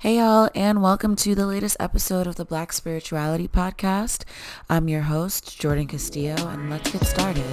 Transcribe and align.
Hey, 0.00 0.18
y'all, 0.18 0.48
and 0.54 0.80
welcome 0.80 1.16
to 1.16 1.34
the 1.34 1.44
latest 1.44 1.76
episode 1.80 2.28
of 2.28 2.36
the 2.36 2.44
Black 2.44 2.72
Spirituality 2.72 3.48
Podcast. 3.48 4.22
I'm 4.70 4.86
your 4.86 5.02
host, 5.02 5.58
Jordan 5.58 5.88
Castillo, 5.88 6.36
and 6.36 6.70
let's 6.70 6.88
get 6.92 7.04
started. 7.04 7.44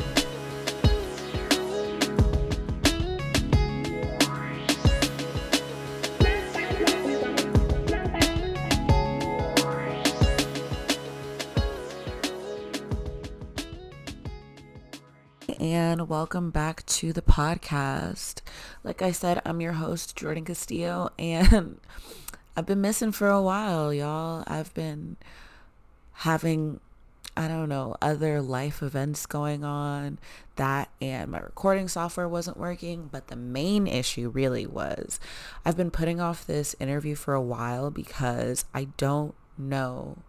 and 15.60 16.08
welcome 16.08 16.52
back 16.52 16.86
to 16.86 17.12
the 17.12 17.22
podcast. 17.22 18.42
Like 18.84 19.02
I 19.02 19.12
said, 19.12 19.42
I'm 19.46 19.62
your 19.62 19.74
host, 19.74 20.16
Jordan 20.16 20.46
Castillo, 20.46 21.10
and 21.20 21.80
I've 22.58 22.66
been 22.66 22.82
missing 22.82 23.12
for 23.12 23.28
a 23.30 23.42
while, 23.42 23.94
y'all. 23.94 24.44
I've 24.48 24.74
been 24.74 25.18
having, 26.14 26.80
I 27.36 27.50
don't 27.50 27.68
know, 27.68 27.98
other 28.02 28.42
life 28.42 28.82
events 28.82 29.26
going 29.26 29.66
on. 29.66 30.20
That 30.56 30.90
and 31.02 31.32
my 31.32 31.40
recording 31.40 31.90
software 31.90 32.30
wasn't 32.30 32.56
working. 32.56 33.10
But 33.12 33.28
the 33.28 33.36
main 33.36 33.88
issue 33.88 34.30
really 34.30 34.66
was 34.66 35.20
I've 35.66 35.76
been 35.76 35.92
putting 35.92 36.22
off 36.22 36.48
this 36.48 36.76
interview 36.80 37.16
for 37.16 37.34
a 37.34 37.42
while 37.42 37.92
because 37.92 38.64
I 38.74 38.86
don't 38.96 39.36
know, 39.58 40.20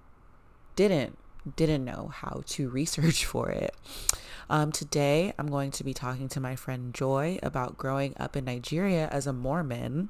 didn't, 0.75 1.17
didn't 1.55 1.85
know 1.85 2.11
how 2.13 2.43
to 2.47 2.69
research 2.69 3.25
for 3.25 3.51
it. 3.51 3.73
Um, 4.51 4.73
today, 4.73 5.33
I'm 5.39 5.49
going 5.49 5.71
to 5.73 5.85
be 5.85 5.95
talking 5.95 6.29
to 6.31 6.41
my 6.41 6.57
friend 6.57 6.93
Joy 6.93 7.39
about 7.43 7.79
growing 7.79 8.15
up 8.19 8.37
in 8.37 8.45
Nigeria 8.45 9.09
as 9.13 9.29
a 9.29 9.33
Mormon 9.33 10.09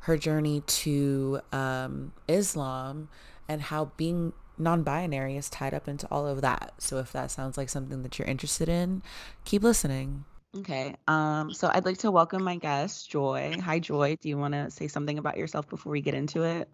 her 0.00 0.16
journey 0.16 0.62
to 0.66 1.40
um, 1.52 2.12
Islam 2.28 3.08
and 3.48 3.60
how 3.60 3.92
being 3.96 4.32
non-binary 4.58 5.36
is 5.36 5.48
tied 5.48 5.74
up 5.74 5.88
into 5.88 6.06
all 6.10 6.26
of 6.26 6.40
that. 6.42 6.74
So 6.78 6.98
if 6.98 7.12
that 7.12 7.30
sounds 7.30 7.56
like 7.56 7.68
something 7.68 8.02
that 8.02 8.18
you're 8.18 8.28
interested 8.28 8.68
in, 8.68 9.02
keep 9.44 9.62
listening. 9.62 10.24
Okay. 10.58 10.96
Um, 11.06 11.52
so 11.52 11.70
I'd 11.72 11.84
like 11.84 11.98
to 11.98 12.10
welcome 12.10 12.42
my 12.42 12.56
guest, 12.56 13.10
Joy. 13.10 13.56
Hi, 13.62 13.78
Joy. 13.78 14.16
Do 14.20 14.28
you 14.28 14.36
want 14.36 14.54
to 14.54 14.70
say 14.70 14.88
something 14.88 15.18
about 15.18 15.36
yourself 15.36 15.68
before 15.68 15.92
we 15.92 16.00
get 16.00 16.14
into 16.14 16.42
it? 16.42 16.68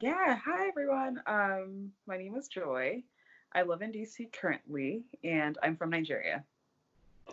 Yeah. 0.00 0.38
Hi, 0.44 0.68
everyone. 0.68 1.20
Um, 1.26 1.92
my 2.06 2.16
name 2.16 2.34
is 2.36 2.48
Joy. 2.48 3.02
I 3.54 3.62
live 3.62 3.82
in 3.82 3.92
DC 3.92 4.32
currently, 4.32 5.04
and 5.22 5.56
I'm 5.62 5.76
from 5.76 5.90
Nigeria. 5.90 6.44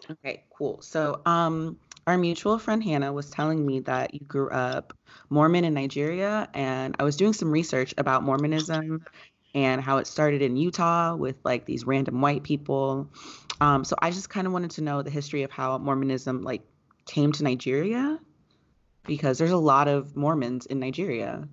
Okay, 0.09 0.44
cool. 0.55 0.81
So, 0.81 1.22
um, 1.26 1.78
our 2.07 2.17
mutual 2.17 2.57
friend 2.57 2.83
Hannah 2.83 3.13
was 3.13 3.30
telling 3.30 3.66
me 3.66 3.80
that 3.81 4.13
you 4.13 4.21
grew 4.21 4.49
up 4.49 4.94
Mormon 5.30 5.66
in 5.66 5.73
Nigeria, 5.73 6.49
and 6.53 6.95
I 6.99 7.03
was 7.03 7.16
doing 7.16 7.33
some 7.33 7.52
research 7.52 7.93
about 7.97 8.23
Mormonism 8.23 9.05
and 9.53 9.81
how 9.81 9.97
it 9.97 10.08
started 10.08 10.41
in 10.41 10.55
Utah 10.55 11.16
with 11.16 11.35
like 11.43 11.66
these 11.66 11.85
random 11.85 12.21
white 12.21 12.43
people. 12.43 13.09
Um, 13.59 13.83
so 13.83 13.95
I 14.02 14.11
just 14.11 14.30
kind 14.30 14.47
of 14.47 14.53
wanted 14.53 14.71
to 14.71 14.81
know 14.81 15.02
the 15.02 15.09
history 15.09 15.43
of 15.43 15.52
how 15.52 15.77
Mormonism 15.77 16.41
like 16.41 16.63
came 17.05 17.31
to 17.33 17.43
Nigeria 17.43 18.19
because 19.05 19.38
there's 19.38 19.52
a 19.52 19.58
lot 19.58 19.88
of 19.88 20.15
Mormons 20.15 20.65
in 20.65 20.80
Nigeria. 20.80 21.47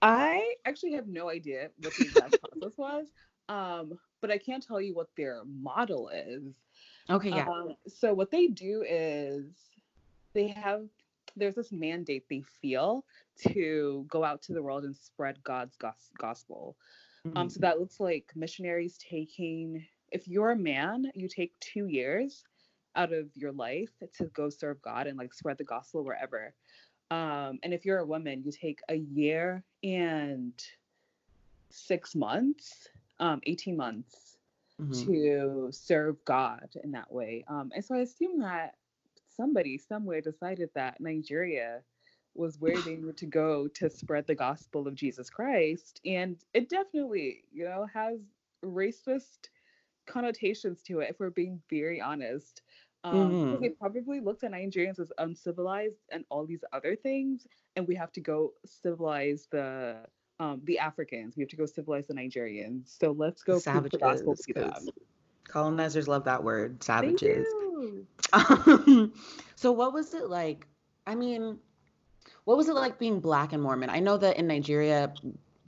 I 0.00 0.54
actually 0.64 0.92
have 0.92 1.08
no 1.08 1.28
idea 1.28 1.70
what 1.82 1.92
the 1.94 2.04
exact 2.04 2.40
process 2.40 2.78
was, 2.78 3.06
um, 3.48 3.98
but 4.20 4.30
I 4.30 4.38
can't 4.38 4.64
tell 4.64 4.80
you 4.80 4.94
what 4.94 5.08
their 5.16 5.42
model 5.44 6.10
is. 6.10 6.54
Okay, 7.10 7.30
yeah. 7.30 7.48
Um, 7.48 7.74
so 7.86 8.12
what 8.12 8.30
they 8.30 8.48
do 8.48 8.84
is 8.88 9.44
they 10.34 10.48
have 10.48 10.82
there's 11.36 11.54
this 11.54 11.72
mandate 11.72 12.24
they 12.28 12.42
feel 12.60 13.04
to 13.48 14.04
go 14.08 14.24
out 14.24 14.42
to 14.42 14.52
the 14.52 14.62
world 14.62 14.84
and 14.84 14.96
spread 14.96 15.42
God's 15.44 15.76
gos- 15.76 16.10
gospel. 16.18 16.76
Mm-hmm. 17.26 17.36
Um, 17.36 17.48
so 17.48 17.58
mm. 17.58 17.62
that 17.62 17.78
looks 17.78 18.00
like 18.00 18.32
missionaries 18.34 18.98
taking 18.98 19.84
if 20.10 20.26
you're 20.26 20.52
a 20.52 20.56
man, 20.56 21.10
you 21.14 21.28
take 21.28 21.52
two 21.60 21.86
years 21.86 22.44
out 22.96 23.12
of 23.12 23.28
your 23.34 23.52
life 23.52 23.90
to 24.14 24.24
go 24.26 24.48
serve 24.48 24.80
God 24.82 25.06
and 25.06 25.18
like 25.18 25.34
spread 25.34 25.58
the 25.58 25.64
gospel 25.64 26.04
wherever. 26.04 26.54
Um, 27.10 27.58
and 27.62 27.72
if 27.72 27.84
you're 27.84 27.98
a 27.98 28.06
woman, 28.06 28.42
you 28.44 28.52
take 28.52 28.80
a 28.88 28.96
year 28.96 29.62
and 29.82 30.52
six 31.70 32.14
months, 32.14 32.88
um, 33.20 33.40
18 33.46 33.76
months 33.76 34.27
mm-hmm. 34.80 35.12
to 35.12 35.68
serve 35.70 36.16
God 36.24 36.68
in 36.82 36.92
that 36.92 37.12
way. 37.12 37.44
Um, 37.48 37.70
and 37.74 37.84
so 37.84 37.96
I 37.96 38.00
assume 38.00 38.40
that 38.40 38.74
somebody 39.36 39.78
somewhere 39.78 40.20
decided 40.20 40.70
that 40.74 41.00
Nigeria 41.00 41.80
was 42.34 42.60
where 42.60 42.80
they 42.82 42.94
needed 42.96 43.16
to 43.16 43.26
go 43.26 43.68
to 43.68 43.90
spread 43.90 44.26
the 44.26 44.34
gospel 44.34 44.86
of 44.86 44.94
Jesus 44.94 45.28
Christ. 45.28 46.00
And 46.04 46.36
it 46.54 46.68
definitely, 46.68 47.44
you 47.52 47.64
know, 47.64 47.86
has 47.92 48.20
racist 48.64 49.48
connotations 50.06 50.82
to 50.82 51.00
it, 51.00 51.10
if 51.10 51.20
we're 51.20 51.30
being 51.30 51.60
very 51.68 52.00
honest. 52.00 52.62
Um, 53.04 53.30
mm-hmm. 53.30 53.62
They 53.62 53.68
probably 53.70 54.20
looked 54.20 54.44
at 54.44 54.52
Nigerians 54.52 54.98
as 54.98 55.12
uncivilized 55.18 56.00
and 56.10 56.24
all 56.30 56.46
these 56.46 56.64
other 56.72 56.96
things, 56.96 57.46
and 57.76 57.86
we 57.86 57.94
have 57.94 58.12
to 58.12 58.20
go 58.20 58.52
civilize 58.64 59.46
the 59.50 59.96
um, 60.40 60.60
the 60.64 60.78
Africans. 60.78 61.36
We 61.36 61.42
have 61.42 61.50
to 61.50 61.56
go 61.56 61.66
civilize 61.66 62.06
the 62.06 62.14
Nigerians. 62.14 62.98
So 62.98 63.12
let's 63.12 63.42
go 63.42 63.58
savages. 63.58 63.90
The 63.92 63.98
gospel 63.98 64.36
to 64.36 64.52
them. 64.52 64.88
Colonizers 65.44 66.08
love 66.08 66.24
that 66.24 66.42
word, 66.42 66.82
savages. 66.82 67.46
Um, 68.32 69.12
so 69.54 69.72
what 69.72 69.92
was 69.92 70.14
it 70.14 70.28
like? 70.28 70.66
I 71.06 71.14
mean, 71.14 71.58
what 72.44 72.56
was 72.56 72.68
it 72.68 72.74
like 72.74 72.98
being 72.98 73.20
black 73.20 73.52
and 73.52 73.62
Mormon? 73.62 73.90
I 73.90 73.98
know 73.98 74.16
that 74.18 74.36
in 74.36 74.46
Nigeria, 74.46 75.12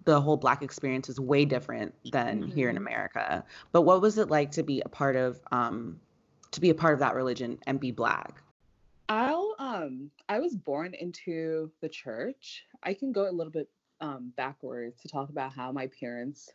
the 0.05 0.21
whole 0.21 0.37
black 0.37 0.63
experience 0.63 1.09
is 1.09 1.19
way 1.19 1.45
different 1.45 1.95
than 2.13 2.43
mm-hmm. 2.43 2.51
here 2.51 2.69
in 2.69 2.77
mm-hmm. 2.77 2.87
America. 2.87 3.45
But 3.73 3.83
what 3.83 4.03
was 4.03 4.19
it 4.19 4.29
like 4.29 4.51
to 4.53 4.63
be 4.63 4.83
a 4.85 4.89
part 4.89 5.17
of 5.17 5.41
um, 5.51 5.99
to 6.53 6.61
be 6.61 6.71
a 6.71 6.75
part 6.75 6.95
of 6.95 7.01
that 7.01 7.15
religion 7.15 7.59
and 7.67 7.81
be 7.81 7.91
black? 7.91 8.43
I'll 9.09 9.57
um 9.59 10.11
I 10.29 10.39
was 10.39 10.55
born 10.55 10.95
into 10.95 11.71
the 11.81 11.89
church. 11.89 12.65
I 12.83 12.95
can 12.95 13.11
go 13.13 13.29
a 13.29 13.33
little 13.33 13.51
bit 13.51 13.69
um, 14.01 14.33
backwards 14.37 15.01
to 15.03 15.09
talk 15.09 15.29
about 15.29 15.53
how 15.53 15.73
my 15.73 15.89
parents 15.89 16.51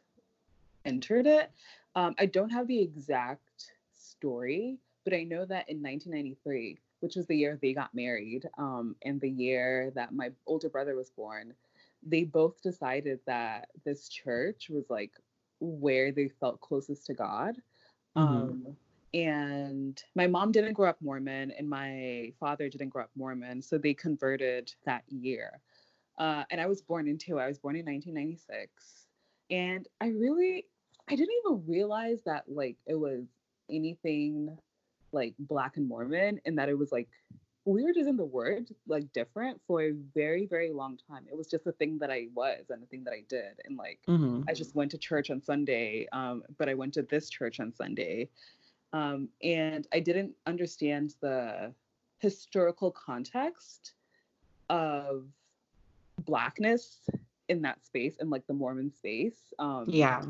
entered 0.86 1.28
it. 1.28 1.52
Um, 1.96 2.16
I 2.20 2.26
don't 2.26 2.50
have 2.50 2.68
the 2.68 2.82
exact 2.82 3.72
story, 3.94 4.78
but 5.04 5.14
I 5.14 5.24
know 5.24 5.46
that 5.46 5.70
in 5.70 5.82
1993, 5.82 6.78
which 7.00 7.16
was 7.16 7.26
the 7.28 7.38
year 7.38 7.58
they 7.62 7.74
got 7.74 7.94
married, 7.94 8.48
um, 8.58 8.96
and 9.04 9.20
the 9.22 9.30
year 9.30 9.92
that 9.96 10.14
my 10.14 10.32
older 10.46 10.70
brother 10.70 10.96
was 10.96 11.10
born, 11.10 11.54
they 12.04 12.24
both 12.24 12.62
decided 12.62 13.20
that 13.26 13.70
this 13.84 14.10
church 14.10 14.70
was 14.70 14.90
like 14.90 15.12
where 15.60 16.12
they 16.12 16.28
felt 16.28 16.62
closest 16.62 17.06
to 17.08 17.14
God. 17.14 17.56
Mm-hmm. 18.16 18.36
Um, 18.36 18.78
and 19.14 20.04
my 20.14 20.28
mom 20.28 20.52
didn't 20.52 20.74
grow 20.74 20.90
up 20.90 21.02
Mormon, 21.02 21.52
and 21.52 21.70
my 21.70 22.34
father 22.40 22.70
didn't 22.70 22.90
grow 22.90 23.04
up 23.04 23.12
Mormon, 23.16 23.62
so 23.62 23.78
they 23.78 23.94
converted 23.94 24.74
that 24.86 25.04
year. 25.10 25.62
Uh, 26.18 26.44
and 26.50 26.62
I 26.62 26.66
was 26.66 26.82
born 26.82 27.08
into 27.08 27.40
I 27.40 27.48
was 27.48 27.60
born 27.60 27.76
in 27.76 27.86
1996, 27.86 29.08
and 29.50 29.88
I 30.00 30.08
really 30.08 30.66
I 31.10 31.16
didn't 31.16 31.36
even 31.46 31.64
realize 31.68 32.22
that 32.26 32.44
like 32.48 32.78
it 32.86 32.96
was 32.96 33.26
anything 33.70 34.58
like 35.12 35.34
Black 35.40 35.78
and 35.78 35.88
Mormon, 35.88 36.40
and 36.46 36.58
that 36.58 36.70
it 36.70 36.78
was 36.78 36.92
like 36.92 37.10
weird 37.66 37.98
isn't 37.98 38.18
the 38.18 38.24
word 38.24 38.70
like 38.88 39.12
different 39.12 39.60
for 39.66 39.82
a 39.82 39.92
very 40.14 40.46
very 40.46 40.72
long 40.72 40.98
time. 41.10 41.26
It 41.30 41.36
was 41.36 41.48
just 41.48 41.66
a 41.68 41.72
thing 41.72 41.98
that 42.00 42.12
i 42.12 42.28
was 42.34 42.66
and 42.70 42.84
a 42.84 42.86
thing 42.86 43.04
that 43.04 43.14
i 43.14 43.24
did. 43.28 43.60
And 43.66 43.76
like 43.76 44.00
mm-hmm. 44.08 44.44
i 44.48 44.54
just 44.54 44.76
went 44.76 44.92
to 44.92 44.98
church 44.98 45.32
on 45.32 45.42
sunday 45.42 46.08
um, 46.14 46.44
but 46.58 46.70
i 46.70 46.74
went 46.74 46.94
to 46.94 47.02
this 47.02 47.30
church 47.30 47.60
on 47.60 47.74
sunday. 47.74 48.30
Um, 48.94 49.30
and 49.44 49.88
i 49.92 50.00
didn't 50.00 50.34
understand 50.46 51.16
the 51.22 51.74
historical 52.20 52.92
context 52.92 53.94
of 54.70 55.26
blackness 56.20 57.00
in 57.50 57.62
that 57.62 57.84
space 57.86 58.16
and 58.20 58.30
like 58.30 58.46
the 58.48 58.54
Mormon 58.54 58.92
space. 58.92 59.54
Um, 59.60 59.86
yeah. 59.88 60.24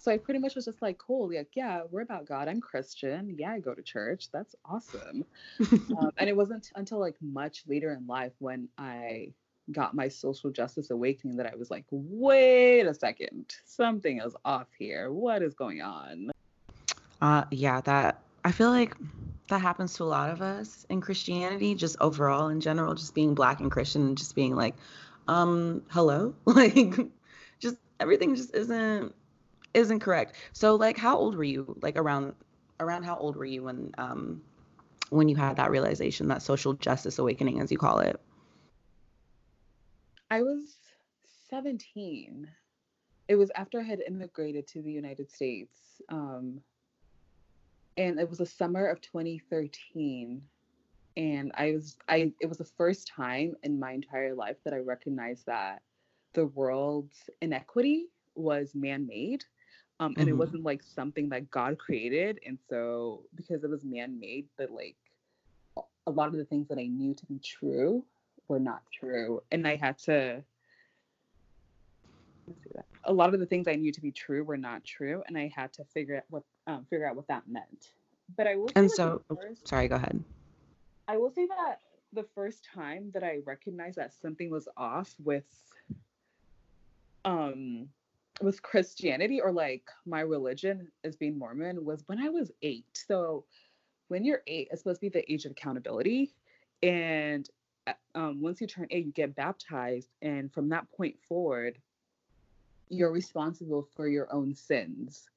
So 0.00 0.12
I 0.12 0.16
pretty 0.16 0.38
much 0.38 0.54
was 0.54 0.64
just 0.64 0.80
like, 0.80 0.96
cool, 0.98 1.28
like, 1.34 1.50
yeah, 1.54 1.82
we're 1.90 2.02
about 2.02 2.26
God. 2.26 2.46
I'm 2.48 2.60
Christian. 2.60 3.34
Yeah, 3.36 3.52
I 3.52 3.58
go 3.58 3.74
to 3.74 3.82
church. 3.82 4.30
That's 4.32 4.54
awesome. 4.64 5.24
um, 5.98 6.12
and 6.18 6.28
it 6.28 6.36
wasn't 6.36 6.70
until 6.76 7.00
like 7.00 7.16
much 7.20 7.64
later 7.66 7.92
in 7.92 8.06
life 8.06 8.32
when 8.38 8.68
I 8.78 9.32
got 9.72 9.94
my 9.94 10.08
social 10.08 10.50
justice 10.50 10.90
awakening 10.90 11.36
that 11.36 11.46
I 11.46 11.56
was 11.56 11.70
like, 11.70 11.84
wait 11.90 12.82
a 12.82 12.94
second, 12.94 13.56
something 13.64 14.20
is 14.20 14.34
off 14.44 14.68
here. 14.78 15.12
What 15.12 15.42
is 15.42 15.54
going 15.54 15.82
on? 15.82 16.30
Uh, 17.20 17.44
yeah, 17.50 17.80
that 17.82 18.20
I 18.44 18.52
feel 18.52 18.70
like 18.70 18.94
that 19.48 19.60
happens 19.60 19.94
to 19.94 20.04
a 20.04 20.06
lot 20.06 20.30
of 20.30 20.40
us 20.40 20.86
in 20.88 21.00
Christianity, 21.00 21.74
just 21.74 21.96
overall 22.00 22.48
in 22.48 22.60
general, 22.60 22.94
just 22.94 23.14
being 23.14 23.34
black 23.34 23.60
and 23.60 23.70
Christian 23.70 24.02
and 24.06 24.18
just 24.18 24.34
being 24.34 24.54
like, 24.54 24.74
um 25.28 25.82
hello 25.90 26.34
like 26.46 26.98
just 27.60 27.76
everything 28.00 28.34
just 28.34 28.54
isn't 28.54 29.14
isn't 29.74 30.00
correct 30.00 30.34
so 30.52 30.74
like 30.74 30.96
how 30.96 31.16
old 31.16 31.36
were 31.36 31.44
you 31.44 31.76
like 31.82 31.96
around 31.96 32.34
around 32.80 33.04
how 33.04 33.16
old 33.16 33.36
were 33.36 33.44
you 33.44 33.64
when 33.64 33.92
um 33.98 34.42
when 35.10 35.28
you 35.28 35.36
had 35.36 35.56
that 35.56 35.70
realization 35.70 36.28
that 36.28 36.42
social 36.42 36.74
justice 36.74 37.18
awakening 37.18 37.60
as 37.60 37.70
you 37.70 37.78
call 37.78 38.00
it 38.00 38.20
I 40.30 40.42
was 40.42 40.76
17. 41.48 42.48
It 43.28 43.36
was 43.36 43.50
after 43.54 43.80
I 43.80 43.84
had 43.84 44.02
immigrated 44.06 44.66
to 44.68 44.82
the 44.82 44.92
United 44.92 45.30
States. 45.30 46.02
Um, 46.10 46.60
and 47.96 48.20
it 48.20 48.28
was 48.28 48.38
the 48.38 48.46
summer 48.46 48.86
of 48.86 49.00
2013 49.00 50.42
and 51.18 51.52
i 51.56 51.72
was 51.72 51.98
i 52.08 52.32
it 52.40 52.46
was 52.46 52.56
the 52.56 52.64
first 52.64 53.08
time 53.08 53.54
in 53.64 53.78
my 53.78 53.92
entire 53.92 54.34
life 54.34 54.56
that 54.64 54.72
i 54.72 54.78
recognized 54.78 55.44
that 55.44 55.82
the 56.32 56.46
world's 56.46 57.28
inequity 57.42 58.06
was 58.34 58.74
man-made 58.74 59.44
um, 60.00 60.14
and 60.16 60.26
mm-hmm. 60.26 60.28
it 60.28 60.38
wasn't 60.38 60.62
like 60.62 60.82
something 60.82 61.28
that 61.28 61.50
god 61.50 61.76
created 61.76 62.38
and 62.46 62.58
so 62.70 63.24
because 63.34 63.64
it 63.64 63.70
was 63.70 63.84
man-made 63.84 64.46
but 64.56 64.70
like 64.70 64.96
a 66.06 66.10
lot 66.10 66.28
of 66.28 66.36
the 66.36 66.44
things 66.44 66.68
that 66.68 66.78
i 66.78 66.86
knew 66.86 67.12
to 67.12 67.26
be 67.26 67.38
true 67.40 68.04
were 68.46 68.60
not 68.60 68.82
true 68.92 69.42
and 69.50 69.66
i 69.66 69.76
had 69.76 69.98
to 69.98 70.42
a 73.04 73.12
lot 73.12 73.34
of 73.34 73.40
the 73.40 73.46
things 73.46 73.66
i 73.66 73.74
knew 73.74 73.92
to 73.92 74.00
be 74.00 74.12
true 74.12 74.44
were 74.44 74.56
not 74.56 74.84
true 74.84 75.22
and 75.26 75.36
i 75.36 75.52
had 75.54 75.72
to 75.72 75.84
figure 75.92 76.16
out 76.16 76.24
what 76.30 76.44
um, 76.68 76.86
figure 76.88 77.06
out 77.06 77.16
what 77.16 77.26
that 77.26 77.42
meant 77.48 77.90
but 78.36 78.46
i 78.46 78.54
will 78.54 78.70
and 78.76 78.90
so 78.90 79.20
first, 79.28 79.66
sorry 79.66 79.88
go 79.88 79.96
ahead 79.96 80.22
I 81.08 81.16
will 81.16 81.30
say 81.30 81.46
that 81.46 81.80
the 82.12 82.26
first 82.34 82.64
time 82.72 83.10
that 83.14 83.24
I 83.24 83.38
recognized 83.44 83.96
that 83.96 84.12
something 84.12 84.50
was 84.50 84.68
off 84.76 85.14
with 85.24 85.46
um 87.24 87.88
with 88.40 88.62
Christianity 88.62 89.40
or 89.40 89.50
like 89.50 89.82
my 90.06 90.20
religion 90.20 90.92
as 91.02 91.16
being 91.16 91.38
Mormon 91.38 91.84
was 91.84 92.04
when 92.06 92.20
I 92.22 92.28
was 92.28 92.52
eight. 92.62 92.86
So 92.94 93.44
when 94.08 94.24
you're 94.24 94.42
eight, 94.46 94.68
it's 94.70 94.82
supposed 94.82 95.00
to 95.00 95.06
be 95.06 95.08
the 95.08 95.32
age 95.32 95.44
of 95.44 95.52
accountability. 95.52 96.32
And 96.82 97.48
uh, 97.86 97.94
um, 98.14 98.40
once 98.40 98.60
you 98.60 98.68
turn 98.68 98.86
eight, 98.90 99.06
you 99.06 99.12
get 99.12 99.34
baptized. 99.34 100.10
And 100.22 100.52
from 100.52 100.68
that 100.68 100.90
point 100.92 101.16
forward, 101.28 101.78
you're 102.88 103.10
responsible 103.10 103.88
for 103.96 104.08
your 104.08 104.32
own 104.32 104.54
sins. 104.54 105.28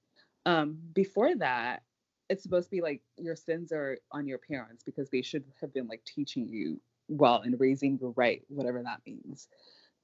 Um, 0.45 0.77
before 0.93 1.35
that, 1.35 1.81
it's 2.31 2.43
supposed 2.43 2.67
to 2.67 2.71
be 2.71 2.81
like 2.81 3.01
your 3.17 3.35
sins 3.35 3.73
are 3.73 3.97
on 4.13 4.25
your 4.25 4.37
parents 4.37 4.83
because 4.83 5.09
they 5.09 5.21
should 5.21 5.43
have 5.59 5.73
been 5.73 5.87
like 5.87 6.01
teaching 6.05 6.47
you 6.47 6.79
well 7.09 7.41
and 7.43 7.59
raising 7.59 7.99
you 7.99 8.13
right, 8.15 8.41
whatever 8.47 8.81
that 8.81 9.01
means. 9.05 9.49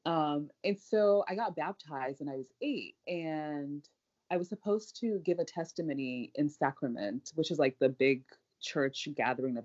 Um, 0.05 0.49
and 0.65 0.77
so 0.77 1.23
I 1.29 1.35
got 1.35 1.55
baptized 1.55 2.19
when 2.19 2.27
I 2.27 2.35
was 2.35 2.51
eight, 2.61 2.95
and 3.07 3.87
I 4.29 4.35
was 4.35 4.49
supposed 4.49 4.99
to 4.99 5.19
give 5.19 5.39
a 5.39 5.45
testimony 5.45 6.31
in 6.35 6.49
sacrament, 6.49 7.31
which 7.35 7.49
is 7.49 7.59
like 7.59 7.77
the 7.79 7.89
big 7.89 8.23
church 8.61 9.07
gathering 9.15 9.55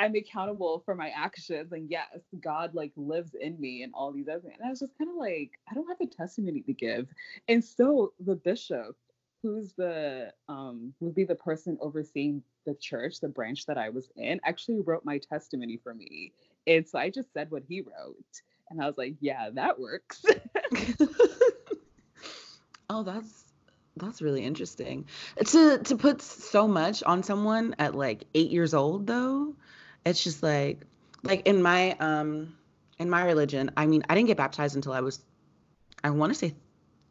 I'm 0.00 0.14
accountable 0.14 0.82
for 0.84 0.94
my 0.94 1.10
actions 1.10 1.72
and 1.72 1.90
yes, 1.90 2.20
God 2.40 2.74
like 2.74 2.92
lives 2.96 3.34
in 3.34 3.60
me 3.60 3.82
and 3.82 3.92
all 3.94 4.12
these 4.12 4.28
other 4.28 4.40
things. 4.40 4.56
And 4.58 4.66
I 4.66 4.70
was 4.70 4.80
just 4.80 4.96
kind 4.98 5.10
of 5.10 5.16
like, 5.16 5.52
I 5.70 5.74
don't 5.74 5.88
have 5.88 6.00
a 6.00 6.06
testimony 6.06 6.62
to 6.62 6.72
give. 6.72 7.08
And 7.48 7.64
so 7.64 8.12
the 8.20 8.36
bishop, 8.36 8.96
who's 9.42 9.72
the 9.74 10.32
um 10.48 10.94
would 11.00 11.14
be 11.14 11.24
the 11.24 11.34
person 11.34 11.78
overseeing 11.80 12.42
the 12.66 12.74
church, 12.74 13.20
the 13.20 13.28
branch 13.28 13.66
that 13.66 13.78
I 13.78 13.88
was 13.88 14.10
in, 14.16 14.40
actually 14.44 14.80
wrote 14.80 15.04
my 15.04 15.18
testimony 15.18 15.78
for 15.82 15.94
me. 15.94 16.32
And 16.66 16.86
so 16.86 16.98
I 16.98 17.10
just 17.10 17.32
said 17.32 17.50
what 17.50 17.62
he 17.68 17.80
wrote. 17.80 18.42
And 18.70 18.82
I 18.82 18.86
was 18.86 18.98
like, 18.98 19.14
yeah, 19.20 19.50
that 19.54 19.78
works. 19.80 20.22
oh, 22.90 23.02
that's 23.02 23.44
that's 23.96 24.22
really 24.22 24.44
interesting. 24.44 25.06
To 25.44 25.78
to 25.78 25.96
put 25.96 26.22
so 26.22 26.68
much 26.68 27.02
on 27.02 27.22
someone 27.22 27.74
at 27.78 27.94
like 27.94 28.24
8 28.34 28.50
years 28.50 28.74
old 28.74 29.06
though, 29.06 29.54
it's 30.04 30.22
just 30.22 30.42
like 30.42 30.84
like 31.22 31.46
in 31.46 31.62
my 31.62 31.92
um 31.98 32.56
in 32.98 33.08
my 33.08 33.24
religion, 33.24 33.70
I 33.76 33.86
mean, 33.86 34.02
I 34.08 34.14
didn't 34.14 34.26
get 34.28 34.36
baptized 34.36 34.76
until 34.76 34.92
I 34.92 35.00
was 35.00 35.20
I 36.02 36.10
want 36.10 36.32
to 36.32 36.38
say 36.38 36.54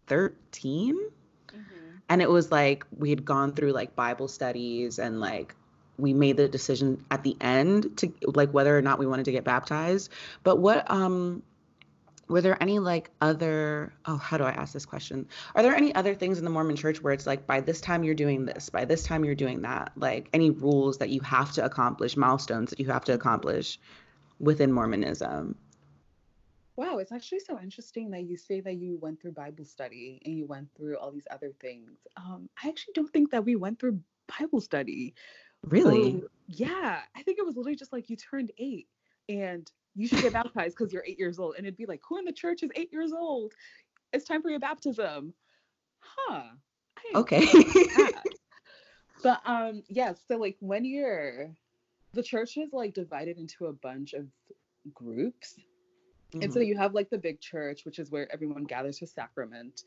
13. 0.08 0.96
Mm-hmm. 0.96 1.62
And 2.10 2.22
it 2.22 2.30
was 2.30 2.52
like 2.52 2.86
we 2.96 3.10
had 3.10 3.26
gone 3.26 3.54
through 3.54 3.72
like 3.72 3.96
Bible 3.96 4.28
studies 4.28 5.00
and 5.00 5.20
like 5.20 5.56
we 5.98 6.14
made 6.14 6.38
the 6.38 6.48
decision 6.48 7.04
at 7.12 7.24
the 7.24 7.36
end 7.42 7.98
to 7.98 8.14
like 8.22 8.52
whether 8.52 8.78
or 8.78 8.82
not 8.82 9.00
we 9.00 9.08
wanted 9.08 9.26
to 9.26 9.32
get 9.32 9.44
baptized. 9.44 10.12
But 10.44 10.58
what 10.58 10.90
um 10.90 11.44
were 12.28 12.42
there 12.42 12.62
any 12.62 12.80
like 12.80 13.10
other 13.22 13.94
oh 14.06 14.18
how 14.18 14.38
do 14.38 14.44
i 14.44 14.52
ask 14.52 14.74
this 14.74 14.86
question? 14.86 15.28
Are 15.56 15.64
there 15.64 15.76
any 15.76 15.94
other 15.96 16.14
things 16.14 16.38
in 16.38 16.44
the 16.44 16.50
mormon 16.50 16.76
church 16.76 17.02
where 17.02 17.14
it's 17.14 17.26
like 17.26 17.48
by 17.48 17.62
this 17.62 17.82
time 17.82 18.04
you're 18.04 18.16
doing 18.16 18.46
this 18.46 18.70
by 18.70 18.86
this 18.86 19.04
time 19.04 19.26
you're 19.26 19.36
doing 19.36 19.62
that 19.62 19.92
like 19.96 20.30
any 20.34 20.50
rules 20.50 20.98
that 21.00 21.10
you 21.10 21.22
have 21.22 21.52
to 21.54 21.66
accomplish 21.66 22.18
milestones 22.18 22.70
that 22.70 22.80
you 22.80 22.88
have 22.88 23.06
to 23.06 23.14
accomplish 23.14 23.80
within 24.40 24.72
mormonism? 24.72 25.56
Wow 26.76 27.00
it's 27.00 27.12
actually 27.12 27.40
so 27.40 27.60
interesting 27.60 28.12
that 28.12 28.24
you 28.24 28.38
say 28.38 28.60
that 28.62 28.76
you 28.76 28.98
went 29.02 29.22
through 29.22 29.32
bible 29.32 29.66
study 29.66 30.22
and 30.26 30.38
you 30.38 30.46
went 30.46 30.68
through 30.76 30.98
all 30.98 31.12
these 31.12 31.28
other 31.32 31.52
things. 31.60 31.92
Um 32.18 32.50
i 32.62 32.68
actually 32.68 32.94
don't 32.94 33.12
think 33.12 33.32
that 33.32 33.46
we 33.46 33.56
went 33.56 33.80
through 33.80 34.00
bible 34.40 34.60
study 34.60 35.14
really 35.66 36.14
um, 36.14 36.24
yeah 36.48 37.00
i 37.16 37.22
think 37.24 37.38
it 37.38 37.46
was 37.46 37.56
literally 37.56 37.76
just 37.76 37.92
like 37.92 38.10
you 38.10 38.16
turned 38.16 38.52
eight 38.58 38.88
and 39.30 39.72
you 39.98 40.08
should 40.08 40.22
get 40.22 40.34
baptized 40.44 40.78
because 40.78 40.94
you're 40.94 41.04
eight 41.06 41.20
years 41.20 41.40
old. 41.40 41.56
And 41.58 41.66
it'd 41.66 41.78
be 41.78 41.86
like, 41.86 42.02
who 42.08 42.18
in 42.20 42.26
the 42.26 42.32
church 42.32 42.64
is 42.64 42.70
eight 42.76 42.94
years 42.94 43.12
old? 43.12 43.54
It's 44.14 44.26
time 44.26 44.42
for 44.42 44.50
your 44.50 44.60
baptism. 44.60 45.34
Huh. 46.00 46.44
Okay. 47.16 47.46
but 49.24 49.42
um, 49.46 49.84
yeah, 49.90 50.14
so 50.28 50.38
like 50.38 50.56
when 50.60 50.86
you're 50.86 51.50
the 52.14 52.24
church 52.24 52.58
is 52.58 52.70
like 52.72 52.94
divided 52.94 53.38
into 53.38 53.66
a 53.66 53.74
bunch 53.74 54.14
of 54.14 54.28
groups. 54.94 55.56
Mm-hmm. 56.30 56.44
And 56.44 56.54
so 56.54 56.60
mm-hmm. 56.60 56.70
you 56.70 56.78
have 56.78 56.94
like 56.94 57.10
the 57.10 57.18
big 57.18 57.42
church, 57.42 57.82
which 57.84 58.00
is 58.00 58.12
where 58.12 58.32
everyone 58.32 58.64
gathers 58.64 59.00
for 59.00 59.06
sacrament. 59.06 59.82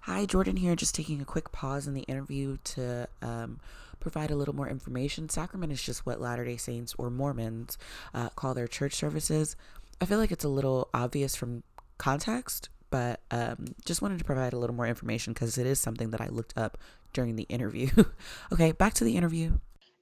Hi, 0.00 0.24
Jordan 0.24 0.56
here, 0.56 0.74
just 0.74 0.94
taking 0.94 1.20
a 1.20 1.26
quick 1.26 1.52
pause 1.52 1.86
in 1.86 1.92
the 1.92 2.02
interview 2.02 2.56
to 2.64 3.06
um, 3.20 3.60
provide 4.00 4.30
a 4.30 4.36
little 4.36 4.54
more 4.54 4.68
information. 4.68 5.28
Sacrament 5.28 5.72
is 5.72 5.82
just 5.82 6.06
what 6.06 6.20
Latter 6.20 6.44
day 6.44 6.56
Saints 6.56 6.94
or 6.98 7.10
Mormons 7.10 7.78
uh, 8.14 8.30
call 8.30 8.54
their 8.54 8.66
church 8.66 8.94
services. 8.94 9.56
I 10.00 10.06
feel 10.06 10.18
like 10.18 10.32
it's 10.32 10.44
a 10.44 10.48
little 10.48 10.88
obvious 10.94 11.36
from 11.36 11.62
context, 11.98 12.70
but 12.90 13.20
um, 13.30 13.66
just 13.84 14.02
wanted 14.02 14.18
to 14.18 14.24
provide 14.24 14.52
a 14.52 14.58
little 14.58 14.74
more 14.74 14.86
information 14.86 15.32
because 15.32 15.58
it 15.58 15.66
is 15.66 15.78
something 15.78 16.10
that 16.10 16.20
I 16.20 16.28
looked 16.28 16.56
up 16.56 16.78
during 17.12 17.36
the 17.36 17.44
interview. 17.44 17.90
okay, 18.52 18.72
back 18.72 18.94
to 18.94 19.04
the 19.04 19.16
interview. 19.16 19.52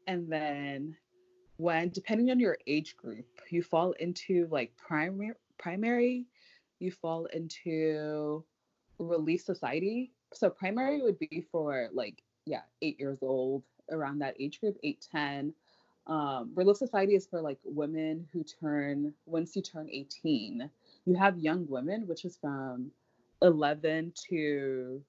And 0.07 0.31
then, 0.33 0.97
when 1.57 1.91
depending 1.91 2.31
on 2.31 2.39
your 2.39 2.57
age 2.67 2.97
group, 2.97 3.27
you 3.51 3.63
fall 3.63 3.93
into 3.99 4.49
like 4.51 4.73
primary, 4.77 5.35
primary, 5.59 6.27
you 6.79 6.93
fall 6.93 7.27
into 7.27 8.45
relief 8.99 9.43
society. 9.43 10.13
So 10.33 10.49
primary 10.49 11.03
would 11.03 11.19
be 11.19 11.45
for 11.51 11.89
like 11.93 12.23
yeah, 12.49 12.63
eight 12.83 12.99
years 12.99 13.19
old, 13.23 13.63
around 13.91 14.21
that 14.21 14.37
age 14.41 14.61
group, 14.61 14.79
eight, 14.83 15.07
10. 15.13 15.53
Um, 16.07 16.53
Relief 16.55 16.77
Society 16.77 17.15
is 17.15 17.27
for 17.27 17.41
like 17.41 17.59
women 17.65 18.27
who 18.33 18.43
turn, 18.43 19.13
once 19.27 19.55
you 19.55 19.63
turn 19.63 19.89
18, 19.91 20.71
you 21.05 21.15
have 21.15 21.39
young 21.39 21.67
women, 21.69 22.07
which 22.07 22.25
is 22.25 22.37
from 22.37 22.91
11 23.43 24.13
to, 24.31 25.03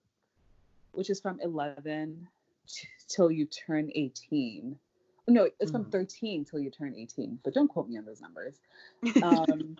which 0.91 1.09
is 1.09 1.21
from 1.21 1.39
11 1.41 2.27
t- 2.67 2.87
till 3.07 3.31
you 3.31 3.45
turn 3.45 3.89
18. 3.95 4.77
No, 5.27 5.49
it's 5.59 5.71
from 5.71 5.85
mm. 5.85 5.91
13 5.91 6.43
till 6.43 6.59
you 6.59 6.69
turn 6.69 6.95
18, 6.95 7.39
but 7.43 7.53
don't 7.53 7.67
quote 7.67 7.87
me 7.87 7.97
on 7.97 8.05
those 8.05 8.21
numbers. 8.21 8.59
Um, 9.23 9.77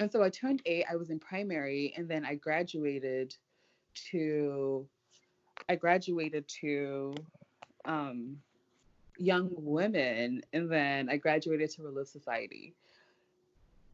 and 0.00 0.12
so 0.12 0.22
I 0.22 0.30
turned 0.30 0.62
eight, 0.64 0.84
I 0.88 0.94
was 0.94 1.10
in 1.10 1.18
primary, 1.18 1.92
and 1.96 2.08
then 2.08 2.24
I 2.24 2.36
graduated 2.36 3.34
to, 4.10 4.86
I 5.68 5.74
graduated 5.74 6.46
to 6.60 7.14
um, 7.88 8.36
young 9.18 9.50
women, 9.56 10.42
and 10.52 10.70
then 10.70 11.08
I 11.08 11.16
graduated 11.16 11.70
to 11.70 11.82
Relief 11.82 12.06
Society. 12.06 12.74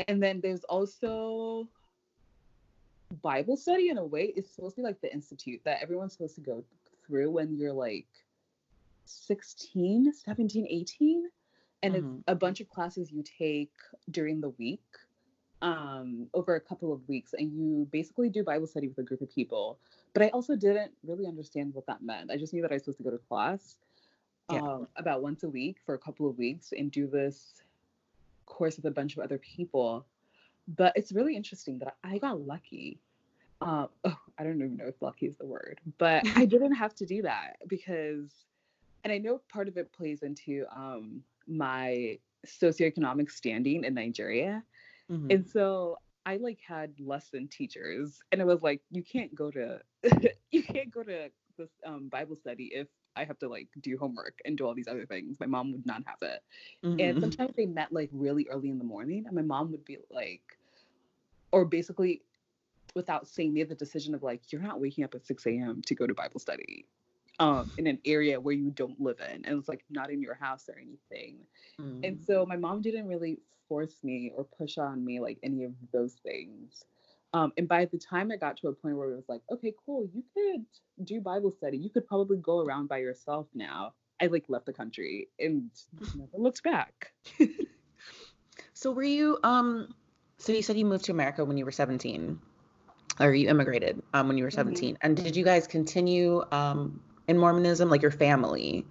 And 0.09 0.23
then 0.23 0.41
there's 0.43 0.65
also 0.65 1.69
Bible 3.23 3.57
study 3.57 3.89
in 3.89 3.99
a 3.99 4.05
way. 4.05 4.33
It's 4.37 4.55
supposed 4.55 4.77
to 4.77 4.83
be 4.83 4.87
like 4.87 5.01
the 5.01 5.13
institute 5.13 5.61
that 5.65 5.81
everyone's 5.81 6.13
supposed 6.13 6.35
to 6.35 6.41
go 6.41 6.65
through 7.07 7.31
when 7.31 7.57
you're 7.57 7.73
like 7.73 8.07
16, 9.07 10.13
17, 10.13 10.67
18. 10.69 11.29
And 11.83 11.95
mm-hmm. 11.95 12.15
it's 12.17 12.25
a 12.27 12.35
bunch 12.35 12.61
of 12.61 12.69
classes 12.69 13.11
you 13.13 13.23
take 13.23 13.73
during 14.11 14.41
the 14.41 14.51
week 14.51 14.83
um, 15.63 16.27
over 16.35 16.57
a 16.57 16.61
couple 16.61 16.93
of 16.93 17.07
weeks. 17.09 17.35
And 17.35 17.53
you 17.53 17.89
basically 17.93 18.31
do 18.31 18.43
Bible 18.43 18.67
study 18.67 18.89
with 18.89 18.99
a 18.99 19.03
group 19.03 19.21
of 19.21 19.31
people. 19.33 19.79
But 20.13 20.23
I 20.23 20.29
also 20.29 20.57
didn't 20.57 20.93
really 21.07 21.27
understand 21.27 21.73
what 21.75 21.87
that 21.87 22.03
meant. 22.03 22.31
I 22.31 22.37
just 22.37 22.53
knew 22.53 22.63
that 22.63 22.73
I 22.73 22.75
was 22.75 22.83
supposed 22.83 22.99
to 22.99 23.05
go 23.05 23.11
to 23.11 23.19
class 23.19 23.77
yeah. 24.51 24.61
um, 24.61 24.89
about 24.97 25.23
once 25.23 25.43
a 25.43 25.49
week 25.49 25.79
for 25.85 25.95
a 25.95 25.99
couple 25.99 26.29
of 26.29 26.37
weeks 26.39 26.73
and 26.77 26.91
do 26.91 27.07
this 27.07 27.63
course 28.47 28.77
with 28.77 28.85
a 28.87 28.91
bunch 28.91 29.17
of 29.17 29.23
other 29.23 29.39
people. 29.39 30.07
but 30.77 30.93
it's 30.97 31.13
really 31.13 31.37
interesting 31.37 31.79
that 31.79 31.97
I 32.03 32.19
got 32.19 32.41
lucky. 32.41 32.99
Um, 33.61 33.89
oh, 34.05 34.17
I 34.39 34.45
don't 34.45 34.57
even 34.57 34.77
know 34.77 34.87
if 34.87 35.01
lucky 35.01 35.27
is 35.27 35.37
the 35.37 35.47
word, 35.47 35.81
but 35.99 36.23
I 36.37 36.45
didn't 36.45 36.75
have 36.75 36.95
to 36.97 37.07
do 37.07 37.23
that 37.23 37.57
because, 37.69 38.31
and 39.03 39.13
I 39.13 39.19
know 39.19 39.41
part 39.53 39.69
of 39.69 39.77
it 39.77 39.93
plays 39.93 40.23
into 40.23 40.65
um, 40.75 41.23
my 41.47 42.19
socioeconomic 42.47 43.31
standing 43.31 43.85
in 43.85 43.95
Nigeria. 43.95 44.63
Mm-hmm. 45.11 45.31
And 45.31 45.47
so 45.47 45.99
I 46.27 46.37
like 46.37 46.61
had 46.67 46.95
lesson 46.99 47.49
teachers, 47.49 48.21
and 48.33 48.41
it 48.41 48.47
was 48.47 48.63
like 48.63 48.81
you 48.91 49.03
can't 49.03 49.35
go 49.35 49.51
to 49.51 49.81
you 50.51 50.63
can't 50.63 50.91
go 50.91 51.03
to 51.03 51.31
this 51.59 51.71
um, 51.87 52.09
Bible 52.09 52.37
study 52.37 52.71
if 52.75 52.89
I 53.17 53.25
have 53.25 53.39
to 53.41 53.49
like 53.49 53.69
do 53.81 53.97
homework 53.97 54.41
and 54.45 54.57
do 54.57 54.67
all 54.67 54.75
these 54.75 54.89
other 54.89 55.07
things. 55.07 55.39
My 55.41 55.47
mom 55.47 55.73
would 55.73 55.87
not 55.87 56.03
have 56.07 56.19
it. 56.23 56.43
Mm-hmm. 56.85 57.01
And 57.01 57.21
sometimes 57.21 57.55
they 57.57 57.67
met 57.67 57.93
like 57.93 58.11
really 58.13 58.47
early 58.51 58.71
in 58.71 58.79
the 58.79 58.85
morning, 58.85 59.25
and 59.27 59.35
my 59.35 59.43
mom 59.43 59.71
would 59.71 59.85
be 59.85 59.99
like, 60.11 60.59
or 61.53 61.65
basically 61.65 62.23
without 62.95 63.27
saying 63.27 63.53
made 63.53 63.69
the 63.69 63.75
decision 63.75 64.15
of 64.15 64.23
like, 64.23 64.53
you're 64.53 64.63
not 64.63 64.81
waking 64.81 65.05
up 65.05 65.15
at 65.15 65.27
6 65.27 65.47
a.m. 65.47 65.83
to 65.87 65.95
go 65.95 66.07
to 66.07 66.15
Bible 66.15 66.39
study 66.39 66.87
um, 67.41 67.71
in 67.77 67.87
an 67.87 67.99
area 68.05 68.41
where 68.41 68.55
you 68.55 68.71
don't 68.71 69.01
live 69.01 69.19
in. 69.21 69.45
And 69.45 69.59
it's 69.59 69.69
like 69.69 69.85
not 69.91 70.11
in 70.11 70.23
your 70.23 70.35
house 70.35 70.69
or 70.69 70.77
anything. 70.79 71.39
Mm-hmm. 71.81 72.05
And 72.05 72.25
so 72.25 72.47
my 72.47 72.57
mom 72.57 72.83
didn't 72.83 73.09
really 73.09 73.39
force 73.69 73.97
me 74.03 74.33
or 74.37 74.45
push 74.45 74.79
on 74.79 75.05
me 75.05 75.21
like 75.21 75.39
any 75.43 75.65
of 75.65 75.73
those 75.93 76.15
things. 76.15 76.85
Um, 77.35 77.53
and 77.59 77.67
by 77.67 77.87
the 77.87 77.99
time 77.99 78.31
I 78.31 78.37
got 78.37 78.57
to 78.59 78.69
a 78.69 78.73
point 78.73 78.97
where 78.97 79.11
it 79.11 79.17
was 79.17 79.29
like, 79.29 79.43
okay, 79.51 79.75
cool, 79.85 80.09
you 80.15 80.23
could 80.33 80.65
do 81.05 81.21
Bible 81.21 81.51
study. 81.51 81.77
You 81.77 81.91
could 81.91 82.07
probably 82.07 82.37
go 82.37 82.61
around 82.61 82.89
by 82.89 82.99
yourself 82.99 83.49
now. 83.55 83.93
I 84.23 84.27
like 84.27 84.45
left 84.49 84.67
the 84.67 84.73
country 84.73 85.29
and 85.41 85.69
never 86.15 86.39
looked 86.39 86.63
back. 86.63 87.13
so 88.73 88.93
were 88.93 89.03
you 89.03 89.39
um 89.43 89.93
so 90.39 90.53
you 90.53 90.63
said 90.63 90.79
you 90.79 90.85
moved 90.85 91.07
to 91.07 91.13
America 91.13 91.45
when 91.45 91.57
you 91.57 91.65
were 91.65 91.73
17 91.73 92.39
or 93.19 93.35
you 93.35 93.49
immigrated 93.49 94.01
um 94.15 94.29
when 94.29 94.39
you 94.39 94.45
were 94.45 94.53
17. 94.53 94.95
Mm-hmm. 94.95 94.99
And 95.05 95.17
did 95.17 95.35
you 95.35 95.45
guys 95.45 95.67
continue 95.67 96.45
um 96.53 97.01
in 97.27 97.37
Mormonism 97.37 97.91
like 97.91 98.03
your 98.03 98.13
family? 98.13 98.87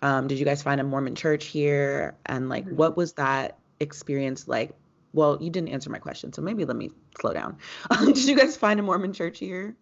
Um 0.00 0.28
did 0.28 0.38
you 0.38 0.46
guys 0.46 0.62
find 0.62 0.80
a 0.80 0.84
Mormon 0.84 1.14
church 1.14 1.44
here 1.44 2.16
and 2.24 2.48
like 2.48 2.64
mm-hmm. 2.64 2.76
what 2.76 2.96
was 2.96 3.12
that 3.14 3.58
experience 3.80 4.48
like 4.48 4.74
well, 5.12 5.38
you 5.40 5.50
didn't 5.50 5.68
answer 5.68 5.90
my 5.90 5.98
question, 5.98 6.32
so 6.32 6.42
maybe 6.42 6.64
let 6.64 6.76
me 6.76 6.90
slow 7.20 7.32
down. 7.32 7.58
Did 8.04 8.24
you 8.24 8.36
guys 8.36 8.56
find 8.56 8.80
a 8.80 8.82
Mormon 8.82 9.12
church 9.12 9.38
here? 9.38 9.76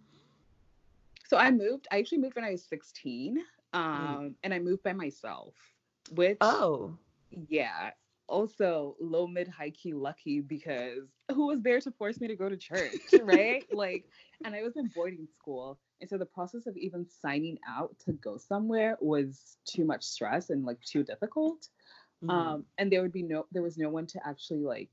So 1.29 1.37
I 1.37 1.51
moved. 1.51 1.87
I 1.93 1.99
actually 1.99 2.19
moved 2.19 2.35
when 2.35 2.45
I 2.45 2.51
was 2.51 2.65
16, 2.65 3.37
mm. 3.37 3.79
um, 3.79 3.87
mm. 3.97 4.35
and 4.43 4.53
I 4.53 4.59
moved 4.59 4.83
by 4.83 4.93
myself. 4.93 5.55
Which 6.13 6.39
oh 6.41 6.97
yeah, 7.31 7.91
also 8.27 8.97
low 9.01 9.27
mid 9.27 9.49
high 9.49 9.71
key 9.71 9.93
lucky 9.93 10.41
because 10.41 11.09
who 11.33 11.47
was 11.47 11.61
there 11.63 11.81
to 11.81 11.91
force 11.93 12.21
me 12.21 12.29
to 12.29 12.37
go 12.37 12.49
to 12.49 12.57
church, 12.57 13.01
right? 13.23 13.65
like, 13.73 14.07
and 14.45 14.55
I 14.55 14.63
was 14.63 14.77
in 14.77 14.91
boarding 14.95 15.29
school, 15.39 15.79
and 16.01 16.09
so 16.09 16.17
the 16.19 16.27
process 16.27 16.67
of 16.67 16.77
even 16.77 17.07
signing 17.23 17.59
out 17.69 17.95
to 18.07 18.13
go 18.13 18.37
somewhere 18.37 18.97
was 19.01 19.59
too 19.65 19.85
much 19.85 20.03
stress 20.03 20.51
and 20.51 20.65
like 20.65 20.81
too 20.83 21.05
difficult. 21.05 21.69
Mm. 22.25 22.31
Um, 22.31 22.65
and 22.79 22.91
there 22.91 23.03
would 23.03 23.13
be 23.13 23.23
no, 23.23 23.47
there 23.53 23.63
was 23.63 23.79
no 23.79 23.89
one 23.89 24.07
to 24.09 24.21
actually 24.27 24.61
like 24.61 24.91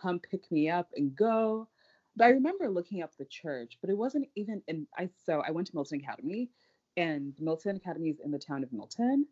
come 0.00 0.18
pick 0.18 0.50
me 0.50 0.68
up 0.68 0.88
and 0.96 1.14
go. 1.14 1.68
But 2.16 2.26
I 2.26 2.30
remember 2.30 2.68
looking 2.68 3.02
up 3.02 3.16
the 3.16 3.24
church, 3.24 3.78
but 3.80 3.90
it 3.90 3.96
wasn't 3.96 4.28
even 4.34 4.62
in 4.66 4.86
I 4.96 5.08
so 5.24 5.42
I 5.46 5.50
went 5.50 5.68
to 5.68 5.74
Milton 5.74 6.00
Academy 6.00 6.50
and 6.96 7.32
Milton 7.38 7.76
Academy 7.76 8.10
is 8.10 8.20
in 8.20 8.30
the 8.30 8.38
town 8.38 8.62
of 8.62 8.72
Milton. 8.72 9.26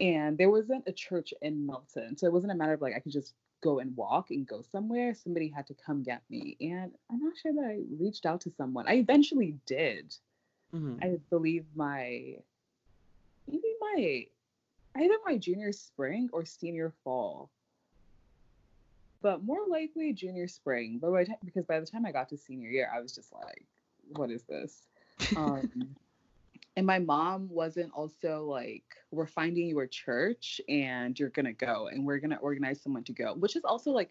And 0.00 0.38
there 0.38 0.50
wasn't 0.50 0.84
a 0.86 0.92
church 0.92 1.32
in 1.42 1.66
Milton. 1.66 2.16
So 2.16 2.26
it 2.26 2.32
wasn't 2.32 2.52
a 2.52 2.56
matter 2.56 2.72
of 2.72 2.80
like 2.80 2.94
I 2.94 3.00
could 3.00 3.12
just 3.12 3.34
go 3.60 3.80
and 3.80 3.96
walk 3.96 4.30
and 4.30 4.46
go 4.46 4.62
somewhere. 4.62 5.14
Somebody 5.14 5.48
had 5.48 5.66
to 5.68 5.74
come 5.74 6.02
get 6.02 6.22
me. 6.30 6.56
And 6.60 6.92
I'm 7.10 7.20
not 7.20 7.36
sure 7.36 7.52
that 7.52 7.64
I 7.64 7.80
reached 8.00 8.26
out 8.26 8.40
to 8.42 8.50
someone. 8.50 8.86
I 8.88 8.94
eventually 8.94 9.56
did. 9.66 10.14
Mm-hmm. 10.74 11.02
I 11.02 11.18
believe 11.30 11.64
my 11.74 12.36
maybe 13.46 13.74
my 13.80 14.26
either 14.96 15.14
my 15.24 15.36
junior 15.38 15.72
spring 15.72 16.28
or 16.32 16.44
senior 16.44 16.92
fall 17.04 17.50
but 19.22 19.42
more 19.42 19.66
likely 19.68 20.12
junior 20.12 20.48
spring. 20.48 20.98
But 21.00 21.12
by 21.12 21.24
t- 21.24 21.32
because 21.44 21.64
by 21.64 21.80
the 21.80 21.86
time 21.86 22.06
I 22.06 22.12
got 22.12 22.28
to 22.30 22.36
senior 22.36 22.68
year, 22.68 22.90
I 22.94 23.00
was 23.00 23.14
just 23.14 23.32
like, 23.32 23.64
what 24.16 24.30
is 24.30 24.42
this? 24.44 24.82
Um, 25.36 25.70
and 26.76 26.86
my 26.86 26.98
mom 26.98 27.48
wasn't 27.48 27.92
also 27.92 28.44
like, 28.44 28.84
we're 29.10 29.26
finding 29.26 29.66
you 29.66 29.80
a 29.80 29.86
church 29.86 30.60
and 30.68 31.18
you're 31.18 31.30
gonna 31.30 31.52
go 31.52 31.88
and 31.88 32.04
we're 32.04 32.18
gonna 32.18 32.38
organize 32.40 32.80
someone 32.80 33.04
to 33.04 33.12
go, 33.12 33.34
which 33.34 33.56
is 33.56 33.64
also 33.64 33.90
like 33.90 34.10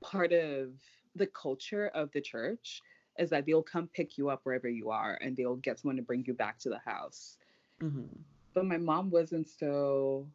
part 0.00 0.32
of 0.32 0.70
the 1.16 1.26
culture 1.26 1.88
of 1.88 2.10
the 2.12 2.20
church 2.20 2.82
is 3.18 3.30
that 3.30 3.44
they'll 3.44 3.62
come 3.62 3.88
pick 3.88 4.16
you 4.16 4.30
up 4.30 4.40
wherever 4.44 4.68
you 4.68 4.90
are 4.90 5.18
and 5.20 5.36
they'll 5.36 5.56
get 5.56 5.78
someone 5.78 5.96
to 5.96 6.02
bring 6.02 6.24
you 6.26 6.32
back 6.32 6.58
to 6.58 6.68
the 6.68 6.78
house. 6.78 7.36
Mm-hmm. 7.82 8.06
But 8.54 8.64
my 8.64 8.78
mom 8.78 9.10
wasn't 9.10 9.48
so 9.48 10.26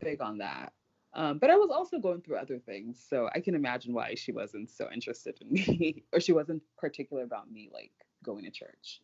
big 0.00 0.20
on 0.20 0.38
that. 0.38 0.72
Um, 1.14 1.38
but 1.38 1.50
I 1.50 1.56
was 1.56 1.70
also 1.70 1.98
going 1.98 2.20
through 2.22 2.36
other 2.36 2.58
things, 2.58 3.04
so 3.08 3.28
I 3.34 3.40
can 3.40 3.54
imagine 3.54 3.94
why 3.94 4.14
she 4.14 4.32
wasn't 4.32 4.70
so 4.70 4.88
interested 4.92 5.38
in 5.40 5.52
me, 5.52 6.04
or 6.12 6.20
she 6.20 6.32
wasn't 6.32 6.62
particular 6.76 7.22
about 7.22 7.50
me 7.50 7.70
like 7.72 7.92
going 8.24 8.44
to 8.44 8.50
church. 8.50 9.00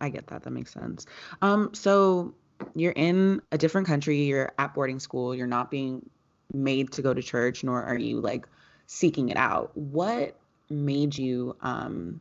I 0.00 0.10
get 0.10 0.26
that. 0.26 0.42
That 0.42 0.50
makes 0.50 0.72
sense. 0.72 1.06
Um, 1.40 1.70
so 1.72 2.34
you're 2.74 2.92
in 2.92 3.40
a 3.52 3.58
different 3.58 3.86
country. 3.86 4.24
You're 4.24 4.52
at 4.58 4.74
boarding 4.74 5.00
school. 5.00 5.34
You're 5.34 5.46
not 5.46 5.70
being 5.70 6.08
made 6.52 6.92
to 6.92 7.02
go 7.02 7.14
to 7.14 7.22
church, 7.22 7.64
nor 7.64 7.82
are 7.82 7.98
you 7.98 8.20
like 8.20 8.46
seeking 8.86 9.30
it 9.30 9.36
out. 9.36 9.76
What 9.76 10.36
made 10.68 11.16
you 11.16 11.56
um, 11.60 12.20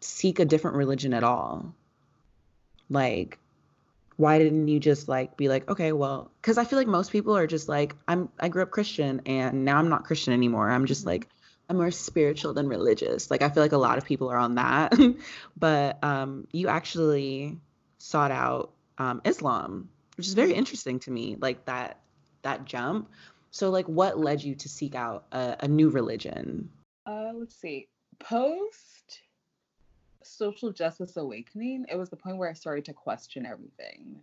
seek 0.00 0.38
a 0.38 0.44
different 0.44 0.76
religion 0.76 1.12
at 1.12 1.24
all? 1.24 1.74
Like, 2.88 3.38
why 4.18 4.38
didn't 4.38 4.66
you 4.66 4.80
just 4.80 5.06
like 5.08 5.36
be 5.36 5.48
like 5.48 5.70
okay 5.70 5.92
well 5.92 6.30
because 6.42 6.58
i 6.58 6.64
feel 6.64 6.78
like 6.78 6.88
most 6.88 7.12
people 7.12 7.36
are 7.36 7.46
just 7.46 7.68
like 7.68 7.94
i'm 8.08 8.28
i 8.40 8.48
grew 8.48 8.62
up 8.62 8.70
christian 8.70 9.22
and 9.26 9.64
now 9.64 9.78
i'm 9.78 9.88
not 9.88 10.04
christian 10.04 10.34
anymore. 10.34 10.68
I'm 10.68 10.86
just 10.86 11.02
mm-hmm. 11.02 11.10
like 11.10 11.28
i'm 11.70 11.76
more 11.76 11.90
spiritual 11.90 12.52
than 12.52 12.68
religious. 12.68 13.30
Like 13.30 13.42
i 13.42 13.48
feel 13.48 13.62
like 13.62 13.72
a 13.72 13.78
lot 13.78 13.96
of 13.96 14.04
people 14.04 14.28
are 14.28 14.36
on 14.36 14.56
that. 14.56 14.92
But 15.56 16.02
um 16.02 16.48
you 16.52 16.68
actually 16.68 17.58
sought 17.98 18.32
out 18.32 18.72
um 18.98 19.22
islam 19.24 19.88
which 20.16 20.26
is 20.26 20.34
very 20.34 20.52
interesting 20.52 20.98
to 21.00 21.10
me 21.10 21.36
like 21.40 21.64
that 21.66 22.00
that 22.42 22.64
jump. 22.64 23.08
So 23.52 23.70
like 23.70 23.86
what 23.86 24.18
led 24.18 24.42
you 24.42 24.56
to 24.56 24.68
seek 24.68 24.96
out 24.96 25.26
a, 25.30 25.56
a 25.60 25.68
new 25.68 25.90
religion? 25.90 26.70
Uh 27.06 27.30
let's 27.34 27.54
see. 27.54 27.86
Post 28.18 29.20
social 30.28 30.72
justice 30.72 31.16
awakening, 31.16 31.86
it 31.90 31.96
was 31.96 32.10
the 32.10 32.16
point 32.16 32.36
where 32.36 32.48
I 32.48 32.54
started 32.54 32.84
to 32.86 32.92
question 32.92 33.46
everything. 33.46 34.16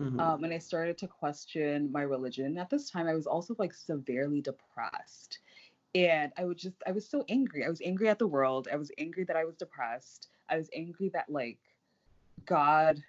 Mm-hmm. 0.00 0.18
Um, 0.18 0.44
and 0.44 0.52
I 0.52 0.58
started 0.58 0.98
to 0.98 1.06
question 1.06 1.90
my 1.92 2.02
religion. 2.02 2.58
At 2.58 2.70
this 2.70 2.90
time, 2.90 3.06
I 3.06 3.14
was 3.14 3.26
also 3.26 3.54
like 3.58 3.74
severely 3.74 4.40
depressed. 4.40 5.38
And 5.94 6.32
I 6.38 6.44
would 6.44 6.58
just, 6.58 6.76
I 6.86 6.92
was 6.92 7.06
so 7.06 7.24
angry. 7.28 7.64
I 7.64 7.68
was 7.68 7.82
angry 7.82 8.08
at 8.08 8.18
the 8.18 8.26
world. 8.26 8.68
I 8.72 8.76
was 8.76 8.90
angry 8.98 9.24
that 9.24 9.36
I 9.36 9.44
was 9.44 9.56
depressed. 9.56 10.28
I 10.48 10.56
was 10.56 10.70
angry 10.74 11.10
that 11.10 11.28
like 11.28 11.58
God 12.46 13.02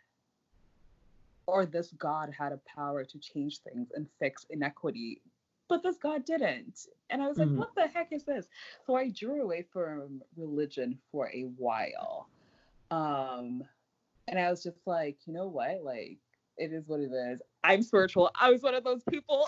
or 1.46 1.66
this 1.66 1.94
God 1.98 2.34
had 2.38 2.52
a 2.52 2.60
power 2.66 3.04
to 3.04 3.18
change 3.18 3.60
things 3.60 3.92
and 3.96 4.08
fix 4.20 4.46
inequity 4.50 5.22
but 5.74 5.82
this 5.82 5.98
God 5.98 6.26
didn't. 6.26 6.88
And 7.10 7.22
I 7.22 7.28
was 7.28 7.38
like, 7.38 7.48
mm-hmm. 7.48 7.58
what 7.58 7.76
the 7.76 7.88
heck 7.88 8.12
is 8.12 8.24
this? 8.24 8.48
So 8.86 8.96
I 8.96 9.10
drew 9.10 9.42
away 9.42 9.66
from 9.74 10.22
religion 10.38 11.00
for 11.12 11.30
a 11.34 11.44
while. 11.58 12.28
Um, 12.92 13.64
and 14.28 14.40
I 14.40 14.50
was 14.50 14.64
just 14.64 14.86
like, 14.86 15.18
you 15.26 15.34
know 15.34 15.48
what? 15.48 15.84
Like, 15.84 16.20
it 16.58 16.72
is 16.72 16.88
what 16.88 17.00
it 17.00 17.12
is. 17.12 17.42
I'm 17.64 17.82
spiritual. 17.82 18.32
I 18.40 18.52
was 18.52 18.62
one 18.62 18.76
of 18.76 18.84
those 18.84 19.04
people. 19.10 19.48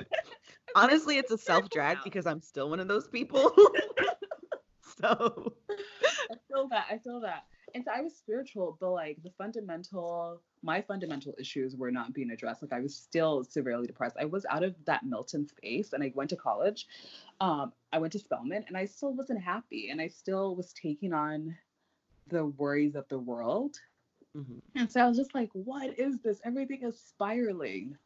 Honestly, 0.76 1.18
it's 1.18 1.30
a 1.30 1.38
self 1.38 1.70
drag 1.70 1.98
because 2.02 2.26
I'm 2.26 2.40
still 2.40 2.68
one 2.68 2.80
of 2.80 2.88
those 2.88 3.06
people. 3.06 3.52
so 5.00 5.54
I 5.70 6.34
feel 6.48 6.68
that. 6.68 6.86
I 6.90 6.98
feel 6.98 7.20
that. 7.20 7.44
And 7.74 7.84
so 7.84 7.90
I 7.92 8.02
was 8.02 8.14
spiritual, 8.14 8.76
but 8.80 8.92
like 8.92 9.18
the 9.24 9.30
fundamental, 9.36 10.40
my 10.62 10.80
fundamental 10.80 11.34
issues 11.38 11.74
were 11.74 11.90
not 11.90 12.14
being 12.14 12.30
addressed. 12.30 12.62
Like 12.62 12.72
I 12.72 12.80
was 12.80 12.94
still 12.94 13.42
severely 13.42 13.88
depressed. 13.88 14.16
I 14.18 14.26
was 14.26 14.46
out 14.48 14.62
of 14.62 14.76
that 14.86 15.04
Milton 15.04 15.48
space 15.48 15.92
and 15.92 16.02
I 16.02 16.12
went 16.14 16.30
to 16.30 16.36
college. 16.36 16.86
Um, 17.40 17.72
I 17.92 17.98
went 17.98 18.12
to 18.12 18.20
Spelman 18.20 18.64
and 18.68 18.76
I 18.76 18.84
still 18.84 19.12
wasn't 19.12 19.42
happy. 19.42 19.90
And 19.90 20.00
I 20.00 20.06
still 20.06 20.54
was 20.54 20.72
taking 20.72 21.12
on 21.12 21.56
the 22.28 22.46
worries 22.46 22.94
of 22.94 23.08
the 23.08 23.18
world. 23.18 23.76
Mm-hmm. 24.36 24.58
And 24.76 24.90
so 24.90 25.00
I 25.00 25.08
was 25.08 25.16
just 25.16 25.34
like, 25.34 25.50
what 25.52 25.98
is 25.98 26.18
this? 26.20 26.40
Everything 26.44 26.82
is 26.82 26.98
spiraling. 26.98 27.96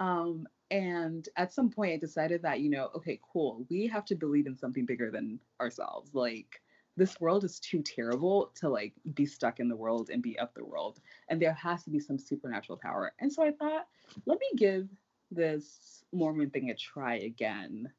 Um, 0.00 0.46
and 0.70 1.28
at 1.36 1.52
some 1.52 1.70
point, 1.70 1.92
I 1.92 1.96
decided 1.96 2.42
that, 2.42 2.60
you 2.60 2.70
know, 2.70 2.90
okay, 2.96 3.20
cool, 3.32 3.66
we 3.68 3.86
have 3.88 4.04
to 4.06 4.14
believe 4.14 4.46
in 4.46 4.56
something 4.56 4.86
bigger 4.86 5.10
than 5.10 5.38
ourselves. 5.60 6.14
Like, 6.14 6.60
this 6.96 7.20
world 7.20 7.44
is 7.44 7.58
too 7.58 7.82
terrible 7.82 8.52
to 8.54 8.68
like 8.68 8.92
be 9.14 9.24
stuck 9.24 9.60
in 9.60 9.68
the 9.68 9.74
world 9.74 10.10
and 10.10 10.22
be 10.22 10.38
of 10.38 10.50
the 10.52 10.62
world 10.62 11.00
and 11.28 11.40
there 11.40 11.54
has 11.54 11.82
to 11.84 11.88
be 11.88 11.98
some 11.98 12.18
supernatural 12.18 12.76
power 12.76 13.14
and 13.18 13.32
so 13.32 13.42
i 13.42 13.50
thought 13.50 13.86
let 14.26 14.38
me 14.38 14.46
give 14.58 14.86
this 15.30 16.04
mormon 16.12 16.50
thing 16.50 16.68
a 16.68 16.74
try 16.74 17.14
again 17.14 17.90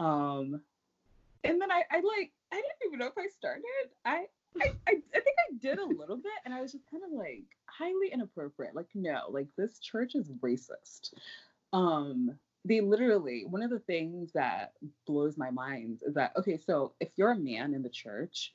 um 0.00 0.60
and 1.44 1.60
then 1.60 1.70
I, 1.70 1.82
I 1.90 1.96
like 1.96 2.32
I 2.52 2.56
didn't 2.56 2.86
even 2.86 2.98
know 2.98 3.06
if 3.06 3.18
I 3.18 3.26
started. 3.28 3.64
I 4.04 4.26
I, 4.60 4.72
I, 4.86 4.92
I 4.92 5.20
think 5.20 5.36
I 5.50 5.54
did 5.60 5.78
a 5.78 5.84
little 5.84 6.16
bit, 6.16 6.32
and 6.44 6.52
I 6.52 6.60
was 6.60 6.72
just 6.72 6.90
kind 6.90 7.02
of 7.04 7.12
like 7.12 7.44
highly 7.66 8.12
inappropriate. 8.12 8.74
Like, 8.74 8.88
no, 8.94 9.22
like 9.30 9.48
this 9.56 9.78
church 9.78 10.14
is 10.14 10.30
racist. 10.42 11.14
Um, 11.72 12.38
they 12.64 12.80
literally 12.80 13.44
one 13.48 13.62
of 13.62 13.70
the 13.70 13.80
things 13.80 14.32
that 14.32 14.72
blows 15.06 15.36
my 15.36 15.50
mind 15.50 16.00
is 16.06 16.14
that 16.14 16.32
okay, 16.36 16.58
so 16.58 16.92
if 17.00 17.08
you're 17.16 17.32
a 17.32 17.38
man 17.38 17.74
in 17.74 17.82
the 17.82 17.88
church, 17.88 18.54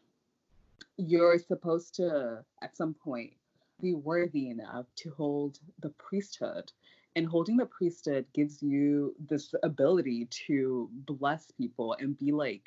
you're 0.97 1.39
supposed 1.39 1.95
to 1.95 2.43
at 2.61 2.77
some 2.77 2.93
point 2.93 3.33
be 3.81 3.93
worthy 3.93 4.49
enough 4.49 4.85
to 4.97 5.11
hold 5.11 5.59
the 5.81 5.89
priesthood. 5.89 6.71
And 7.15 7.25
holding 7.25 7.57
the 7.57 7.65
priesthood 7.65 8.25
gives 8.33 8.61
you 8.61 9.15
this 9.27 9.55
ability 9.63 10.27
to 10.47 10.87
bless 10.91 11.49
people 11.49 11.95
and 11.99 12.17
be 12.17 12.31
like 12.31 12.61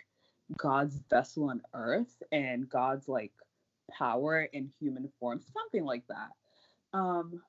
God's 0.56 1.00
vessel 1.08 1.50
on 1.50 1.62
earth 1.74 2.22
and 2.32 2.68
God's 2.68 3.08
like 3.08 3.32
power 3.90 4.42
in 4.52 4.70
human 4.80 5.10
form, 5.18 5.40
something 5.52 5.84
like 5.84 6.04
that. 6.08 6.30
Um, 6.92 7.42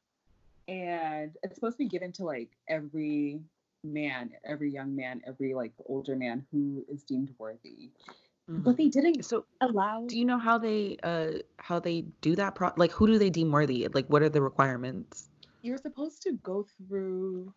and 0.68 1.32
it's 1.44 1.56
supposed 1.56 1.76
to 1.76 1.84
be 1.84 1.90
given 1.90 2.12
to 2.14 2.26
like 2.26 2.50
every 2.68 3.42
man, 3.84 4.32
every 4.44 4.72
young 4.72 4.96
man, 4.96 5.22
every 5.26 5.54
like 5.54 5.74
older 5.88 6.16
man 6.16 6.46
who 6.52 6.86
is 6.90 7.04
deemed 7.04 7.34
worthy. 7.38 7.90
Mm-hmm. 8.50 8.62
But 8.62 8.78
they 8.78 8.88
didn't 8.88 9.24
so 9.24 9.46
allow. 9.62 10.06
Do 10.08 10.18
you 10.18 10.26
know 10.26 10.40
how 10.40 10.58
they 10.58 10.98
uh 11.04 11.40
how 11.58 11.80
they 11.80 12.06
do 12.22 12.36
that? 12.36 12.56
Pro- 12.56 12.74
like 12.78 12.92
who 12.92 13.08
do 13.08 13.18
they 13.18 13.30
deem 13.30 13.52
worthy? 13.52 13.88
Like 13.94 14.08
what 14.08 14.22
are 14.22 14.30
the 14.30 14.42
requirements? 14.42 15.30
You're 15.62 15.78
supposed 15.78 16.22
to 16.24 16.34
go 16.44 16.66
through 16.78 17.54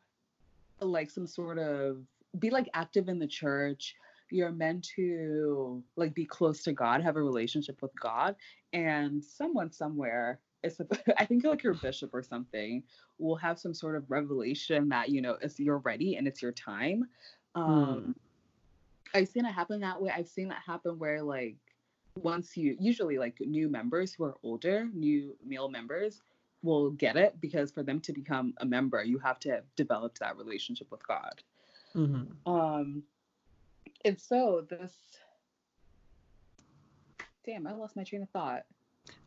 like 0.81 1.11
some 1.11 1.27
sort 1.27 1.59
of 1.59 1.99
be 2.39 2.51
like 2.51 2.69
active 2.75 3.09
in 3.09 3.19
the 3.19 3.27
church 3.27 3.95
you're 4.35 4.51
meant 4.51 4.89
to 4.97 5.83
like 5.97 6.13
be 6.13 6.25
close 6.25 6.63
to 6.65 6.73
God, 6.73 7.03
have 7.03 7.17
a 7.17 7.23
relationship 7.23 7.81
with 7.81 7.93
God, 8.01 8.35
and 8.73 9.23
someone 9.25 9.71
somewhere 9.71 10.41
is 10.65 10.81
I 11.19 11.25
think 11.25 11.45
like 11.45 11.63
your 11.63 11.75
bishop 11.75 12.11
or 12.13 12.23
something 12.23 12.83
will 13.19 13.37
have 13.37 13.59
some 13.59 13.73
sort 13.73 13.97
of 13.97 14.11
revelation 14.11 14.89
that 14.89 15.11
you 15.11 15.23
know 15.23 15.37
it's 15.41 15.61
you're 15.61 15.79
ready 15.79 16.17
and 16.17 16.27
it's 16.27 16.43
your 16.43 16.53
time. 16.53 17.05
Um, 17.55 18.03
hmm. 18.05 18.11
I've 19.17 19.29
seen 19.29 19.47
it 19.47 19.53
happen 19.53 19.81
that 19.81 20.03
way. 20.03 20.13
I've 20.15 20.29
seen 20.29 20.49
that 20.49 20.63
happen 20.67 20.99
where 20.99 21.23
like 21.23 21.57
once 22.17 22.57
you 22.57 22.77
usually 22.81 23.19
like 23.19 23.37
new 23.41 23.69
members 23.69 24.13
who 24.13 24.25
are 24.25 24.35
older, 24.43 24.89
new 24.93 25.37
male 25.47 25.69
members 25.69 26.23
will 26.63 26.91
get 26.91 27.17
it 27.17 27.41
because 27.41 27.71
for 27.71 27.85
them 27.85 28.01
to 28.01 28.13
become 28.13 28.55
a 28.59 28.67
member, 28.67 29.05
you 29.05 29.19
have 29.19 29.39
to 29.39 29.51
have 29.51 29.65
developed 29.77 30.19
that 30.19 30.37
relationship 30.37 30.91
with 30.91 31.07
God. 31.07 31.43
Mm-hmm. 31.95 32.53
Um, 32.53 33.05
and 34.05 34.21
so 34.21 34.67
this 34.69 34.93
damn, 37.45 37.67
I 37.67 37.73
lost 37.73 37.97
my 37.97 38.05
train 38.05 38.23
of 38.23 38.31
thought. 38.31 38.65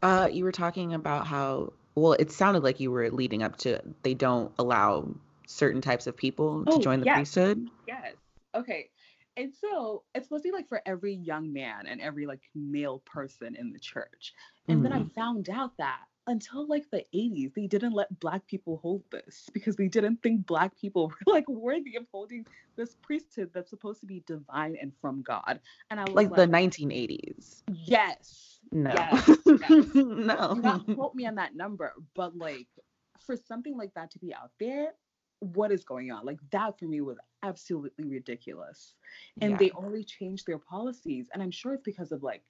Uh, 0.01 0.27
you 0.31 0.43
were 0.43 0.51
talking 0.51 0.93
about 0.93 1.27
how 1.27 1.74
well 1.96 2.13
it 2.13 2.31
sounded 2.31 2.63
like 2.63 2.79
you 2.79 2.91
were 2.91 3.10
leading 3.10 3.43
up 3.43 3.57
to 3.57 3.79
they 4.03 4.13
don't 4.13 4.51
allow 4.57 5.07
certain 5.48 5.81
types 5.81 6.07
of 6.07 6.17
people 6.17 6.65
to 6.65 6.74
oh, 6.74 6.79
join 6.79 7.00
the 7.00 7.05
yes. 7.05 7.15
priesthood. 7.15 7.69
Yes. 7.88 8.13
Okay. 8.55 8.89
And 9.38 9.53
so 9.53 10.03
it's 10.15 10.25
supposed 10.25 10.43
to 10.43 10.50
be 10.50 10.53
like 10.53 10.67
for 10.67 10.81
every 10.86 11.13
young 11.13 11.53
man 11.53 11.86
and 11.88 12.01
every 12.01 12.25
like 12.25 12.41
male 12.55 13.03
person 13.05 13.55
in 13.55 13.72
the 13.72 13.79
church. 13.79 14.34
And 14.67 14.77
mm-hmm. 14.77 14.84
then 14.84 14.93
I 14.93 15.00
mm-hmm. 15.00 15.10
found 15.10 15.50
out 15.50 15.77
that 15.77 16.01
until 16.27 16.67
like 16.67 16.89
the 16.91 17.03
80s 17.15 17.53
they 17.53 17.67
didn't 17.67 17.93
let 17.93 18.19
black 18.19 18.46
people 18.48 18.77
hold 18.77 19.03
this 19.12 19.50
because 19.53 19.75
they 19.75 19.88
didn't 19.88 20.22
think 20.22 20.46
black 20.46 20.77
people 20.77 21.07
were 21.25 21.34
like 21.34 21.48
worthy 21.50 21.96
of 21.96 22.05
holding 22.12 22.46
this 22.75 22.96
priesthood 23.01 23.50
that's 23.53 23.69
supposed 23.69 24.00
to 24.01 24.05
be 24.05 24.24
divine 24.27 24.77
and 24.81 24.91
from 25.01 25.22
god. 25.22 25.60
And 25.89 26.00
i 26.00 26.03
was 26.03 26.13
like, 26.13 26.29
like 26.29 26.38
the 26.38 26.48
1980s 26.48 27.63
yes 27.67 28.60
no. 28.72 28.91
yes, 28.93 29.28
yes. 29.45 29.69
no 29.93 30.56
Do 30.56 30.62
not 30.62 30.86
quote 30.95 31.15
me 31.15 31.25
on 31.25 31.36
that 31.36 31.56
number 31.56 31.93
but 32.15 32.38
like 32.38 32.67
for 33.25 33.36
something 33.36 33.78
like 33.78 33.93
that 33.95 34.12
to 34.12 34.19
be 34.19 34.34
out 34.34 34.52
there 34.60 34.93
what 35.39 35.71
is 35.71 35.84
going 35.84 36.12
on? 36.12 36.25
Like 36.25 36.39
that 36.52 36.80
for 36.80 36.86
me 36.86 37.02
was 37.02 37.17
absolutely 37.43 38.06
ridiculous. 38.06 38.95
And 39.41 39.52
yeah. 39.52 39.58
they 39.58 39.71
only 39.71 40.04
changed 40.04 40.47
their 40.47 40.58
policies. 40.58 41.30
And 41.34 41.41
i'm 41.43 41.52
sure 41.52 41.73
it's 41.73 41.84
because 41.84 42.12
of 42.12 42.23
like 42.23 42.43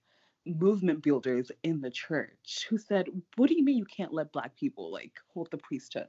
movement 0.48 1.02
builders 1.02 1.52
in 1.64 1.82
the 1.82 1.90
church 1.90 2.68
who 2.70 2.78
said, 2.78 3.08
What 3.36 3.50
do 3.50 3.56
you 3.56 3.64
mean 3.64 3.78
you 3.78 3.86
can't 3.86 4.14
let 4.14 4.32
Black 4.32 4.56
people 4.56 4.92
like 4.92 5.14
hold 5.34 5.50
the 5.52 5.58
priesthood? 5.58 6.08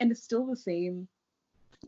And 0.00 0.10
it's 0.10 0.22
still 0.22 0.46
the 0.46 0.56
same 0.56 1.08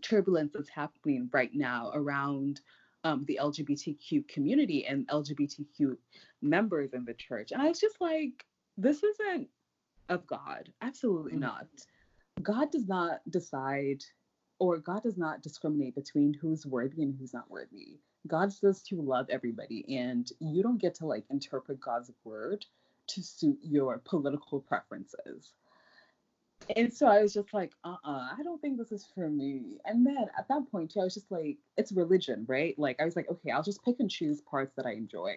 turbulence 0.03 0.53
that's 0.55 0.69
happening 0.69 1.29
right 1.33 1.55
now 1.55 1.91
around 1.95 2.61
um, 3.05 3.25
the 3.27 3.39
LGBTQ 3.41 4.29
community 4.29 4.87
and 4.87 5.07
LGBTQ 5.09 5.97
members 6.43 6.93
in 6.93 7.05
the 7.05 7.15
church. 7.15 7.53
And 7.53 7.63
I 7.63 7.69
was 7.69 7.81
just 7.81 8.01
like, 8.01 8.45
This 8.77 9.03
isn't 9.03 9.49
of 10.09 10.27
God. 10.27 10.73
Absolutely 10.83 11.33
mm-hmm. 11.33 11.41
not. 11.41 11.67
God 12.43 12.71
does 12.71 12.87
not 12.87 13.21
decide 13.31 14.05
or 14.59 14.79
God 14.79 15.03
does 15.03 15.19
not 15.19 15.43
discriminate 15.43 15.95
between 15.95 16.33
who's 16.35 16.65
worthy 16.67 17.03
and 17.03 17.15
who's 17.19 17.35
not 17.35 17.51
worthy. 17.51 17.99
God 18.27 18.53
says 18.53 18.83
to 18.85 19.01
love 19.01 19.27
everybody, 19.31 19.97
and 19.97 20.31
you 20.41 20.63
don't 20.63 20.81
get 20.81 20.95
to 20.97 21.07
like 21.07 21.25
interpret 21.31 21.81
God's 21.81 22.11
word 22.25 22.65
to 23.09 23.23
suit 23.23 23.59
your 23.63 23.99
political 24.05 24.61
preferences. 24.61 25.53
And 26.75 26.93
so 26.93 27.07
I 27.07 27.23
was 27.23 27.35
just 27.35 27.53
like, 27.53 27.73
uh 27.85 27.97
uh-uh, 28.05 28.11
uh 28.11 28.29
I 28.39 28.43
don't 28.43 28.61
think 28.61 28.79
this 28.79 28.91
is 28.91 29.07
for 29.15 29.29
me. 29.29 29.79
And 29.85 30.05
then 30.05 30.27
at 30.39 30.49
that 30.49 30.71
point, 30.73 30.91
too, 30.91 31.01
I 31.01 31.05
was 31.05 31.15
just 31.15 31.31
like, 31.31 31.59
it's 31.77 31.93
religion, 31.93 32.45
right? 32.49 32.77
Like, 32.79 33.01
I 33.01 33.05
was 33.05 33.15
like, 33.15 33.31
okay, 33.31 33.51
I'll 33.51 33.63
just 33.63 33.85
pick 33.85 33.97
and 34.01 34.11
choose 34.11 34.41
parts 34.41 34.75
that 34.77 34.87
I 34.87 34.93
enjoy 34.93 35.37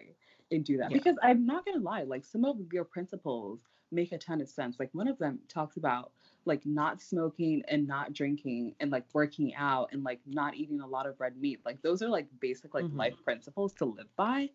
and 0.50 0.64
do 0.64 0.78
that. 0.78 0.90
Yeah. 0.90 0.96
Because 0.96 1.16
I'm 1.22 1.46
not 1.46 1.64
going 1.64 1.78
to 1.78 1.84
lie, 1.84 2.02
like, 2.02 2.24
some 2.24 2.44
of 2.44 2.56
your 2.72 2.84
principles 2.84 3.60
make 3.92 4.12
a 4.12 4.18
ton 4.18 4.40
of 4.40 4.48
sense. 4.48 4.80
Like, 4.80 4.90
one 4.92 5.08
of 5.08 5.18
them 5.18 5.38
talks 5.48 5.76
about 5.76 6.12
like 6.44 6.64
not 6.64 7.00
smoking 7.00 7.62
and 7.68 7.86
not 7.86 8.12
drinking 8.12 8.74
and 8.80 8.90
like 8.90 9.04
working 9.12 9.54
out 9.54 9.90
and 9.92 10.02
like 10.02 10.20
not 10.26 10.54
eating 10.54 10.80
a 10.80 10.86
lot 10.86 11.06
of 11.06 11.18
red 11.20 11.36
meat. 11.36 11.60
Like 11.64 11.82
those 11.82 12.02
are 12.02 12.08
like 12.08 12.26
basic 12.40 12.74
like 12.74 12.84
mm-hmm. 12.84 12.98
life 12.98 13.14
principles 13.24 13.72
to 13.74 13.84
live 13.84 14.08
by. 14.16 14.50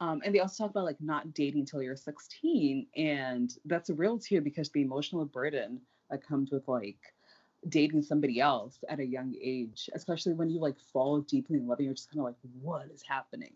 Um, 0.00 0.22
and 0.24 0.34
they 0.34 0.40
also 0.40 0.64
talk 0.64 0.70
about 0.70 0.84
like 0.84 1.00
not 1.00 1.34
dating 1.34 1.60
until 1.60 1.82
you're 1.82 1.96
16. 1.96 2.86
And 2.96 3.54
that's 3.66 3.90
real 3.90 4.18
too 4.18 4.40
because 4.40 4.70
the 4.70 4.82
emotional 4.82 5.24
burden 5.26 5.80
that 6.10 6.26
comes 6.26 6.50
with 6.50 6.66
like 6.66 6.98
dating 7.68 8.02
somebody 8.02 8.40
else 8.40 8.78
at 8.88 8.98
a 8.98 9.04
young 9.04 9.34
age, 9.40 9.90
especially 9.94 10.32
when 10.32 10.48
you 10.48 10.60
like 10.60 10.76
fall 10.92 11.20
deeply 11.20 11.58
in 11.58 11.66
love 11.66 11.78
and 11.78 11.84
you're 11.84 11.94
just 11.94 12.10
kind 12.10 12.20
of 12.20 12.24
like, 12.24 12.36
what 12.62 12.86
is 12.92 13.02
happening? 13.06 13.52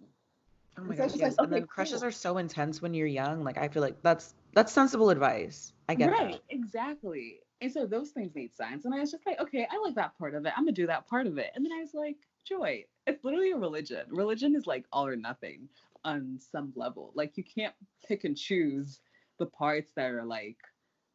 Oh 0.78 0.82
my 0.82 0.94
gosh, 0.96 1.12
yes. 1.14 1.20
Like, 1.20 1.32
okay, 1.32 1.44
and 1.44 1.52
then 1.52 1.66
crushes 1.66 2.00
cool. 2.00 2.08
are 2.08 2.12
so 2.12 2.38
intense 2.38 2.82
when 2.82 2.94
you're 2.94 3.06
young. 3.06 3.44
Like 3.44 3.58
I 3.58 3.68
feel 3.68 3.82
like 3.82 4.02
that's 4.02 4.34
that's 4.54 4.72
sensible 4.72 5.10
advice. 5.10 5.72
I 5.88 5.94
get 5.94 6.10
it. 6.10 6.12
right, 6.12 6.32
that. 6.32 6.40
exactly. 6.48 7.38
And 7.64 7.72
so 7.72 7.86
those 7.86 8.10
things 8.10 8.34
made 8.34 8.54
sense. 8.54 8.84
And 8.84 8.94
I 8.94 9.00
was 9.00 9.10
just 9.10 9.24
like, 9.24 9.40
okay, 9.40 9.66
I 9.70 9.78
like 9.78 9.94
that 9.94 10.18
part 10.18 10.34
of 10.34 10.44
it. 10.44 10.52
I'm 10.56 10.64
gonna 10.64 10.72
do 10.72 10.86
that 10.86 11.08
part 11.08 11.26
of 11.26 11.38
it. 11.38 11.50
And 11.54 11.64
then 11.64 11.72
I 11.72 11.80
was 11.80 11.94
like, 11.94 12.16
joy. 12.46 12.84
It's 13.06 13.24
literally 13.24 13.52
a 13.52 13.56
religion. 13.56 14.04
Religion 14.10 14.54
is 14.54 14.66
like 14.66 14.84
all 14.92 15.06
or 15.06 15.16
nothing 15.16 15.68
on 16.04 16.38
some 16.38 16.72
level. 16.76 17.12
Like 17.14 17.38
you 17.38 17.44
can't 17.44 17.74
pick 18.06 18.24
and 18.24 18.36
choose 18.36 19.00
the 19.38 19.46
parts 19.46 19.92
that 19.96 20.10
are 20.10 20.24
like 20.24 20.58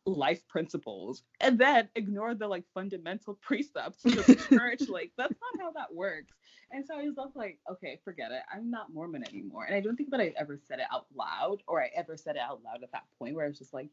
life 0.06 0.48
principles 0.48 1.22
and 1.40 1.60
then 1.60 1.88
ignore 1.96 2.34
the 2.34 2.48
like 2.48 2.64
fundamental 2.74 3.36
precepts 3.42 4.04
of 4.06 4.26
the 4.26 4.36
church. 4.50 4.90
like 4.90 5.12
that's 5.18 5.36
not 5.40 5.62
how 5.62 5.72
that 5.74 5.94
works. 5.94 6.34
And 6.72 6.86
so 6.86 6.96
I 6.96 7.04
was 7.04 7.32
like, 7.36 7.60
okay, 7.70 8.00
forget 8.04 8.32
it. 8.32 8.42
I'm 8.54 8.70
not 8.70 8.94
Mormon 8.94 9.24
anymore. 9.28 9.66
And 9.66 9.76
I 9.76 9.80
don't 9.80 9.96
think 9.96 10.12
that 10.12 10.20
I 10.20 10.34
ever 10.38 10.60
said 10.68 10.80
it 10.80 10.86
out 10.94 11.08
loud 11.16 11.64
or 11.68 11.82
I 11.82 11.90
ever 11.96 12.16
said 12.16 12.36
it 12.36 12.42
out 12.42 12.62
loud 12.64 12.84
at 12.84 12.92
that 12.92 13.06
point 13.18 13.36
where 13.36 13.46
I 13.46 13.48
was 13.48 13.58
just 13.58 13.74
like, 13.74 13.90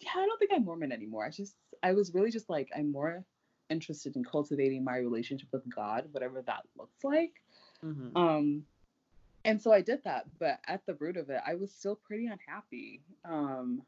yeah, 0.00 0.10
I 0.16 0.26
don't 0.26 0.38
think 0.38 0.50
I'm 0.54 0.64
Mormon 0.64 0.92
anymore. 0.92 1.24
I 1.24 1.30
just, 1.30 1.54
I 1.82 1.92
was 1.92 2.14
really 2.14 2.30
just 2.30 2.50
like, 2.50 2.70
I'm 2.76 2.90
more 2.90 3.24
interested 3.70 4.16
in 4.16 4.24
cultivating 4.24 4.84
my 4.84 4.96
relationship 4.96 5.48
with 5.52 5.62
God, 5.72 6.06
whatever 6.12 6.42
that 6.42 6.62
looks 6.76 7.04
like. 7.04 7.34
Mm-hmm. 7.84 8.16
Um, 8.16 8.62
and 9.44 9.60
so 9.60 9.72
I 9.72 9.80
did 9.80 10.02
that, 10.04 10.26
but 10.38 10.58
at 10.66 10.84
the 10.86 10.94
root 10.94 11.16
of 11.16 11.30
it, 11.30 11.40
I 11.46 11.54
was 11.54 11.72
still 11.72 11.96
pretty 11.96 12.26
unhappy. 12.26 13.02
Um, 13.24 13.82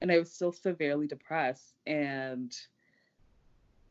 and 0.00 0.10
I 0.10 0.18
was 0.18 0.30
still 0.30 0.52
severely 0.52 1.06
depressed. 1.06 1.74
And 1.86 2.54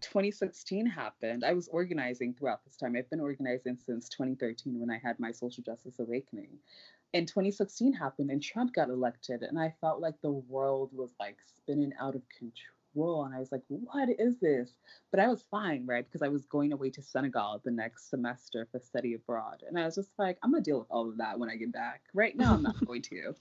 2016 0.01 0.85
happened. 0.85 1.43
I 1.43 1.53
was 1.53 1.67
organizing 1.69 2.33
throughout 2.33 2.63
this 2.63 2.75
time. 2.75 2.95
I've 2.95 3.09
been 3.09 3.19
organizing 3.19 3.77
since 3.77 4.09
2013 4.09 4.79
when 4.79 4.89
I 4.89 4.97
had 4.97 5.19
my 5.19 5.31
social 5.31 5.63
justice 5.63 5.99
awakening. 5.99 6.49
And 7.13 7.27
2016 7.27 7.93
happened 7.93 8.29
and 8.29 8.41
Trump 8.41 8.73
got 8.73 8.89
elected 8.89 9.41
and 9.41 9.59
I 9.59 9.73
felt 9.81 9.99
like 9.99 10.21
the 10.21 10.31
world 10.31 10.91
was 10.93 11.11
like 11.19 11.37
spinning 11.57 11.91
out 11.99 12.15
of 12.15 12.21
control 12.29 13.25
and 13.25 13.33
I 13.33 13.39
was 13.39 13.51
like 13.51 13.63
what 13.67 14.09
is 14.19 14.37
this? 14.37 14.71
But 15.09 15.19
I 15.19 15.27
was 15.27 15.43
fine 15.49 15.85
right 15.87 16.05
because 16.05 16.21
I 16.21 16.27
was 16.27 16.45
going 16.45 16.71
away 16.71 16.91
to 16.91 17.01
Senegal 17.01 17.61
the 17.63 17.71
next 17.71 18.09
semester 18.09 18.67
for 18.71 18.79
study 18.79 19.15
abroad 19.15 19.63
and 19.67 19.79
I 19.79 19.85
was 19.85 19.95
just 19.95 20.11
like 20.19 20.37
I'm 20.43 20.51
gonna 20.51 20.63
deal 20.63 20.79
with 20.79 20.91
all 20.91 21.09
of 21.09 21.17
that 21.17 21.39
when 21.39 21.49
I 21.49 21.55
get 21.55 21.71
back. 21.71 22.01
Right 22.13 22.37
now 22.37 22.53
I'm 22.53 22.63
not 22.63 22.85
going 22.85 23.01
to. 23.03 23.33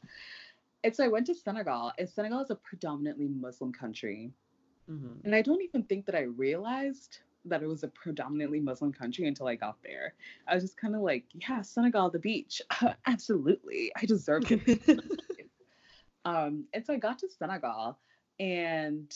And 0.83 0.95
so 0.97 1.05
I 1.05 1.09
went 1.09 1.27
to 1.27 1.35
Senegal 1.35 1.93
and 1.99 2.09
Senegal 2.09 2.41
is 2.41 2.51
a 2.51 2.55
predominantly 2.55 3.29
Muslim 3.29 3.73
country 3.73 4.33
mm-hmm. 4.91 5.25
and 5.25 5.35
I 5.35 5.43
don't 5.43 5.63
even 5.63 5.83
think 5.85 6.07
that 6.07 6.15
I 6.15 6.23
realized 6.23 7.19
that 7.45 7.63
it 7.63 7.67
was 7.67 7.83
a 7.83 7.89
predominantly 7.89 8.61
Muslim 8.61 8.93
country 8.93 9.27
until 9.27 9.47
I 9.47 9.55
got 9.55 9.77
there. 9.83 10.15
I 10.47 10.55
was 10.55 10.65
just 10.65 10.77
kind 10.77 10.95
of 10.95 11.03
like, 11.03 11.25
yeah, 11.35 11.63
Senegal, 11.63 12.11
the 12.11 12.19
beach. 12.19 12.61
absolutely. 13.07 13.93
I 13.97 14.07
deserve 14.07 14.51
it. 14.51 15.01
um, 16.25 16.65
and 16.73 16.85
so 16.85 16.93
I 16.93 16.97
got 16.97 17.19
to 17.21 17.29
Senegal 17.29 17.99
and 18.41 19.13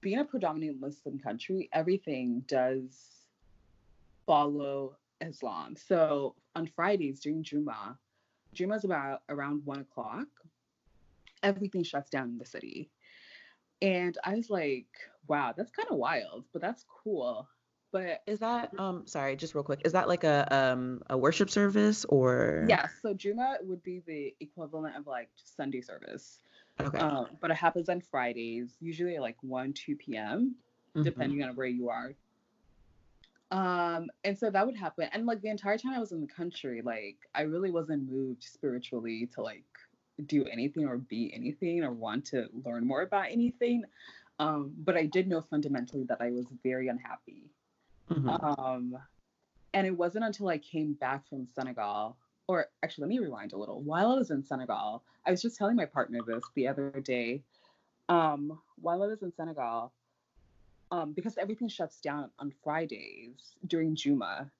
being 0.00 0.18
a 0.18 0.24
predominantly 0.24 0.78
Muslim 0.78 1.18
country, 1.18 1.68
everything 1.72 2.44
does 2.46 3.14
follow 4.26 4.96
Islam. 5.20 5.76
So 5.76 6.34
on 6.54 6.66
Fridays 6.66 7.20
during 7.20 7.42
Juma, 7.42 7.98
Juma 8.52 8.76
is 8.76 8.84
about 8.84 9.22
around 9.28 9.62
one 9.64 9.80
o'clock. 9.80 10.28
Everything 11.42 11.82
shuts 11.82 12.10
down 12.10 12.28
in 12.28 12.38
the 12.38 12.44
city. 12.44 12.90
And 13.84 14.16
I 14.24 14.34
was 14.34 14.48
like, 14.48 14.86
wow, 15.28 15.52
that's 15.56 15.70
kind 15.70 15.88
of 15.90 15.98
wild, 15.98 16.44
but 16.52 16.62
that's 16.62 16.84
cool. 17.04 17.46
But 17.92 18.22
is 18.26 18.40
that 18.40 18.72
um 18.78 19.06
sorry, 19.06 19.36
just 19.36 19.54
real 19.54 19.62
quick, 19.62 19.82
is 19.84 19.92
that 19.92 20.08
like 20.08 20.24
a 20.24 20.52
um 20.54 21.02
a 21.10 21.16
worship 21.18 21.50
service 21.50 22.04
or 22.06 22.64
Yeah, 22.66 22.88
so 23.02 23.12
Juma 23.14 23.58
would 23.62 23.82
be 23.82 24.02
the 24.06 24.34
equivalent 24.40 24.96
of 24.96 25.06
like 25.06 25.28
Sunday 25.36 25.80
service. 25.82 26.40
Okay. 26.80 26.98
Um, 26.98 27.26
but 27.40 27.50
it 27.50 27.56
happens 27.56 27.88
on 27.88 28.00
Fridays, 28.00 28.74
usually 28.80 29.16
at 29.16 29.22
like 29.22 29.36
1, 29.42 29.72
2 29.74 29.96
p.m., 29.96 30.56
Mhm. 30.96 31.04
depending 31.04 31.42
on 31.42 31.54
where 31.54 31.66
you 31.66 31.88
are. 31.90 32.14
Um, 33.50 34.08
and 34.24 34.36
so 34.36 34.50
that 34.50 34.66
would 34.66 34.76
happen. 34.76 35.08
And 35.12 35.26
like 35.26 35.40
the 35.40 35.48
entire 35.50 35.78
time 35.78 35.92
I 35.92 36.00
was 36.00 36.12
in 36.12 36.20
the 36.20 36.26
country, 36.26 36.82
like 36.82 37.18
I 37.34 37.42
really 37.42 37.70
wasn't 37.70 38.10
moved 38.10 38.42
spiritually 38.42 39.28
to 39.34 39.42
like 39.42 39.64
do 40.26 40.44
anything 40.46 40.86
or 40.86 40.98
be 40.98 41.32
anything 41.34 41.82
or 41.82 41.90
want 41.90 42.24
to 42.26 42.48
learn 42.64 42.86
more 42.86 43.02
about 43.02 43.26
anything. 43.30 43.84
Um, 44.38 44.72
but 44.78 44.96
I 44.96 45.06
did 45.06 45.28
know 45.28 45.40
fundamentally 45.40 46.04
that 46.04 46.20
I 46.20 46.30
was 46.30 46.46
very 46.62 46.88
unhappy. 46.88 47.50
Mhm. 48.10 48.58
Um, 48.58 48.98
and 49.72 49.86
it 49.86 49.96
wasn't 49.96 50.24
until 50.24 50.48
I 50.48 50.58
came 50.58 50.94
back 50.94 51.26
from 51.28 51.46
Senegal, 51.54 52.16
or 52.46 52.66
actually, 52.82 53.02
let 53.02 53.08
me 53.08 53.18
rewind 53.18 53.52
a 53.52 53.56
little. 53.56 53.80
While 53.80 54.10
I 54.12 54.14
was 54.14 54.30
in 54.30 54.42
Senegal, 54.42 55.02
I 55.26 55.30
was 55.30 55.42
just 55.42 55.56
telling 55.56 55.76
my 55.76 55.86
partner 55.86 56.20
this 56.26 56.44
the 56.54 56.68
other 56.68 56.90
day. 57.00 57.42
Um, 58.08 58.60
while 58.76 59.02
I 59.02 59.06
was 59.06 59.22
in 59.22 59.32
Senegal, 59.32 59.92
um, 60.90 61.12
because 61.12 61.38
everything 61.38 61.68
shuts 61.68 62.00
down 62.00 62.30
on 62.38 62.52
Fridays 62.62 63.56
during 63.66 63.94
Juma, 63.94 64.50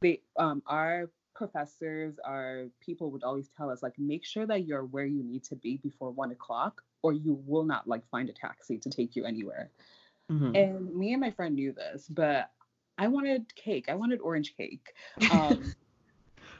they, 0.00 0.20
um, 0.38 0.62
our 0.66 1.10
professors, 1.34 2.18
our 2.24 2.66
people 2.80 3.10
would 3.10 3.22
always 3.22 3.48
tell 3.56 3.70
us 3.70 3.82
like, 3.82 3.98
make 3.98 4.24
sure 4.24 4.46
that 4.46 4.66
you're 4.66 4.84
where 4.84 5.06
you 5.06 5.22
need 5.22 5.44
to 5.44 5.56
be 5.56 5.78
before 5.78 6.10
one 6.10 6.30
o'clock, 6.32 6.82
or 7.02 7.12
you 7.12 7.42
will 7.46 7.64
not 7.64 7.86
like 7.86 8.06
find 8.10 8.28
a 8.28 8.32
taxi 8.32 8.78
to 8.78 8.90
take 8.90 9.16
you 9.16 9.24
anywhere. 9.24 9.70
Mhm. 10.30 10.56
And 10.56 10.94
me 10.94 11.12
and 11.12 11.20
my 11.20 11.30
friend 11.30 11.54
knew 11.54 11.72
this, 11.72 12.08
but 12.08 12.50
I 12.98 13.08
wanted 13.08 13.54
cake. 13.54 13.88
I 13.88 13.94
wanted 13.94 14.20
orange 14.20 14.56
cake. 14.56 14.92
Um, 15.32 15.74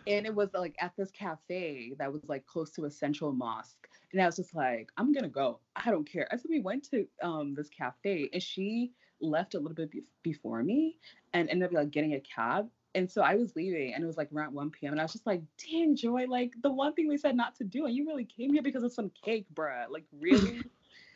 and 0.06 0.26
it 0.26 0.34
was 0.34 0.48
like 0.52 0.74
at 0.80 0.92
this 0.96 1.10
cafe 1.12 1.94
that 1.98 2.12
was 2.12 2.22
like 2.28 2.44
close 2.46 2.70
to 2.72 2.86
a 2.86 2.90
central 2.90 3.32
mosque. 3.32 3.88
And 4.12 4.20
I 4.20 4.26
was 4.26 4.36
just 4.36 4.54
like, 4.54 4.90
I'm 4.96 5.12
gonna 5.12 5.28
go. 5.28 5.60
I 5.76 5.90
don't 5.90 6.10
care. 6.10 6.26
And 6.30 6.40
so 6.40 6.48
we 6.50 6.60
went 6.60 6.84
to 6.90 7.06
um, 7.22 7.54
this 7.54 7.68
cafe, 7.68 8.28
and 8.32 8.42
she 8.42 8.92
left 9.20 9.54
a 9.54 9.58
little 9.58 9.74
bit 9.74 9.90
be- 9.90 10.04
before 10.22 10.62
me, 10.62 10.98
and 11.32 11.48
ended 11.48 11.68
up 11.68 11.72
like 11.72 11.90
getting 11.90 12.14
a 12.14 12.20
cab. 12.20 12.68
And 12.94 13.10
so 13.10 13.22
I 13.22 13.36
was 13.36 13.56
leaving, 13.56 13.94
and 13.94 14.04
it 14.04 14.06
was 14.06 14.18
like 14.18 14.30
around 14.32 14.54
1 14.54 14.70
p.m. 14.70 14.92
And 14.92 15.00
I 15.00 15.04
was 15.04 15.12
just 15.12 15.26
like, 15.26 15.42
"Dang, 15.70 15.96
Joy! 15.96 16.26
Like 16.28 16.52
the 16.62 16.70
one 16.72 16.92
thing 16.92 17.08
we 17.08 17.16
said 17.16 17.36
not 17.36 17.54
to 17.56 17.64
do, 17.64 17.86
and 17.86 17.94
you 17.94 18.06
really 18.06 18.24
came 18.26 18.52
here 18.52 18.62
because 18.62 18.82
of 18.82 18.92
some 18.92 19.10
cake, 19.24 19.46
bruh. 19.54 19.88
Like 19.88 20.04
really?" 20.12 20.62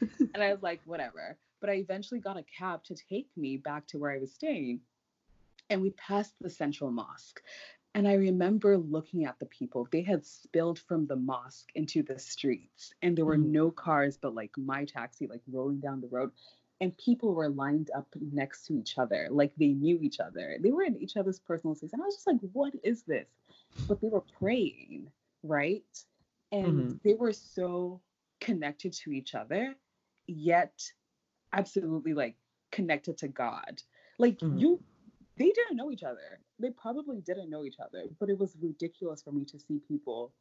and 0.34 0.42
I 0.42 0.52
was 0.52 0.62
like, 0.62 0.80
"Whatever." 0.86 1.36
But 1.60 1.70
I 1.70 1.74
eventually 1.74 2.20
got 2.20 2.38
a 2.38 2.44
cab 2.44 2.84
to 2.84 2.94
take 2.94 3.28
me 3.36 3.56
back 3.56 3.86
to 3.88 3.98
where 3.98 4.10
I 4.10 4.18
was 4.18 4.32
staying, 4.32 4.80
and 5.68 5.82
we 5.82 5.90
passed 5.90 6.34
the 6.40 6.50
central 6.50 6.90
mosque. 6.90 7.42
And 7.94 8.06
I 8.06 8.14
remember 8.14 8.76
looking 8.76 9.24
at 9.24 9.38
the 9.38 9.46
people. 9.46 9.88
They 9.90 10.02
had 10.02 10.24
spilled 10.26 10.78
from 10.78 11.06
the 11.06 11.16
mosque 11.16 11.70
into 11.74 12.02
the 12.02 12.18
streets, 12.18 12.92
and 13.02 13.16
there 13.16 13.24
were 13.24 13.38
Mhm. 13.38 13.52
no 13.52 13.70
cars 13.70 14.18
but 14.18 14.34
like 14.34 14.56
my 14.58 14.84
taxi, 14.84 15.26
like 15.26 15.40
rolling 15.50 15.80
down 15.80 16.00
the 16.02 16.08
road. 16.08 16.30
And 16.80 16.96
people 16.98 17.34
were 17.34 17.48
lined 17.48 17.90
up 17.96 18.08
next 18.20 18.66
to 18.66 18.74
each 18.78 18.98
other, 18.98 19.28
like 19.30 19.54
they 19.56 19.68
knew 19.68 19.98
each 20.00 20.20
other. 20.20 20.58
They 20.60 20.72
were 20.72 20.82
in 20.82 20.96
each 21.00 21.16
other's 21.16 21.40
personal 21.40 21.74
space. 21.74 21.92
And 21.92 22.02
I 22.02 22.04
was 22.04 22.16
just 22.16 22.26
like, 22.26 22.40
what 22.52 22.74
is 22.84 23.02
this? 23.04 23.28
But 23.88 24.00
they 24.00 24.08
were 24.08 24.24
praying, 24.38 25.10
right? 25.42 25.84
And 26.52 26.88
Mhm. 26.88 27.00
they 27.02 27.14
were 27.14 27.32
so 27.32 28.02
connected 28.40 28.92
to 28.92 29.12
each 29.12 29.34
other, 29.34 29.74
yet 30.26 30.92
absolutely 31.52 32.14
like 32.14 32.36
connected 32.72 33.16
to 33.18 33.28
God. 33.28 33.82
Like 34.18 34.40
Mhm. 34.42 34.58
you 34.58 34.80
they 35.38 35.50
didn't 35.50 35.76
know 35.76 35.90
each 35.90 36.02
other. 36.02 36.40
They 36.58 36.70
probably 36.70 37.20
didn't 37.20 37.50
know 37.50 37.64
each 37.64 37.78
other, 37.78 38.04
but 38.18 38.30
it 38.30 38.38
was 38.38 38.56
ridiculous 38.60 39.22
for 39.22 39.32
me 39.32 39.44
to 39.46 39.58
see 39.58 39.80
people 39.86 40.32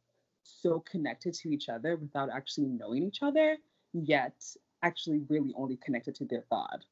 so 0.42 0.80
connected 0.80 1.34
to 1.34 1.50
each 1.50 1.68
other 1.68 1.96
without 1.96 2.30
actually 2.30 2.68
knowing 2.68 3.02
each 3.02 3.22
other, 3.22 3.58
yet 3.92 4.42
actually 4.86 5.22
really 5.28 5.54
only 5.56 5.76
connected 5.84 6.14
to 6.16 6.24
their 6.26 6.44
God. 6.50 6.84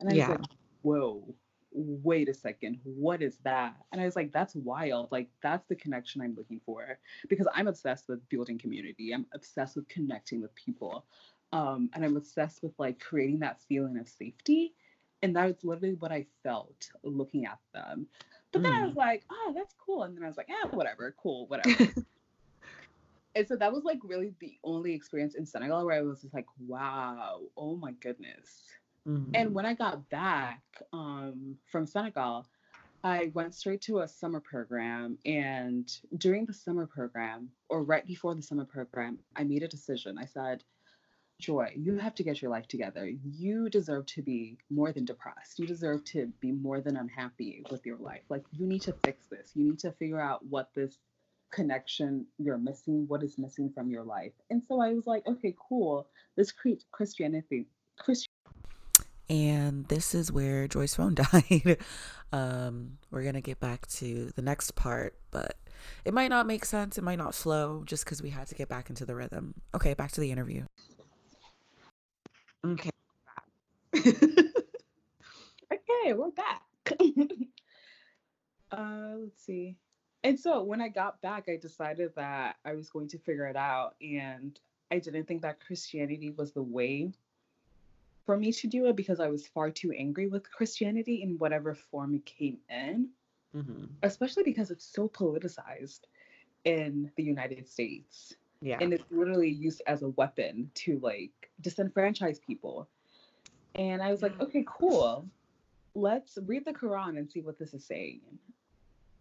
And 0.00 0.10
I 0.10 0.14
Yeah. 0.14 0.26
was 0.28 0.28
like, 0.28 0.40
whoa, 0.82 1.34
wait 1.72 2.28
a 2.28 2.34
second, 2.34 2.78
what 2.84 3.22
is 3.22 3.38
that? 3.44 3.76
And 3.92 4.00
I 4.00 4.04
was 4.04 4.16
like, 4.16 4.32
that's 4.32 4.54
wild. 4.56 5.10
Like, 5.12 5.30
that's 5.42 5.66
the 5.68 5.76
connection 5.76 6.22
I'm 6.22 6.34
looking 6.36 6.60
for 6.66 6.98
because 7.28 7.46
I'm 7.54 7.68
obsessed 7.68 8.08
with 8.08 8.26
building 8.28 8.58
community. 8.58 9.12
I'm 9.12 9.26
obsessed 9.34 9.76
with 9.76 9.88
connecting 9.88 10.40
with 10.42 10.54
people. 10.54 11.06
Um, 11.52 11.90
and 11.94 12.04
I'm 12.04 12.16
obsessed 12.16 12.62
with 12.62 12.72
like 12.78 13.00
creating 13.00 13.40
that 13.40 13.60
feeling 13.68 13.98
of 13.98 14.08
safety. 14.08 14.74
And 15.22 15.36
that 15.36 15.46
was 15.46 15.64
literally 15.64 15.94
what 15.98 16.12
I 16.12 16.26
felt 16.42 16.88
looking 17.02 17.46
at 17.46 17.58
them. 17.74 18.06
But 18.52 18.62
then 18.62 18.72
I 18.82 18.86
Mm. 18.86 18.88
was 18.88 18.96
like, 18.96 19.24
oh, 19.30 19.52
that's 19.54 19.74
cool. 19.84 20.04
And 20.04 20.16
then 20.16 20.24
I 20.24 20.28
was 20.28 20.36
like, 20.36 20.48
yeah, 20.48 20.68
whatever, 20.72 21.14
cool, 21.22 21.46
whatever. 21.48 21.94
and 23.34 23.46
so 23.46 23.56
that 23.56 23.72
was 23.72 23.84
like 23.84 23.98
really 24.02 24.34
the 24.40 24.58
only 24.64 24.94
experience 24.94 25.34
in 25.34 25.46
Senegal 25.46 25.84
where 25.84 25.96
I 25.96 26.02
was 26.02 26.22
just 26.22 26.34
like, 26.34 26.46
wow, 26.58 27.40
oh 27.56 27.76
my 27.76 27.92
goodness. 27.92 28.62
Mhm. 29.06 29.30
And 29.34 29.54
when 29.54 29.66
I 29.66 29.74
got 29.74 30.08
back 30.10 30.62
um, 30.92 31.56
from 31.70 31.86
Senegal, 31.86 32.46
I 33.04 33.30
went 33.34 33.54
straight 33.54 33.80
to 33.82 34.00
a 34.00 34.08
summer 34.08 34.40
program. 34.40 35.18
And 35.24 35.90
during 36.16 36.46
the 36.46 36.52
summer 36.52 36.86
program, 36.86 37.50
or 37.68 37.82
right 37.82 38.06
before 38.06 38.34
the 38.34 38.42
summer 38.42 38.64
program, 38.64 39.18
I 39.36 39.44
made 39.44 39.62
a 39.62 39.68
decision. 39.68 40.18
I 40.18 40.26
said, 40.26 40.64
Joy, 41.40 41.72
you 41.76 41.98
have 41.98 42.16
to 42.16 42.24
get 42.24 42.42
your 42.42 42.50
life 42.50 42.66
together. 42.66 43.06
You 43.06 43.70
deserve 43.70 44.06
to 44.06 44.22
be 44.22 44.58
more 44.70 44.90
than 44.90 45.04
depressed. 45.04 45.60
You 45.60 45.66
deserve 45.68 46.04
to 46.06 46.26
be 46.40 46.50
more 46.50 46.80
than 46.80 46.96
unhappy 46.96 47.64
with 47.70 47.86
your 47.86 47.98
life. 47.98 48.22
Like, 48.28 48.42
you 48.50 48.66
need 48.66 48.82
to 48.82 48.94
fix 49.04 49.26
this. 49.26 49.52
You 49.54 49.66
need 49.66 49.78
to 49.80 49.92
figure 49.92 50.20
out 50.20 50.44
what 50.44 50.70
this 50.74 50.98
connection 51.50 52.26
you're 52.38 52.58
missing, 52.58 53.06
what 53.08 53.22
is 53.22 53.38
missing 53.38 53.70
from 53.74 53.90
your 53.90 54.04
life. 54.04 54.32
And 54.50 54.62
so 54.66 54.80
I 54.80 54.92
was 54.92 55.06
like, 55.06 55.26
okay, 55.26 55.54
cool. 55.68 56.08
This 56.36 56.52
cre- 56.52 56.82
Christianity, 56.92 57.66
Christian. 57.98 58.32
And 59.30 59.86
this 59.88 60.14
is 60.14 60.32
where 60.32 60.68
Joy's 60.68 60.94
phone 60.96 61.14
died. 61.14 61.78
um, 62.32 62.98
we're 63.10 63.22
going 63.22 63.34
to 63.34 63.40
get 63.40 63.60
back 63.60 63.86
to 63.88 64.32
the 64.36 64.42
next 64.42 64.74
part, 64.74 65.14
but 65.30 65.56
it 66.04 66.14
might 66.14 66.28
not 66.28 66.46
make 66.46 66.64
sense. 66.64 66.98
It 66.98 67.04
might 67.04 67.18
not 67.18 67.34
flow 67.34 67.82
just 67.86 68.04
because 68.04 68.22
we 68.22 68.30
had 68.30 68.46
to 68.48 68.54
get 68.54 68.68
back 68.68 68.90
into 68.90 69.04
the 69.04 69.14
rhythm. 69.14 69.54
Okay, 69.74 69.94
back 69.94 70.12
to 70.12 70.20
the 70.20 70.30
interview. 70.30 70.64
Okay. 72.64 72.90
okay, 73.96 74.52
we're 76.14 76.30
back. 76.30 76.62
uh, 78.72 79.14
let's 79.18 79.44
see. 79.44 79.76
And 80.24 80.38
so 80.38 80.62
when 80.62 80.80
I 80.80 80.88
got 80.88 81.20
back, 81.22 81.48
I 81.48 81.56
decided 81.56 82.12
that 82.16 82.56
I 82.64 82.74
was 82.74 82.90
going 82.90 83.08
to 83.08 83.18
figure 83.18 83.46
it 83.46 83.56
out. 83.56 83.94
And 84.00 84.58
I 84.90 84.98
didn't 84.98 85.26
think 85.26 85.42
that 85.42 85.64
Christianity 85.64 86.30
was 86.30 86.52
the 86.52 86.62
way 86.62 87.12
for 88.26 88.36
me 88.36 88.52
to 88.52 88.66
do 88.66 88.86
it 88.86 88.96
because 88.96 89.20
I 89.20 89.28
was 89.28 89.46
far 89.46 89.70
too 89.70 89.90
angry 89.92 90.26
with 90.26 90.50
Christianity 90.50 91.22
in 91.22 91.38
whatever 91.38 91.74
form 91.74 92.14
it 92.14 92.26
came 92.26 92.58
in, 92.68 93.08
hmm 93.54 93.84
especially 94.02 94.42
because 94.42 94.70
it's 94.70 94.84
so 94.84 95.08
politicized 95.08 96.00
in 96.64 97.10
the 97.16 97.22
United 97.22 97.66
States. 97.66 98.34
Yeah. 98.60 98.78
And 98.80 98.92
it's 98.92 99.04
literally 99.10 99.48
used 99.48 99.80
as 99.86 100.02
a 100.02 100.10
weapon 100.10 100.70
to 100.74 100.98
like 100.98 101.50
disenfranchise 101.62 102.40
people. 102.42 102.86
And 103.74 104.02
I 104.02 104.10
was 104.10 104.20
like, 104.20 104.38
okay, 104.40 104.64
cool. 104.66 105.26
Let's 105.94 106.38
read 106.44 106.64
the 106.64 106.72
Quran 106.72 107.16
and 107.16 107.30
see 107.30 107.40
what 107.40 107.58
this 107.58 107.72
is 107.72 107.84
saying. 107.84 108.20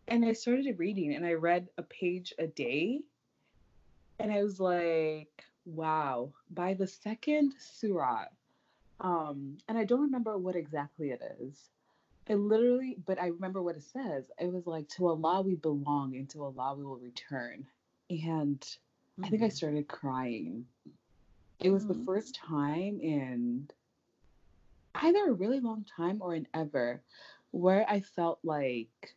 And 0.08 0.26
I 0.26 0.34
started 0.34 0.80
reading 0.80 1.13
and 1.13 1.26
I 1.26 1.34
read 1.34 1.70
a 1.78 1.84
page 1.84 2.34
a 2.39 2.48
day. 2.48 3.02
And 4.20 4.32
I 4.32 4.43
was 4.43 4.60
like, 4.60 5.43
wow, 5.65 6.34
by 6.50 6.74
the 6.74 6.88
second 6.88 7.54
surah, 7.60 8.26
um, 9.00 9.58
and 9.67 9.78
I 9.78 9.84
don't 9.86 10.02
remember 10.02 10.38
what 10.38 10.56
exactly 10.56 11.12
it 11.12 11.22
is. 11.39 11.70
I 12.30 12.34
literally, 12.36 12.98
but 13.06 13.20
I 13.22 13.28
remember 13.28 13.62
what 13.62 13.76
it 13.78 13.84
says. 13.84 14.32
It 14.39 14.52
was 14.52 14.67
like, 14.67 14.88
to 14.89 15.08
Allah 15.08 15.41
we 15.41 15.56
belong 15.56 16.15
and 16.15 16.30
to 16.32 16.43
Allah 16.43 16.76
we 16.76 16.84
will 16.84 16.98
return. 16.98 17.65
And 18.10 18.63
I 19.24 19.30
think 19.30 19.43
I 19.43 19.50
Mhm. 19.50 19.52
started 19.52 19.88
crying. 19.88 20.65
It 21.60 21.70
was 21.72 21.86
the 21.88 21.93
Mhm. 21.93 22.06
first 22.06 22.36
time 22.36 23.00
in 23.02 23.70
either 24.96 25.26
a 25.30 25.34
really 25.34 25.60
long 25.60 25.86
time 25.86 26.22
or 26.22 26.36
in 26.36 26.48
ever 26.54 27.04
where 27.52 27.86
I 27.89 28.02
felt 28.02 28.39
like 28.43 29.16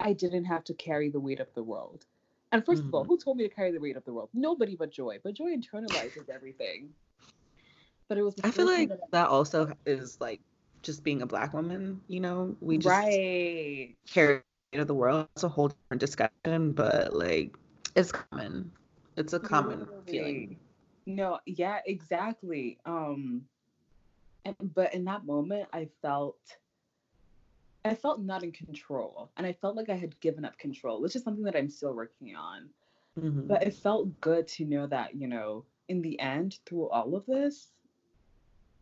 I 0.00 0.12
didn't 0.12 0.44
have 0.44 0.64
to 0.64 0.74
carry 0.74 1.10
the 1.10 1.20
weight 1.20 1.40
of 1.40 1.52
the 1.54 1.62
world. 1.62 2.06
And 2.52 2.64
1st 2.64 2.82
of 2.84 2.94
all, 2.94 3.04
Mhm. 3.04 3.08
who 3.08 3.18
told 3.18 3.36
me 3.36 3.46
to 3.48 3.54
carry 3.54 3.72
the 3.72 3.80
weight 3.80 3.96
of 3.96 4.04
the 4.04 4.12
world? 4.12 4.30
Nobody 4.32 4.76
but 4.76 4.90
Joy. 4.90 5.18
But 5.22 5.34
Joy 5.34 5.54
internalizes 5.54 6.28
everything. 6.28 6.94
But 8.08 8.18
it 8.18 8.22
was 8.22 8.34
I 8.42 8.50
feel 8.50 8.64
like 8.66 8.88
that 8.88 9.10
that 9.10 9.28
also 9.28 9.70
is 9.84 10.18
like 10.20 10.40
just 10.82 11.04
being 11.04 11.22
a 11.22 11.26
black 11.26 11.52
woman, 11.52 12.00
you 12.08 12.20
know, 12.20 12.56
we 12.60 12.78
just 12.78 12.94
right. 12.94 13.94
carry 14.08 14.40
the 14.72 14.84
the 14.84 14.94
world. 14.94 15.28
It's 15.36 15.44
a 15.44 15.48
whole 15.48 15.68
different 15.68 16.00
discussion, 16.00 16.72
but 16.72 17.12
like 17.12 17.54
it's 17.94 18.12
common. 18.12 18.72
It's 19.16 19.32
a 19.34 19.40
common 19.40 19.88
feeling. 20.06 20.56
No, 21.06 21.38
yeah, 21.46 21.80
exactly. 21.86 22.78
Um 22.86 23.42
and 24.44 24.56
but 24.74 24.94
in 24.94 25.04
that 25.04 25.26
moment 25.26 25.68
I 25.72 25.88
felt 26.00 26.38
I 27.88 27.94
felt 27.94 28.20
not 28.20 28.42
in 28.42 28.52
control 28.52 29.30
and 29.36 29.46
I 29.46 29.52
felt 29.52 29.76
like 29.76 29.88
I 29.88 29.96
had 29.96 30.18
given 30.20 30.44
up 30.44 30.58
control, 30.58 31.00
which 31.00 31.16
is 31.16 31.22
something 31.22 31.44
that 31.44 31.56
I'm 31.56 31.70
still 31.70 31.94
working 31.94 32.34
on. 32.36 32.70
Mhm. 33.18 33.48
But 33.48 33.62
it 33.62 33.74
felt 33.74 34.20
good 34.20 34.46
to 34.48 34.64
know 34.64 34.86
that, 34.86 35.14
you 35.14 35.26
know, 35.26 35.64
in 35.88 36.02
the 36.02 36.18
end, 36.20 36.58
through 36.66 36.88
all 36.88 37.14
of 37.16 37.26
this, 37.26 37.72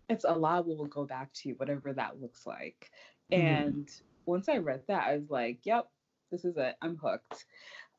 it's 0.09 0.25
Allah 0.25 0.63
will 0.63 0.87
go 0.87 1.05
back 1.05 1.33
to 1.35 1.49
you, 1.49 1.55
whatever 1.57 1.93
that 1.93 2.21
looks 2.21 2.47
like. 2.47 2.91
Mhm. 3.31 3.39
And 3.39 4.03
once 4.27 4.49
I 4.49 4.59
read 4.59 4.87
that, 4.87 5.07
I 5.09 5.17
was 5.17 5.31
like, 5.31 5.65
yep, 5.65 5.91
this 6.31 6.45
is 6.45 6.57
it. 6.57 6.77
I'm 6.83 6.97
hooked. 6.97 7.47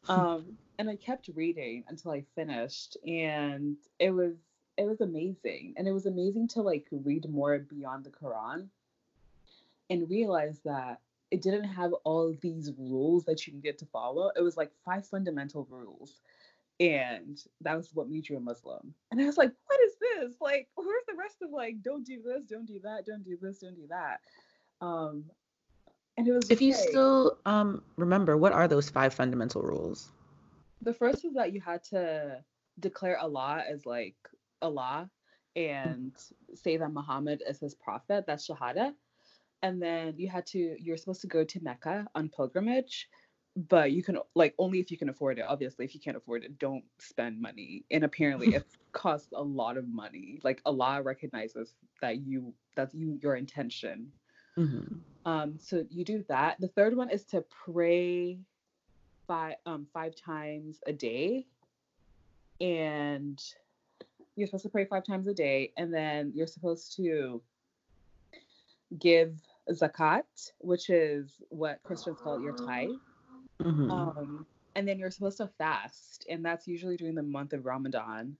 Um, 0.10 0.58
and 0.78 0.90
I 0.90 0.96
kept 0.96 1.28
reading 1.30 1.84
until 1.90 2.12
I 2.12 2.22
finished, 2.22 2.96
and 3.06 3.76
it 4.00 4.12
was 4.12 4.38
it 4.78 4.86
was 4.86 5.02
amazing. 5.02 5.74
And 5.76 5.88
it 5.88 5.92
was 5.92 6.06
amazing 6.06 6.48
to 6.50 6.62
like 6.62 6.88
read 6.92 7.28
more 7.28 7.58
beyond 7.60 8.06
the 8.06 8.12
Quran 8.12 8.70
and 9.90 10.10
realized 10.10 10.62
that 10.66 11.00
it 11.32 11.42
didn't 11.42 11.66
have 11.66 11.94
all 12.04 12.34
these 12.42 12.72
rules 12.78 13.26
that 13.26 13.46
you 13.46 13.54
needed 13.54 13.78
to 13.80 13.86
follow. 13.86 14.32
It 14.36 14.42
was 14.42 14.58
like 14.58 14.72
five 14.86 15.06
fundamental 15.06 15.68
rules. 15.70 16.22
And 16.80 17.40
that 17.62 17.76
was 17.76 17.90
what 17.94 18.10
made 18.10 18.30
you 18.30 18.38
a 18.38 18.40
Muslim. 18.40 18.94
And 19.12 19.20
I 19.20 19.26
was 19.26 19.38
like, 19.38 19.52
what 19.66 19.80
is 19.82 19.94
this? 20.00 20.36
Like, 20.40 20.68
where's 20.76 21.06
the 21.08 21.16
rest 21.18 21.38
of 21.42 21.50
like, 21.52 21.82
don't 21.82 22.06
do 22.06 22.22
this, 22.22 22.46
don't 22.46 22.68
do 22.68 22.80
that, 22.84 23.06
don't 23.06 23.24
do 23.24 23.38
this, 23.42 23.60
don't 23.60 23.76
do 23.76 23.88
that? 23.90 24.20
Um, 24.80 25.26
and 26.18 26.28
it 26.28 26.32
was 26.32 26.50
If 26.50 26.62
you 26.62 26.74
still 26.74 27.38
um 27.46 27.84
remember, 27.96 28.38
what 28.38 28.54
are 28.54 28.68
those 28.68 28.90
five 28.90 29.14
fundamental 29.14 29.62
rules? 29.62 30.10
the 30.82 30.94
first 30.94 31.26
is 31.26 31.34
that 31.34 31.54
you 31.54 31.62
had 31.62 31.84
to 31.84 32.44
declare 32.80 33.18
Allah 33.18 33.64
as 33.68 33.86
like 33.86 34.16
Allah 34.62 35.10
and 35.56 36.14
say 36.54 36.78
that 36.78 36.94
Muhammad 36.94 37.42
is 37.48 37.60
his 37.60 37.74
prophet. 37.74 38.26
That's 38.28 38.48
Shahada. 38.48 38.94
And 39.64 39.82
then 39.82 40.14
you 40.18 40.30
had 40.30 40.46
to, 40.48 40.78
you're 40.80 40.98
supposed 40.98 41.22
to 41.22 41.28
go 41.28 41.44
to 41.44 41.64
Mecca 41.64 42.08
on 42.14 42.30
pilgrimage, 42.30 43.10
but 43.70 43.92
you 43.92 44.04
can, 44.04 44.20
like, 44.36 44.54
only 44.60 44.80
if 44.80 44.92
you 44.92 44.98
can 44.98 45.10
afford 45.10 45.40
it. 45.40 45.46
Obviously, 45.48 45.84
if 45.84 45.96
you 45.96 46.00
can't 46.00 46.16
afford 46.16 46.44
it, 46.44 46.60
don't 46.60 46.84
spend 47.00 47.42
money. 47.42 47.84
And 47.90 48.04
apparently, 48.04 48.48
it 48.56 48.66
costs 48.92 49.34
a 49.34 49.42
lot 49.42 49.78
of 49.78 49.88
money. 49.88 50.40
Like, 50.44 50.62
Allah 50.66 51.02
recognizes 51.02 51.74
that 52.02 52.20
you, 52.20 52.54
that's 52.76 52.94
you, 52.94 53.20
your 53.22 53.36
intention. 53.36 54.12
Mhm. 54.58 55.00
Um, 55.26 55.58
so 55.60 55.86
you 55.90 56.06
do 56.06 56.24
that. 56.30 56.60
The 56.60 56.70
third 56.70 56.96
one 56.96 57.10
is 57.10 57.24
to 57.26 57.44
pray 57.66 58.40
five 59.28 59.56
um 59.66 59.86
five 59.94 60.16
times 60.16 60.80
a 60.88 60.94
day. 60.94 61.46
And 62.62 63.44
you're 64.36 64.48
supposed 64.48 64.64
to 64.64 64.70
pray 64.70 64.86
five 64.86 65.04
times 65.04 65.28
a 65.28 65.34
day, 65.34 65.74
and 65.78 65.94
then 65.94 66.32
you're 66.34 66.48
supposed 66.48 66.96
to 66.96 67.42
give 68.98 69.36
zakat, 69.72 70.52
which 70.60 70.90
is 70.90 71.42
what 71.50 71.82
Christians 71.84 72.20
call 72.22 72.42
your 72.42 72.54
tithe. 72.54 72.90
Mhm. 73.60 73.92
Um, 73.92 74.46
and 74.76 74.88
then 74.88 75.00
you're 75.00 75.12
supposed 75.12 75.38
to 75.38 75.48
fast, 75.48 76.26
and 76.30 76.46
that's 76.46 76.68
usually 76.68 76.98
during 76.98 77.16
the 77.16 77.24
month 77.24 77.54
of 77.54 77.66
Ramadan. 77.66 78.38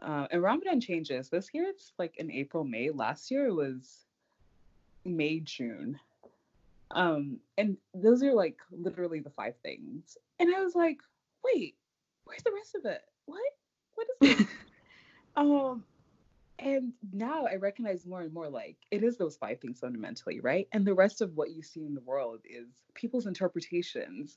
Uh, 0.00 0.26
and 0.30 0.42
Ramadan 0.42 0.80
changes. 0.80 1.28
This 1.28 1.50
year 1.52 1.66
it's 1.68 1.92
like 1.98 2.16
in 2.16 2.30
April, 2.30 2.64
May. 2.64 2.90
Last 2.90 3.30
year 3.30 3.46
it 3.46 3.54
was 3.54 4.06
May, 5.04 5.40
June. 5.40 5.98
Um, 6.90 7.40
and 7.58 7.76
those 7.94 8.22
are 8.22 8.34
like 8.34 8.58
literally 8.70 9.20
the 9.20 9.30
five 9.30 9.54
things. 9.62 10.16
And 10.38 10.54
I 10.54 10.60
was 10.60 10.74
like, 10.74 10.98
wait, 11.44 11.76
where's 12.24 12.42
the 12.42 12.52
rest 12.52 12.74
of 12.74 12.84
it? 12.86 13.02
What? 13.26 13.40
What 13.94 14.06
is 14.20 14.38
this? 14.38 14.46
um, 15.36 15.84
and 16.58 16.92
now 17.12 17.46
I 17.46 17.56
recognize 17.56 18.06
more 18.06 18.20
and 18.20 18.32
more 18.32 18.48
like 18.48 18.76
it 18.90 19.02
is 19.02 19.16
those 19.16 19.36
five 19.36 19.60
things 19.60 19.80
fundamentally, 19.80 20.40
right? 20.40 20.68
And 20.72 20.86
the 20.86 20.94
rest 20.94 21.20
of 21.20 21.36
what 21.36 21.50
you 21.50 21.62
see 21.62 21.84
in 21.84 21.94
the 21.94 22.00
world 22.02 22.40
is 22.44 22.68
people's 22.94 23.26
interpretations 23.26 24.36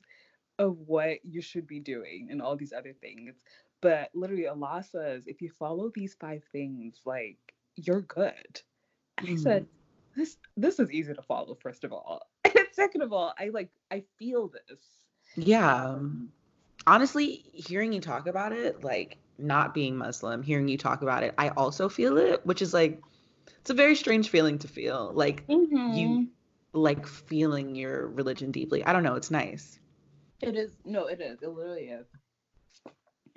of 0.58 0.76
what 0.86 1.18
you 1.24 1.40
should 1.40 1.66
be 1.66 1.80
doing 1.80 2.28
and 2.30 2.42
all 2.42 2.56
these 2.56 2.72
other 2.72 2.92
things. 2.92 3.36
But 3.80 4.10
literally, 4.14 4.48
Allah 4.48 4.84
says, 4.90 5.24
if 5.26 5.40
you 5.40 5.50
follow 5.58 5.92
these 5.94 6.16
five 6.20 6.42
things, 6.50 7.00
like 7.04 7.38
you're 7.76 8.02
good. 8.02 8.60
And 9.18 9.28
I 9.28 9.36
said, 9.36 9.66
this 10.16 10.36
this 10.56 10.80
is 10.80 10.90
easy 10.90 11.14
to 11.14 11.22
follow. 11.22 11.56
First 11.60 11.84
of 11.84 11.92
all, 11.92 12.22
and 12.44 12.66
second 12.72 13.02
of 13.02 13.12
all, 13.12 13.32
I 13.38 13.50
like 13.50 13.70
I 13.90 14.02
feel 14.18 14.48
this. 14.48 14.80
Yeah. 15.36 15.84
Um, 15.84 16.32
Honestly, 16.86 17.44
hearing 17.52 17.92
you 17.92 18.00
talk 18.00 18.26
about 18.26 18.52
it, 18.52 18.82
like 18.82 19.18
not 19.38 19.74
being 19.74 19.96
Muslim, 19.96 20.42
hearing 20.42 20.68
you 20.68 20.76
talk 20.78 21.02
about 21.02 21.22
it, 21.22 21.34
I 21.38 21.48
also 21.50 21.88
feel 21.88 22.16
it, 22.18 22.44
which 22.44 22.62
is 22.62 22.74
like 22.74 23.00
it's 23.60 23.70
a 23.70 23.74
very 23.74 23.94
strange 23.94 24.28
feeling 24.28 24.58
to 24.58 24.68
feel. 24.68 25.12
Like 25.14 25.44
you 25.48 26.28
like 26.72 27.06
feeling 27.06 27.74
your 27.74 28.08
religion 28.08 28.50
deeply. 28.50 28.84
I 28.84 28.92
don't 28.92 29.02
know, 29.02 29.14
it's 29.14 29.30
nice. 29.30 29.78
It 30.40 30.56
is 30.56 30.72
no, 30.84 31.06
it 31.06 31.20
is. 31.20 31.42
It 31.42 31.48
literally 31.48 31.88
is. 31.88 32.06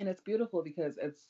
And 0.00 0.08
it's 0.08 0.20
beautiful 0.20 0.62
because 0.62 0.98
it's 0.98 1.20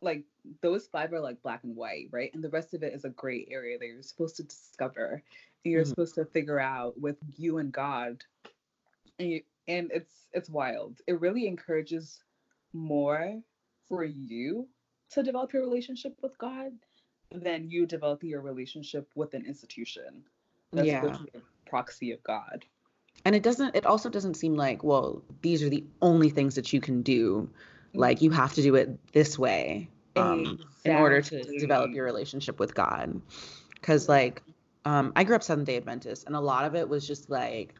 like 0.00 0.24
those 0.62 0.86
five 0.86 1.12
are 1.12 1.20
like 1.20 1.42
black 1.42 1.64
and 1.64 1.76
white, 1.76 2.08
right? 2.10 2.32
And 2.34 2.42
the 2.42 2.48
rest 2.48 2.74
of 2.74 2.82
it 2.82 2.94
is 2.94 3.04
a 3.04 3.10
gray 3.10 3.46
area 3.50 3.78
that 3.78 3.86
you're 3.86 4.02
supposed 4.02 4.36
to 4.36 4.44
discover 4.44 5.22
you're 5.64 5.84
Mhm. 5.84 5.88
supposed 5.88 6.14
to 6.14 6.24
figure 6.24 6.58
out 6.58 6.98
with 6.98 7.18
you 7.36 7.58
and 7.58 7.72
God. 7.72 8.24
And 9.18 9.30
you, 9.30 9.42
and 9.68 9.90
it's 9.92 10.26
it's 10.32 10.48
wild. 10.48 11.00
It 11.06 11.20
really 11.20 11.46
encourages 11.46 12.22
more 12.72 13.42
for 13.90 14.04
you 14.04 14.66
to 15.10 15.22
develop 15.22 15.52
your 15.52 15.62
relationship 15.62 16.16
with 16.22 16.38
God 16.38 16.72
than 17.30 17.68
you 17.68 17.84
developing 17.84 18.30
your 18.30 18.40
relationship 18.40 19.06
with 19.14 19.34
an 19.34 19.44
institution. 19.44 20.24
That's 20.72 20.86
Yeah. 20.86 21.00
supposed 21.02 21.18
to 21.18 21.24
be 21.24 21.38
a 21.38 21.68
proxy 21.68 22.12
of 22.12 22.22
God. 22.22 22.64
And 23.26 23.34
it 23.36 23.42
doesn't 23.42 23.76
it 23.76 23.84
also 23.84 24.08
doesn't 24.08 24.34
seem 24.34 24.54
like, 24.54 24.82
well, 24.82 25.22
these 25.42 25.62
are 25.62 25.68
the 25.68 25.84
only 26.00 26.30
things 26.30 26.54
that 26.54 26.72
you 26.72 26.80
can 26.80 27.02
do. 27.02 27.50
Like 27.92 28.22
you 28.22 28.30
have 28.30 28.54
to 28.54 28.62
do 28.62 28.76
it 28.76 29.12
this 29.12 29.38
way. 29.38 29.90
Um, 30.16 30.58
in 30.84 30.94
order 30.94 31.20
to 31.22 31.58
develop 31.58 31.94
your 31.94 32.04
relationship 32.04 32.58
with 32.58 32.74
God. 32.74 33.20
Because, 33.74 34.08
like, 34.08 34.42
um, 34.84 35.12
I 35.16 35.24
grew 35.24 35.36
up 35.36 35.42
Seventh 35.42 35.66
day 35.66 35.76
Adventist, 35.76 36.26
and 36.26 36.34
a 36.34 36.40
lot 36.40 36.64
of 36.64 36.74
it 36.74 36.88
was 36.88 37.06
just 37.06 37.30
like, 37.30 37.74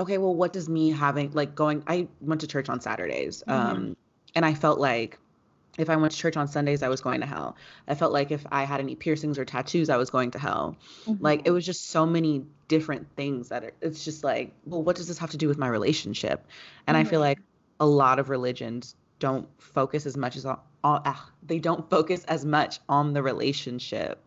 okay, 0.00 0.16
well, 0.18 0.34
what 0.34 0.52
does 0.52 0.68
me 0.68 0.90
having, 0.90 1.32
like, 1.32 1.54
going, 1.54 1.82
I 1.86 2.08
went 2.20 2.40
to 2.42 2.46
church 2.46 2.68
on 2.68 2.80
Saturdays, 2.80 3.42
um, 3.48 3.96
and 4.34 4.44
I 4.44 4.54
felt 4.54 4.78
like 4.78 5.18
if 5.76 5.90
I 5.90 5.96
went 5.96 6.12
to 6.12 6.18
church 6.18 6.36
on 6.36 6.46
Sundays, 6.46 6.82
I 6.84 6.88
was 6.88 7.00
going 7.00 7.20
to 7.20 7.26
hell. 7.26 7.56
I 7.88 7.94
felt 7.96 8.12
like 8.12 8.30
if 8.30 8.46
I 8.52 8.62
had 8.62 8.78
any 8.80 8.94
piercings 8.94 9.38
or 9.38 9.44
tattoos, 9.44 9.90
I 9.90 9.96
was 9.96 10.08
going 10.08 10.30
to 10.32 10.38
hell. 10.38 10.76
Like, 11.20 11.42
it 11.46 11.50
was 11.50 11.66
just 11.66 11.90
so 11.90 12.06
many 12.06 12.44
different 12.68 13.08
things 13.16 13.48
that 13.48 13.64
it, 13.64 13.74
it's 13.80 14.04
just 14.04 14.22
like, 14.22 14.52
well, 14.66 14.82
what 14.82 14.94
does 14.94 15.08
this 15.08 15.18
have 15.18 15.30
to 15.30 15.36
do 15.36 15.48
with 15.48 15.58
my 15.58 15.66
relationship? 15.66 16.46
And 16.86 16.96
I 16.96 17.02
feel 17.02 17.18
Mhm. 17.18 17.24
like 17.24 17.38
a 17.80 17.86
lot 17.86 18.20
of 18.20 18.30
religions 18.30 18.94
don't 19.18 19.48
focus 19.60 20.06
as 20.06 20.16
much 20.16 20.36
as 20.36 20.46
on, 20.46 20.60
on 20.84 21.02
ah, 21.04 21.28
they 21.42 21.58
don't 21.58 21.88
focus 21.90 22.22
as 22.24 22.44
much 22.44 22.78
on 22.88 23.12
the 23.12 23.22
relationship 23.22 24.22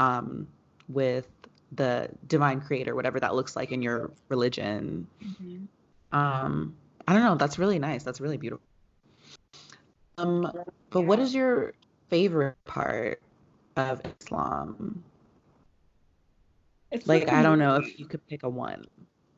um, 0.00 0.48
with 0.88 1.28
the 1.70 2.08
divine 2.26 2.60
creator, 2.60 2.94
whatever 2.96 3.20
that 3.20 3.36
looks 3.36 3.54
like 3.54 3.70
in 3.70 3.82
your 3.82 4.10
religion. 4.28 5.06
Mhm. 5.24 5.68
Um, 6.12 6.74
I 7.06 7.12
don't 7.12 7.22
know. 7.22 7.36
That's 7.36 7.58
really 7.58 7.78
nice. 7.78 8.02
That's 8.02 8.20
really 8.20 8.36
beautiful. 8.36 8.64
Um, 10.22 10.52
but 10.90 11.02
what 11.02 11.18
is 11.18 11.34
your 11.34 11.72
favorite 12.08 12.56
part 12.64 13.20
of 13.76 14.00
Islam? 14.20 15.02
It's 16.90 17.06
Like, 17.06 17.28
I 17.28 17.42
don't 17.42 17.58
know 17.58 17.76
if 17.76 17.98
you 17.98 18.06
could 18.06 18.26
pick 18.28 18.42
a 18.42 18.48
one. 18.48 18.86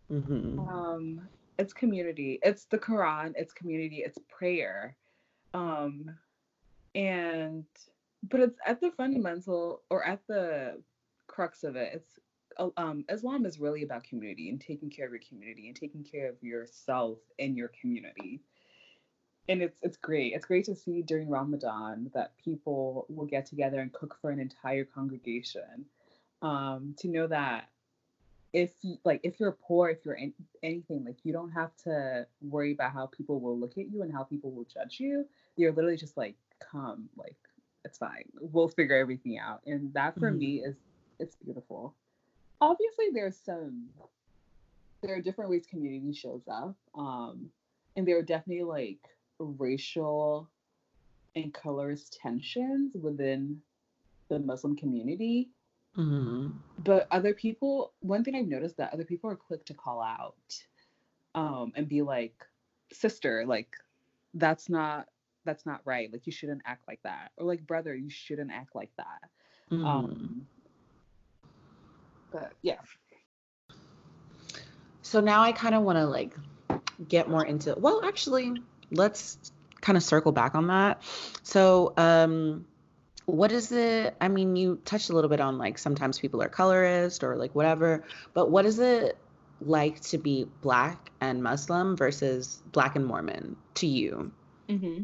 hmm 0.08 0.58
um 0.58 1.28
it's 1.58 1.72
community. 1.72 2.40
It's 2.42 2.64
the 2.64 2.78
quran 2.78 3.32
it's 3.36 3.52
community 3.52 4.02
it's 4.04 4.18
prayer. 4.28 4.96
Um 5.54 6.10
and 6.94 7.64
but 8.30 8.40
it's 8.40 8.58
at 8.66 8.80
the 8.80 8.90
fundamental 8.90 9.82
or 9.90 10.04
at 10.06 10.20
the 10.28 10.82
crux 11.26 11.64
of 11.64 11.74
it 11.76 11.92
it's 11.94 12.18
uh, 12.58 12.68
um 12.76 13.04
islam 13.10 13.44
is 13.46 13.58
really 13.58 13.82
about 13.82 14.04
community 14.04 14.48
and 14.48 14.60
taking 14.60 14.90
care 14.90 15.06
of 15.06 15.12
your 15.12 15.20
community 15.28 15.68
and 15.68 15.76
taking 15.76 16.04
care 16.04 16.28
of 16.28 16.40
yourself 16.42 17.18
and 17.38 17.56
your 17.56 17.70
community 17.80 18.40
and 19.48 19.62
it's 19.62 19.78
it's 19.82 19.96
great 19.96 20.32
it's 20.34 20.46
great 20.46 20.64
to 20.64 20.74
see 20.74 21.02
during 21.02 21.28
ramadan 21.28 22.10
that 22.14 22.32
people 22.42 23.06
will 23.08 23.26
get 23.26 23.46
together 23.46 23.80
and 23.80 23.92
cook 23.92 24.16
for 24.20 24.30
an 24.30 24.38
entire 24.40 24.84
congregation 24.84 25.84
um 26.42 26.94
to 26.98 27.08
know 27.08 27.26
that 27.26 27.68
if 28.54 28.70
you, 28.82 28.96
like 29.04 29.20
if 29.24 29.40
you're 29.40 29.58
poor, 29.66 29.90
if 29.90 30.04
you're 30.06 30.14
in, 30.14 30.32
anything, 30.62 31.04
like 31.04 31.16
you 31.24 31.32
don't 31.32 31.50
have 31.50 31.74
to 31.82 32.24
worry 32.40 32.72
about 32.72 32.92
how 32.92 33.06
people 33.06 33.40
will 33.40 33.58
look 33.58 33.76
at 33.76 33.90
you 33.90 34.02
and 34.02 34.12
how 34.12 34.22
people 34.22 34.52
will 34.52 34.64
judge 34.72 35.00
you. 35.00 35.26
You're 35.56 35.72
literally 35.72 35.96
just 35.96 36.16
like, 36.16 36.36
come, 36.60 37.08
like 37.16 37.36
it's 37.84 37.98
fine. 37.98 38.24
We'll 38.40 38.68
figure 38.68 38.96
everything 38.96 39.38
out. 39.38 39.62
And 39.66 39.92
that 39.94 40.18
for 40.18 40.30
Mhm. 40.30 40.38
me 40.38 40.62
is 40.64 40.76
it's 41.18 41.34
beautiful. 41.36 41.96
Obviously, 42.60 43.10
there's 43.12 43.36
some 43.36 43.90
there 45.02 45.16
are 45.16 45.20
different 45.20 45.50
ways 45.50 45.66
community 45.66 46.12
shows 46.14 46.46
up, 46.48 46.76
um, 46.94 47.50
and 47.96 48.06
there 48.06 48.18
are 48.18 48.22
definitely 48.22 48.64
like 48.64 49.00
racial 49.38 50.48
and 51.36 51.52
colorist 51.52 52.18
tensions 52.20 52.94
within 53.00 53.60
the 54.28 54.38
Muslim 54.38 54.76
community. 54.76 55.50
Hmm 55.94 56.48
but 56.82 57.06
other 57.12 57.32
people 57.32 57.92
one 58.00 58.24
thing 58.24 58.34
i've 58.34 58.48
noticed 58.48 58.76
that 58.76 58.92
other 58.92 59.04
people 59.04 59.30
are 59.30 59.36
quick 59.36 59.64
to 59.64 59.72
call 59.72 60.02
out 60.02 60.34
um 61.36 61.72
and 61.76 61.88
be 61.88 62.02
like 62.02 62.34
sister 62.90 63.44
like 63.46 63.76
that's 64.34 64.68
not 64.68 65.06
that's 65.44 65.66
not 65.66 65.80
right. 65.84 66.10
Like 66.12 66.26
you 66.26 66.32
shouldn't 66.32 66.62
act 66.64 66.88
like 66.88 67.00
that. 67.02 67.30
Or 67.36 67.46
like 67.46 67.66
brother 67.66 67.94
you 67.94 68.10
shouldn't 68.10 68.50
act 68.50 68.74
like 68.74 68.90
that. 68.96 69.30
Mm-hmm. 69.70 69.84
um 69.84 70.46
but 72.32 72.52
yeah. 72.62 72.80
So 75.02 75.20
now 75.20 75.42
I 75.42 75.52
kind 75.52 75.74
of 75.74 75.82
want 75.82 75.98
to 75.98 76.06
like 76.06 76.34
get 77.08 77.28
more 77.28 77.44
into 77.44 77.74
well, 77.78 78.00
actually, 78.04 78.54
let's 78.90 79.52
kind 79.80 79.96
of 79.96 80.02
circle 80.02 80.32
back 80.32 80.54
on 80.54 80.68
that. 80.68 81.02
So, 81.42 81.92
um 81.96 82.66
what 83.26 83.52
is 83.52 83.72
it? 83.72 84.14
I 84.20 84.28
mean, 84.28 84.54
you 84.54 84.78
touched 84.84 85.08
a 85.08 85.14
little 85.14 85.30
bit 85.30 85.40
on 85.40 85.56
like 85.56 85.78
sometimes 85.78 86.18
people 86.18 86.42
are 86.42 86.48
colorist 86.48 87.24
or 87.24 87.36
like 87.36 87.54
whatever, 87.54 88.04
but 88.34 88.50
what 88.50 88.66
is 88.66 88.78
it 88.78 89.16
like 89.62 89.98
to 90.02 90.18
be 90.18 90.46
black 90.60 91.10
and 91.22 91.42
Muslim 91.42 91.96
versus 91.96 92.62
black 92.72 92.96
and 92.96 93.06
Mormon 93.06 93.56
to 93.76 93.86
you? 93.86 94.30
mm-hmm. 94.68 95.02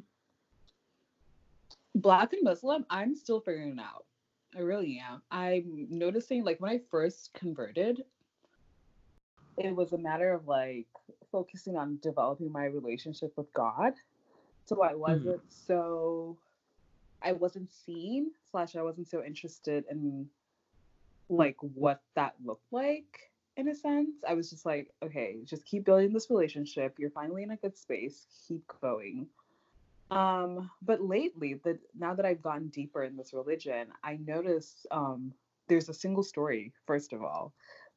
black 1.95 2.33
and 2.33 2.43
muslim 2.43 2.85
i'm 2.91 3.15
still 3.15 3.41
figuring 3.41 3.79
it 3.79 3.81
out 3.81 4.05
i 4.57 4.61
really 4.61 5.03
am 5.05 5.23
i'm 5.31 5.87
noticing 5.91 6.45
like 6.45 6.61
when 6.61 6.71
i 6.71 6.81
first 6.91 7.33
converted 7.35 8.03
it 9.57 9.75
was 9.75 9.93
a 9.93 9.99
matter 9.99 10.33
of 10.33 10.47
like 10.47 10.87
focusing 11.31 11.77
on 11.77 11.99
developing 12.03 12.51
my 12.51 12.67
relationship 12.67 13.33
with 13.37 13.53
God. 13.53 13.95
So 14.67 14.83
I 14.83 14.95
wasn't 14.95 15.41
so 15.49 16.37
I 17.23 17.33
wasn't 17.33 17.71
seen 17.73 18.31
slash 18.51 18.77
I 18.77 18.83
wasn't 18.83 19.09
so 19.09 19.23
interested 19.23 19.85
in 19.91 20.29
like 21.29 21.57
what 21.61 22.03
that 22.15 22.35
looked 22.45 22.73
like 22.73 23.31
in 23.57 23.69
a 23.69 23.75
sense. 23.75 24.17
I 24.27 24.35
was 24.35 24.51
just 24.51 24.65
like, 24.65 24.91
okay, 25.03 25.39
just 25.45 25.65
keep 25.65 25.85
building 25.85 26.13
this 26.13 26.31
relationship. 26.31 26.97
You're 26.99 27.11
finally 27.11 27.43
in 27.43 27.51
a 27.51 27.57
good 27.57 27.77
space. 27.77 28.27
Keep 28.49 28.63
going. 28.81 29.27
Um, 30.11 30.71
but 30.83 31.01
lately, 31.03 31.55
that 31.65 31.79
now 31.97 32.15
that 32.15 32.27
I've 32.27 32.43
gotten 32.43 32.69
deeper 32.69 33.05
in 33.05 33.17
this 33.17 33.33
religion, 33.33 33.89
I 34.03 34.19
notice 34.25 34.87
um 34.91 35.33
there's 35.69 35.89
a 35.89 35.95
single 35.95 36.25
story, 36.25 36.73
first 36.85 37.13
of 37.13 37.23
all, 37.23 37.53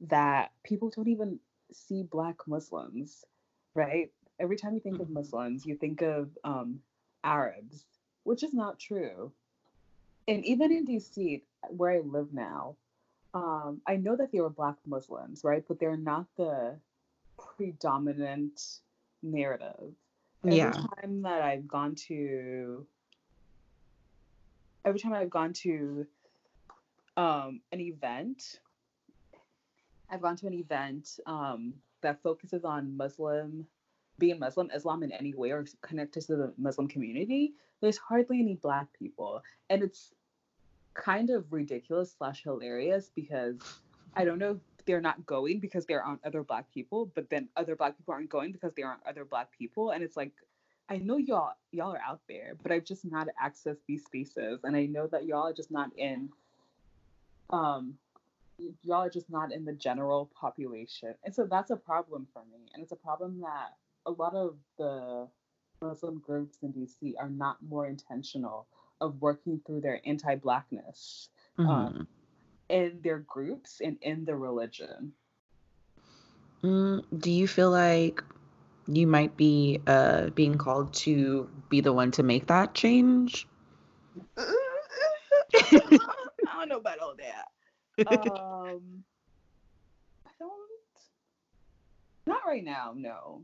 that 0.10 0.52
people 0.64 0.90
don't 0.90 1.08
even 1.08 1.40
see 1.72 2.04
black 2.04 2.48
Muslims, 2.48 3.26
right? 3.76 4.12
Every 4.40 4.58
time 4.58 4.74
you 4.74 4.80
think 4.80 5.00
of 5.00 5.10
Muslims, 5.10 5.66
you 5.66 5.76
think 5.76 6.02
of 6.02 6.30
um, 6.44 6.80
Arabs, 7.24 7.86
which 8.24 8.44
is 8.44 8.54
not 8.54 8.80
true. 8.80 9.32
And 10.28 10.46
even 10.46 10.72
in 10.72 10.86
DC, 10.86 11.42
where 11.70 11.92
I 11.92 12.00
live 12.00 12.34
now, 12.34 12.76
um, 13.34 13.82
I 13.88 13.96
know 13.96 14.16
that 14.16 14.32
there 14.32 14.44
were 14.44 14.50
black 14.50 14.76
Muslims, 14.86 15.44
right? 15.44 15.64
But 15.68 15.80
they're 15.80 15.98
not 15.98 16.28
the 16.38 16.76
predominant 17.58 18.62
narrative. 19.22 19.94
Every 20.46 20.58
Yeah. 20.58 20.72
time 20.72 21.22
that 21.24 21.42
I've 21.42 21.68
gone 21.68 21.96
to, 22.08 22.86
every 24.86 25.00
time 25.00 25.14
I've 25.14 25.30
gone 25.30 25.54
to 25.54 26.06
um, 27.16 27.62
an 27.72 27.80
event, 27.80 28.60
I've 30.14 30.22
gone 30.22 30.36
to 30.38 30.48
an 30.48 30.54
event 30.54 31.20
um, 31.26 31.74
that 32.02 32.22
focuses 32.22 32.64
on 32.64 32.96
Muslim, 32.96 33.66
being 34.20 34.38
Muslim, 34.38 34.70
Islam 34.74 35.02
in 35.02 35.12
any 35.12 35.34
way 35.34 35.50
or 35.50 35.66
connected 35.82 36.22
to 36.28 36.36
the 36.36 36.54
Muslim 36.56 36.88
community. 36.88 37.54
There's 37.82 37.98
hardly 37.98 38.40
any 38.40 38.54
Black 38.54 38.88
people, 38.94 39.42
and 39.72 39.82
it's 39.82 40.14
kind 40.94 41.32
of 41.32 41.52
ridiculous 41.52 42.14
slash 42.16 42.44
hilarious 42.44 43.10
because 43.16 43.58
I 44.16 44.24
don't 44.24 44.38
know 44.38 44.60
if 44.78 44.86
they're 44.86 45.02
not 45.02 45.26
going 45.26 45.60
because 45.60 45.88
there 45.88 46.04
aren't 46.04 46.24
other 46.24 46.44
Black 46.44 46.72
people, 46.72 47.12
but 47.16 47.32
then 47.32 47.50
other 47.58 47.76
Black 47.76 47.98
people 47.98 48.14
aren't 48.14 48.30
going 48.30 48.52
because 48.52 48.74
there 48.76 48.86
aren't 48.88 49.06
other 49.08 49.26
Black 49.26 49.52
people, 49.58 49.92
and 49.92 50.04
it's 50.04 50.16
like. 50.16 50.32
I 50.90 50.98
know 50.98 51.16
y'all 51.16 51.54
y'all 51.72 51.94
are 51.94 52.02
out 52.06 52.20
there, 52.28 52.58
but 52.62 52.74
I've 52.74 52.84
just 52.84 53.06
not 53.06 53.30
accessed 53.42 53.78
these 53.88 54.04
spaces, 54.04 54.60
and 54.66 54.76
I 54.76 54.86
know 54.86 55.08
that 55.08 55.26
y'all 55.26 55.48
are 55.48 55.54
just 55.54 55.72
not 55.72 55.90
in 55.98 56.30
um 57.50 57.98
y'all 58.58 59.04
are 59.04 59.10
just 59.10 59.30
not 59.30 59.52
in 59.52 59.66
the 59.66 59.74
general 59.74 60.30
population. 60.40 61.16
And 61.24 61.34
so 61.34 61.46
that's 61.46 61.72
a 61.72 61.76
problem 61.76 62.28
for 62.34 62.44
me. 62.52 62.70
And 62.74 62.84
it's 62.84 62.92
a 62.92 62.96
problem 62.98 63.42
that 63.42 63.76
a 64.06 64.12
lot 64.12 64.36
of 64.36 64.58
the 64.78 65.28
Muslim 65.82 66.20
groups 66.20 66.58
in 66.62 66.74
DC 66.74 67.16
are 67.20 67.30
not 67.30 67.58
more 67.62 67.88
intentional 67.88 68.68
of 69.02 69.22
working 69.22 69.60
through 69.66 69.82
their 69.82 70.02
anti 70.06 70.36
blackness 70.36 71.30
Mhm. 71.58 71.70
um, 71.70 72.08
in 72.70 73.02
their 73.04 73.20
groups 73.20 73.82
and 73.82 73.98
in 74.02 74.26
the 74.26 74.36
religion. 74.36 75.14
Mm, 76.64 77.04
do 77.20 77.32
you 77.32 77.48
feel 77.48 77.72
like 77.72 78.24
you 78.88 79.08
might 79.08 79.36
be 79.38 79.80
uh, 79.88 80.30
being 80.30 80.56
called 80.56 80.94
to 80.94 81.50
be 81.70 81.82
the 81.82 81.94
one 81.94 82.12
to 82.12 82.24
make 82.24 82.48
that 82.48 82.74
change? 82.74 83.48
I 84.38 84.56
don't 86.60 86.70
know 86.70 86.78
about 86.78 87.00
all 87.00 87.16
that. 87.18 87.53
Um, 88.00 89.04
I 90.26 90.32
don't. 90.40 90.70
Not 92.26 92.42
right 92.48 92.64
now. 92.64 92.94
No, 92.96 93.42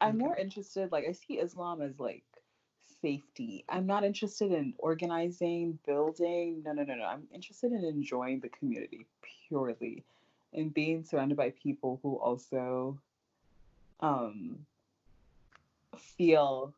I'm 0.00 0.18
more 0.18 0.36
interested. 0.36 0.90
Like 0.90 1.06
I 1.08 1.12
see 1.12 1.34
Islam 1.34 1.82
as 1.82 1.98
like 2.00 2.24
safety. 3.02 3.64
I'm 3.68 3.86
not 3.86 4.04
interested 4.04 4.52
in 4.52 4.74
organizing, 4.78 5.78
building. 5.86 6.62
No, 6.64 6.72
no, 6.72 6.82
no, 6.82 6.94
no. 6.94 7.04
I'm 7.04 7.28
interested 7.32 7.72
in 7.72 7.84
enjoying 7.84 8.40
the 8.40 8.48
community 8.48 9.06
purely, 9.48 10.04
and 10.52 10.72
being 10.72 11.04
surrounded 11.04 11.36
by 11.36 11.50
people 11.62 12.00
who 12.02 12.16
also, 12.16 12.98
um, 14.00 14.58
feel 15.96 16.74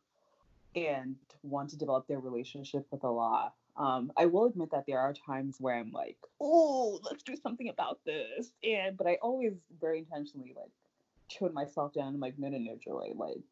and 0.75 1.15
want 1.43 1.69
to 1.71 1.77
develop 1.77 2.07
their 2.07 2.19
relationship 2.19 2.85
with 2.91 3.03
Allah. 3.03 3.51
Um, 3.77 4.11
I 4.17 4.25
will 4.25 4.45
admit 4.45 4.71
that 4.71 4.85
there 4.87 4.99
are 4.99 5.13
times 5.13 5.57
where 5.59 5.75
I'm 5.75 5.91
like, 5.91 6.17
oh, 6.41 6.99
let's 7.03 7.23
do 7.23 7.35
something 7.41 7.69
about 7.69 7.99
this. 8.05 8.51
And 8.63 8.97
but 8.97 9.07
I 9.07 9.17
always 9.21 9.53
very 9.79 9.99
intentionally 9.99 10.53
like 10.55 10.71
tone 11.29 11.53
myself 11.53 11.93
down. 11.93 12.13
I'm 12.13 12.19
like, 12.19 12.37
no, 12.37 12.49
no, 12.49 12.57
no, 12.57 12.75
Joy, 12.83 13.11
like 13.15 13.43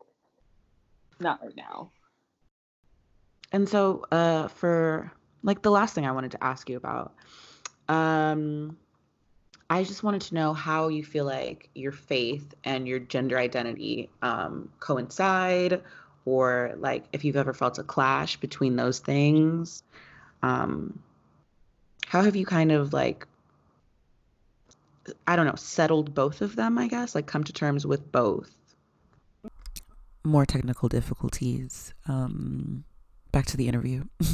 not 1.20 1.40
right 1.44 1.56
now. 1.56 1.92
And 3.52 3.68
so, 3.68 4.06
uh, 4.12 4.48
for 4.50 5.12
like 5.44 5.62
the 5.62 5.72
last 5.72 5.96
thing 5.96 6.06
I 6.06 6.12
wanted 6.12 6.32
to 6.32 6.44
ask 6.44 6.70
you 6.70 6.78
about, 6.78 7.14
um, 7.88 8.78
I 9.70 9.84
just 9.84 10.04
wanted 10.04 10.22
to 10.22 10.36
know 10.36 10.54
how 10.54 10.88
you 10.90 11.04
feel 11.04 11.26
like 11.26 11.70
your 11.76 11.92
faith 11.92 12.54
and 12.64 12.88
your 12.88 13.00
gender 13.00 13.38
identity 13.38 14.10
um, 14.22 14.70
coincide, 14.80 15.82
or 16.26 16.74
like 16.78 17.06
if 17.14 17.24
you've 17.24 17.38
ever 17.38 17.54
felt 17.54 17.80
a 17.80 17.84
clash 17.84 18.38
between 18.38 18.76
those 18.76 19.00
things. 19.00 19.84
Um, 20.44 21.00
how 22.06 22.22
have 22.24 22.36
you 22.36 22.46
kind 22.46 22.72
of 22.72 22.94
like, 22.94 23.28
I 25.26 25.36
don't 25.36 25.46
know, 25.46 25.56
settled 25.56 26.14
both 26.14 26.42
of 26.42 26.56
them, 26.56 26.78
I 26.78 26.88
guess, 26.88 27.16
like 27.16 27.28
come 27.28 27.44
to 27.44 27.54
terms 27.54 27.86
with 27.86 28.12
both? 28.12 28.52
More 30.24 30.46
technical 30.46 30.90
difficulties. 30.90 31.94
Um, 32.08 32.84
back 33.32 33.46
to 33.48 33.58
the 33.58 33.68
interview. 33.68 34.06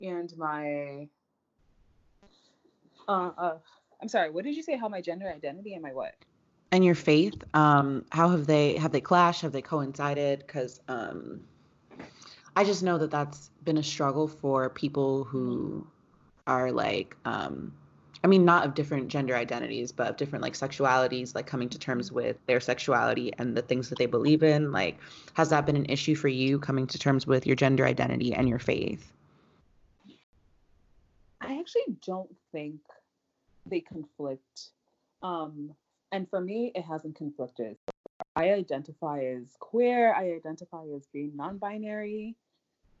And 0.00 0.32
my 0.36 1.08
uh, 3.08 3.30
uh 3.36 3.58
I'm 4.00 4.06
sorry, 4.06 4.30
what 4.30 4.44
did 4.44 4.54
you 4.54 4.62
say? 4.62 4.76
How 4.76 4.88
my 4.88 5.00
gender 5.00 5.28
identity 5.28 5.74
and 5.74 5.82
my 5.82 5.92
what? 5.92 6.14
and 6.72 6.84
your 6.84 6.94
faith 6.94 7.42
um 7.54 8.04
how 8.10 8.28
have 8.28 8.46
they 8.46 8.76
have 8.76 8.92
they 8.92 9.00
clashed 9.00 9.42
have 9.42 9.52
they 9.52 9.62
coincided 9.62 10.40
because 10.40 10.80
um 10.88 11.40
i 12.58 12.64
just 12.64 12.82
know 12.82 12.98
that 12.98 13.10
that's 13.10 13.50
been 13.64 13.78
a 13.78 13.82
struggle 13.82 14.26
for 14.26 14.68
people 14.68 15.24
who 15.24 15.86
are 16.46 16.72
like 16.72 17.16
um 17.24 17.72
i 18.24 18.26
mean 18.26 18.44
not 18.44 18.66
of 18.66 18.74
different 18.74 19.08
gender 19.08 19.36
identities 19.36 19.92
but 19.92 20.08
of 20.08 20.16
different 20.16 20.42
like 20.42 20.54
sexualities 20.54 21.34
like 21.34 21.46
coming 21.46 21.68
to 21.68 21.78
terms 21.78 22.10
with 22.10 22.36
their 22.46 22.60
sexuality 22.60 23.32
and 23.38 23.56
the 23.56 23.62
things 23.62 23.88
that 23.88 23.98
they 23.98 24.06
believe 24.06 24.42
in 24.42 24.72
like 24.72 24.98
has 25.34 25.50
that 25.50 25.64
been 25.66 25.76
an 25.76 25.86
issue 25.88 26.16
for 26.16 26.28
you 26.28 26.58
coming 26.58 26.86
to 26.86 26.98
terms 26.98 27.26
with 27.26 27.46
your 27.46 27.56
gender 27.56 27.86
identity 27.86 28.34
and 28.34 28.48
your 28.48 28.58
faith 28.58 29.12
I 31.40 31.58
actually 31.58 31.96
don't 32.04 32.34
think 32.52 32.80
they 33.66 33.80
conflict. 33.80 34.70
Um, 35.22 35.70
and 36.12 36.28
for 36.28 36.40
me, 36.40 36.72
it 36.74 36.82
hasn't 36.82 37.16
conflicted. 37.16 37.76
I 38.36 38.50
identify 38.50 39.24
as 39.24 39.56
queer. 39.58 40.14
I 40.14 40.32
identify 40.32 40.84
as 40.96 41.06
being 41.12 41.32
non-binary. 41.36 42.36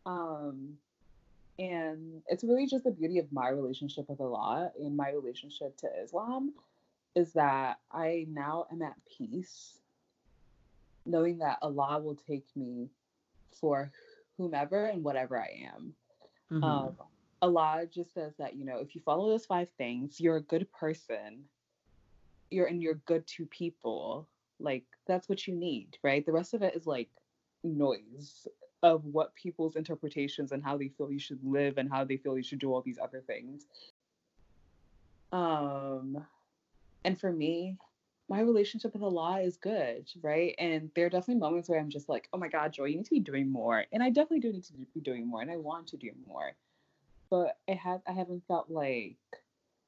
Um, 0.08 0.78
and 1.58 2.22
it's 2.28 2.42
really 2.42 2.66
just 2.66 2.84
the 2.84 2.90
beauty 2.90 3.18
of 3.18 3.30
my 3.30 3.50
relationship 3.50 4.08
with 4.08 4.20
Allah 4.20 4.70
and 4.80 4.96
my 4.96 5.10
relationship 5.10 5.76
to 5.78 5.88
Islam 6.02 6.54
is 7.14 7.32
that 7.34 7.78
I 7.92 8.26
now 8.30 8.66
am 8.72 8.80
at 8.80 8.94
peace, 9.18 9.74
knowing 11.04 11.38
that 11.38 11.58
Allah 11.60 12.00
will 12.00 12.14
take 12.14 12.46
me 12.56 12.88
for 13.60 13.90
whomever 14.38 14.86
and 14.86 15.04
whatever 15.04 15.38
I 15.38 15.66
am. 15.74 15.92
Mm-hmm. 16.50 16.64
Um, 16.64 16.96
Allah 17.42 17.84
just 17.92 18.14
says 18.14 18.32
that, 18.38 18.56
you 18.56 18.64
know, 18.64 18.78
if 18.78 18.94
you 18.94 19.02
follow 19.04 19.28
those 19.28 19.46
five 19.46 19.68
things, 19.76 20.20
you're 20.20 20.36
a 20.36 20.42
good 20.42 20.72
person. 20.72 21.44
You're 22.50 22.66
and 22.66 22.80
you're 22.80 23.00
good 23.04 23.26
to 23.36 23.46
people. 23.46 24.26
Like 24.58 24.84
that's 25.06 25.28
what 25.28 25.46
you 25.46 25.54
need, 25.54 25.98
right? 26.02 26.24
The 26.24 26.32
rest 26.32 26.54
of 26.54 26.62
it 26.62 26.74
is 26.74 26.86
like 26.86 27.10
noise 27.62 28.46
of 28.82 29.04
what 29.04 29.34
people's 29.34 29.76
interpretations 29.76 30.52
and 30.52 30.62
how 30.62 30.76
they 30.76 30.88
feel 30.88 31.10
you 31.10 31.18
should 31.18 31.42
live 31.42 31.78
and 31.78 31.90
how 31.90 32.04
they 32.04 32.16
feel 32.16 32.36
you 32.36 32.42
should 32.42 32.58
do 32.58 32.72
all 32.72 32.82
these 32.82 32.98
other 33.02 33.20
things. 33.26 33.66
Um 35.32 36.24
and 37.04 37.18
for 37.18 37.32
me, 37.32 37.76
my 38.28 38.40
relationship 38.40 38.92
with 38.92 39.02
Allah 39.02 39.40
is 39.40 39.56
good, 39.56 40.08
right? 40.22 40.54
And 40.58 40.90
there 40.94 41.06
are 41.06 41.10
definitely 41.10 41.40
moments 41.40 41.68
where 41.68 41.80
I'm 41.80 41.90
just 41.90 42.08
like, 42.08 42.28
oh 42.32 42.38
my 42.38 42.48
God, 42.48 42.72
Joy, 42.72 42.86
you 42.86 42.96
need 42.96 43.04
to 43.04 43.10
be 43.10 43.20
doing 43.20 43.50
more. 43.50 43.84
And 43.92 44.02
I 44.02 44.10
definitely 44.10 44.40
do 44.40 44.52
need 44.52 44.64
to 44.64 44.72
be 44.72 45.00
doing 45.00 45.26
more 45.26 45.42
and 45.42 45.50
I 45.50 45.56
want 45.56 45.86
to 45.88 45.96
do 45.96 46.10
more 46.26 46.54
but 47.30 47.58
it 47.66 47.76
has 47.78 48.00
I 48.06 48.12
haven't 48.12 48.44
felt 48.48 48.70
like 48.70 49.16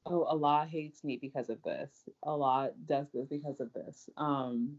oh 0.06 0.24
Allah 0.24 0.66
hates 0.70 1.04
me 1.04 1.18
because 1.20 1.50
of 1.50 1.62
this. 1.62 1.90
Allah 2.22 2.70
does 2.86 3.06
this 3.12 3.28
because 3.28 3.60
of 3.60 3.72
this. 3.72 4.08
Um 4.16 4.78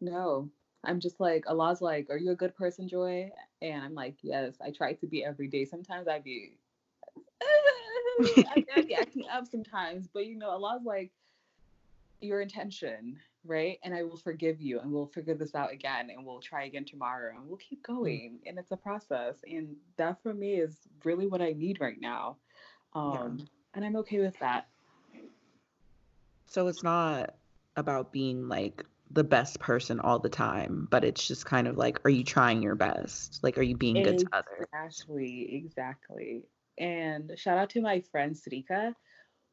no. 0.00 0.50
I'm 0.84 1.00
just 1.00 1.20
like 1.20 1.44
Allah's 1.48 1.80
like, 1.80 2.08
Are 2.10 2.18
you 2.18 2.30
a 2.30 2.36
good 2.36 2.54
person, 2.56 2.88
Joy? 2.88 3.30
And 3.62 3.82
I'm 3.82 3.94
like, 3.94 4.16
Yes, 4.22 4.54
I 4.64 4.70
try 4.70 4.94
to 4.94 5.06
be 5.06 5.24
every 5.24 5.48
day. 5.48 5.64
Sometimes 5.64 6.08
I 6.08 6.18
be 6.18 6.58
I 8.20 8.64
be 8.76 8.94
acting 8.94 9.24
up 9.32 9.46
sometimes, 9.46 10.08
but 10.12 10.26
you 10.26 10.36
know, 10.36 10.50
Allah's 10.50 10.84
like 10.84 11.10
your 12.20 12.40
intention, 12.40 13.18
right? 13.44 13.78
And 13.82 13.94
I 13.94 14.02
will 14.02 14.16
forgive 14.16 14.60
you 14.60 14.80
and 14.80 14.92
we'll 14.92 15.06
figure 15.06 15.34
this 15.34 15.54
out 15.54 15.72
again 15.72 16.10
and 16.10 16.24
we'll 16.24 16.40
try 16.40 16.64
again 16.64 16.84
tomorrow 16.84 17.34
and 17.34 17.48
we'll 17.48 17.56
keep 17.58 17.82
mm. 17.82 17.94
going. 17.94 18.38
And 18.46 18.58
it's 18.58 18.72
a 18.72 18.76
process. 18.76 19.36
And 19.50 19.76
that 19.96 20.22
for 20.22 20.34
me 20.34 20.54
is 20.54 20.76
really 21.04 21.26
what 21.26 21.40
I 21.40 21.52
need 21.52 21.80
right 21.80 22.00
now. 22.00 22.36
Um, 22.94 23.36
yeah. 23.38 23.44
And 23.74 23.84
I'm 23.84 23.96
okay 23.96 24.18
with 24.18 24.38
that. 24.40 24.68
So 26.46 26.66
it's 26.66 26.82
not 26.82 27.34
about 27.76 28.12
being 28.12 28.48
like 28.48 28.84
the 29.10 29.24
best 29.24 29.60
person 29.60 30.00
all 30.00 30.18
the 30.18 30.28
time, 30.28 30.88
but 30.90 31.04
it's 31.04 31.26
just 31.26 31.44
kind 31.46 31.68
of 31.68 31.76
like, 31.76 32.00
are 32.04 32.10
you 32.10 32.24
trying 32.24 32.62
your 32.62 32.76
best? 32.76 33.40
Like, 33.42 33.58
are 33.58 33.62
you 33.62 33.76
being 33.76 34.02
good 34.02 34.18
to 34.18 34.26
others? 34.32 34.68
Exactly, 34.72 35.48
exactly. 35.54 36.44
And 36.78 37.32
shout 37.36 37.58
out 37.58 37.70
to 37.70 37.80
my 37.80 38.00
friend 38.00 38.34
Sarika, 38.34 38.94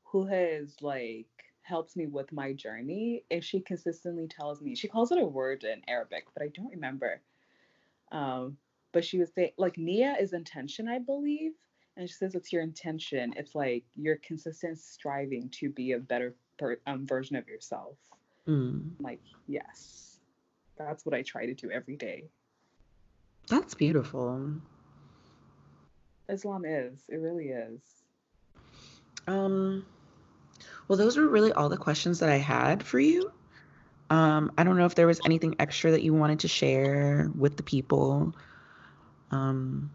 who 0.03 0.26
has 0.28 0.76
like 0.82 1.28
helps 1.64 1.95
me 1.97 2.08
with 2.08 2.32
my 2.32 2.53
journey 2.53 3.26
And 3.32 3.43
she 3.43 3.60
consistently 3.60 4.28
tells 4.28 4.62
me 4.62 4.76
she 4.76 4.88
calls 4.88 5.12
it 5.12 5.20
a 5.20 5.26
word 5.26 5.64
in 5.64 5.82
Arabic, 5.88 6.26
but 6.34 6.43
I 6.43 6.49
don't 6.49 6.70
remember. 6.72 7.22
Um, 8.12 8.58
but 8.93 9.03
she 9.05 9.20
would 9.20 9.34
say 9.34 9.53
like 9.58 9.78
Nia 9.78 10.16
is 10.20 10.34
intention, 10.34 10.88
I 10.88 10.99
believe. 10.99 11.53
And 11.97 12.08
she 12.10 12.16
says 12.16 12.36
it's 12.36 12.53
your 12.53 12.62
intention. 12.64 13.34
It's 13.38 13.55
like 13.55 13.86
your 13.95 14.18
consistent 14.18 14.80
striving 14.80 15.49
to 15.60 15.70
be 15.70 15.93
a 15.93 15.99
better 15.99 16.36
per, 16.58 16.80
um, 16.88 17.05
version 17.08 17.36
of 17.36 17.47
yourself. 17.47 17.97
Mm. 18.48 18.91
Like, 19.00 19.22
yes, 19.48 20.20
that's 20.78 21.06
what 21.06 21.14
I 21.14 21.22
try 21.22 21.45
to 21.45 21.54
do 21.54 21.70
every 21.70 21.95
day. 21.95 22.26
That's 23.50 23.74
beautiful. 23.74 24.52
Islam 26.30 26.66
is. 26.66 27.06
It 27.10 27.18
really 27.18 27.50
is. 27.50 27.80
Um, 29.28 29.86
well, 30.88 30.98
those 30.98 31.18
were 31.18 31.28
really 31.28 31.52
all 31.52 31.70
the 31.70 31.78
questions 31.78 32.20
that 32.20 32.30
I 32.30 32.38
had 32.38 32.84
for 32.84 33.00
you. 33.00 33.32
Um, 34.10 34.52
I 34.58 34.64
don't 34.64 34.78
know 34.78 34.86
if 34.86 34.95
there 34.95 35.08
was 35.08 35.20
anything 35.26 35.56
extra 35.60 35.91
that 35.91 36.04
you 36.04 36.14
wanted 36.14 36.39
to 36.39 36.48
share 36.48 37.30
with 37.38 37.58
the 37.58 37.64
people. 37.64 38.34
Um, 39.32 39.91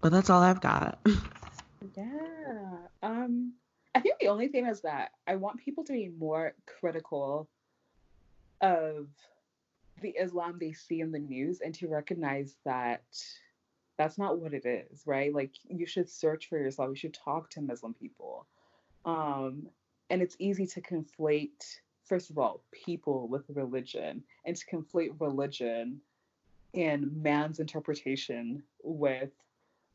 but 0.00 0.12
that's 0.12 0.30
all 0.30 0.42
I've 0.42 0.60
got. 0.60 0.98
yeah. 1.96 2.76
Um, 3.02 3.54
I 3.94 4.00
think 4.00 4.18
the 4.18 4.28
only 4.28 4.48
thing 4.48 4.66
is 4.66 4.80
that 4.82 5.12
I 5.26 5.36
want 5.36 5.60
people 5.60 5.84
to 5.84 5.92
be 5.92 6.10
more 6.18 6.54
critical 6.66 7.48
of 8.60 9.08
the 10.00 10.10
Islam 10.10 10.56
they 10.58 10.72
see 10.72 11.00
in 11.00 11.12
the 11.12 11.18
news 11.18 11.60
and 11.60 11.74
to 11.74 11.88
recognize 11.88 12.56
that 12.64 13.04
that's 13.98 14.18
not 14.18 14.38
what 14.38 14.54
it 14.54 14.64
is, 14.64 15.02
right? 15.06 15.34
Like 15.34 15.52
you 15.64 15.86
should 15.86 16.08
search 16.08 16.48
for 16.48 16.58
yourself. 16.58 16.90
You 16.90 16.96
should 16.96 17.14
talk 17.14 17.50
to 17.50 17.60
Muslim 17.60 17.94
people. 17.94 18.46
Um, 19.04 19.68
and 20.10 20.22
it's 20.22 20.36
easy 20.38 20.66
to 20.66 20.80
conflate, 20.80 21.78
first 22.04 22.30
of 22.30 22.38
all, 22.38 22.62
people 22.72 23.28
with 23.28 23.44
religion 23.50 24.22
and 24.44 24.56
to 24.56 24.66
conflate 24.66 25.20
religion 25.20 26.00
and 26.74 27.22
man's 27.22 27.60
interpretation 27.60 28.62
with 28.82 29.30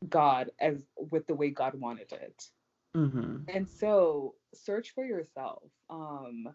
God 0.08 0.50
as 0.60 0.84
with 1.10 1.26
the 1.26 1.34
way 1.34 1.50
God 1.50 1.74
wanted 1.74 2.12
it. 2.12 2.48
Mm-hmm. 2.96 3.50
And 3.54 3.68
so 3.68 4.34
search 4.54 4.94
for 4.94 5.04
yourself. 5.04 5.62
Um, 5.90 6.48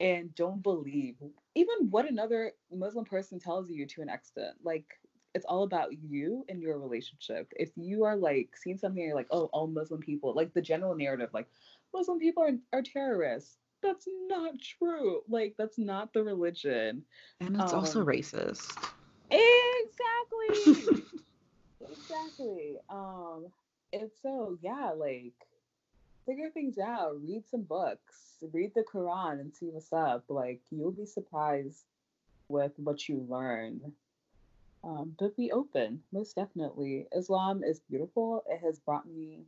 and 0.00 0.34
don't 0.34 0.62
believe 0.62 1.14
even 1.54 1.90
what 1.90 2.10
another 2.10 2.52
Muslim 2.74 3.04
person 3.04 3.38
tells 3.38 3.70
you 3.70 3.86
to 3.86 4.02
an 4.02 4.08
extent. 4.08 4.56
Like 4.62 4.84
it's 5.34 5.46
all 5.46 5.62
about 5.62 5.90
you 6.02 6.44
and 6.48 6.60
your 6.60 6.78
relationship. 6.78 7.52
If 7.56 7.70
you 7.76 8.04
are 8.04 8.16
like 8.16 8.50
seeing 8.56 8.76
something, 8.76 9.02
you're 9.02 9.14
like, 9.14 9.28
oh, 9.30 9.48
all 9.52 9.66
Muslim 9.66 10.00
people, 10.00 10.34
like 10.34 10.52
the 10.52 10.60
general 10.60 10.94
narrative, 10.94 11.30
like 11.32 11.48
Muslim 11.94 12.18
people 12.18 12.42
are, 12.42 12.78
are 12.78 12.82
terrorists. 12.82 13.56
That's 13.82 14.06
not 14.28 14.54
true. 14.60 15.22
Like 15.28 15.54
that's 15.58 15.78
not 15.78 16.12
the 16.12 16.22
religion. 16.22 17.04
And 17.40 17.56
it's 17.56 17.72
um, 17.72 17.80
also 17.80 18.04
racist. 18.04 18.76
Exactly. 19.30 21.02
exactly. 21.90 22.76
Um, 22.88 23.46
and 23.92 24.10
so 24.22 24.58
yeah, 24.62 24.92
like 24.96 25.34
figure 26.26 26.50
things 26.50 26.78
out, 26.78 27.16
read 27.22 27.44
some 27.50 27.62
books, 27.62 28.36
read 28.52 28.72
the 28.74 28.84
Quran 28.84 29.40
and 29.40 29.54
see 29.54 29.66
what's 29.66 29.92
up. 29.92 30.24
Like 30.28 30.60
you'll 30.70 30.92
be 30.92 31.06
surprised 31.06 31.84
with 32.48 32.72
what 32.76 33.08
you 33.08 33.26
learn 33.28 33.92
um, 34.84 35.14
but 35.18 35.36
be 35.36 35.52
open, 35.52 36.02
most 36.12 36.34
definitely. 36.34 37.06
Islam 37.16 37.62
is 37.62 37.80
beautiful. 37.88 38.42
It 38.48 38.60
has 38.64 38.80
brought 38.80 39.06
me 39.06 39.44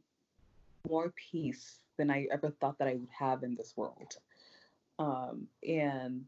more 0.89 1.13
peace 1.31 1.81
than 1.97 2.11
I 2.11 2.29
ever 2.33 2.51
thought 2.51 2.79
that 2.79 2.89
I 2.89 2.95
would 2.95 3.11
have 3.11 3.43
in 3.43 3.57
this 3.57 3.75
world. 3.77 4.17
Um, 4.99 5.49
and 5.67 6.27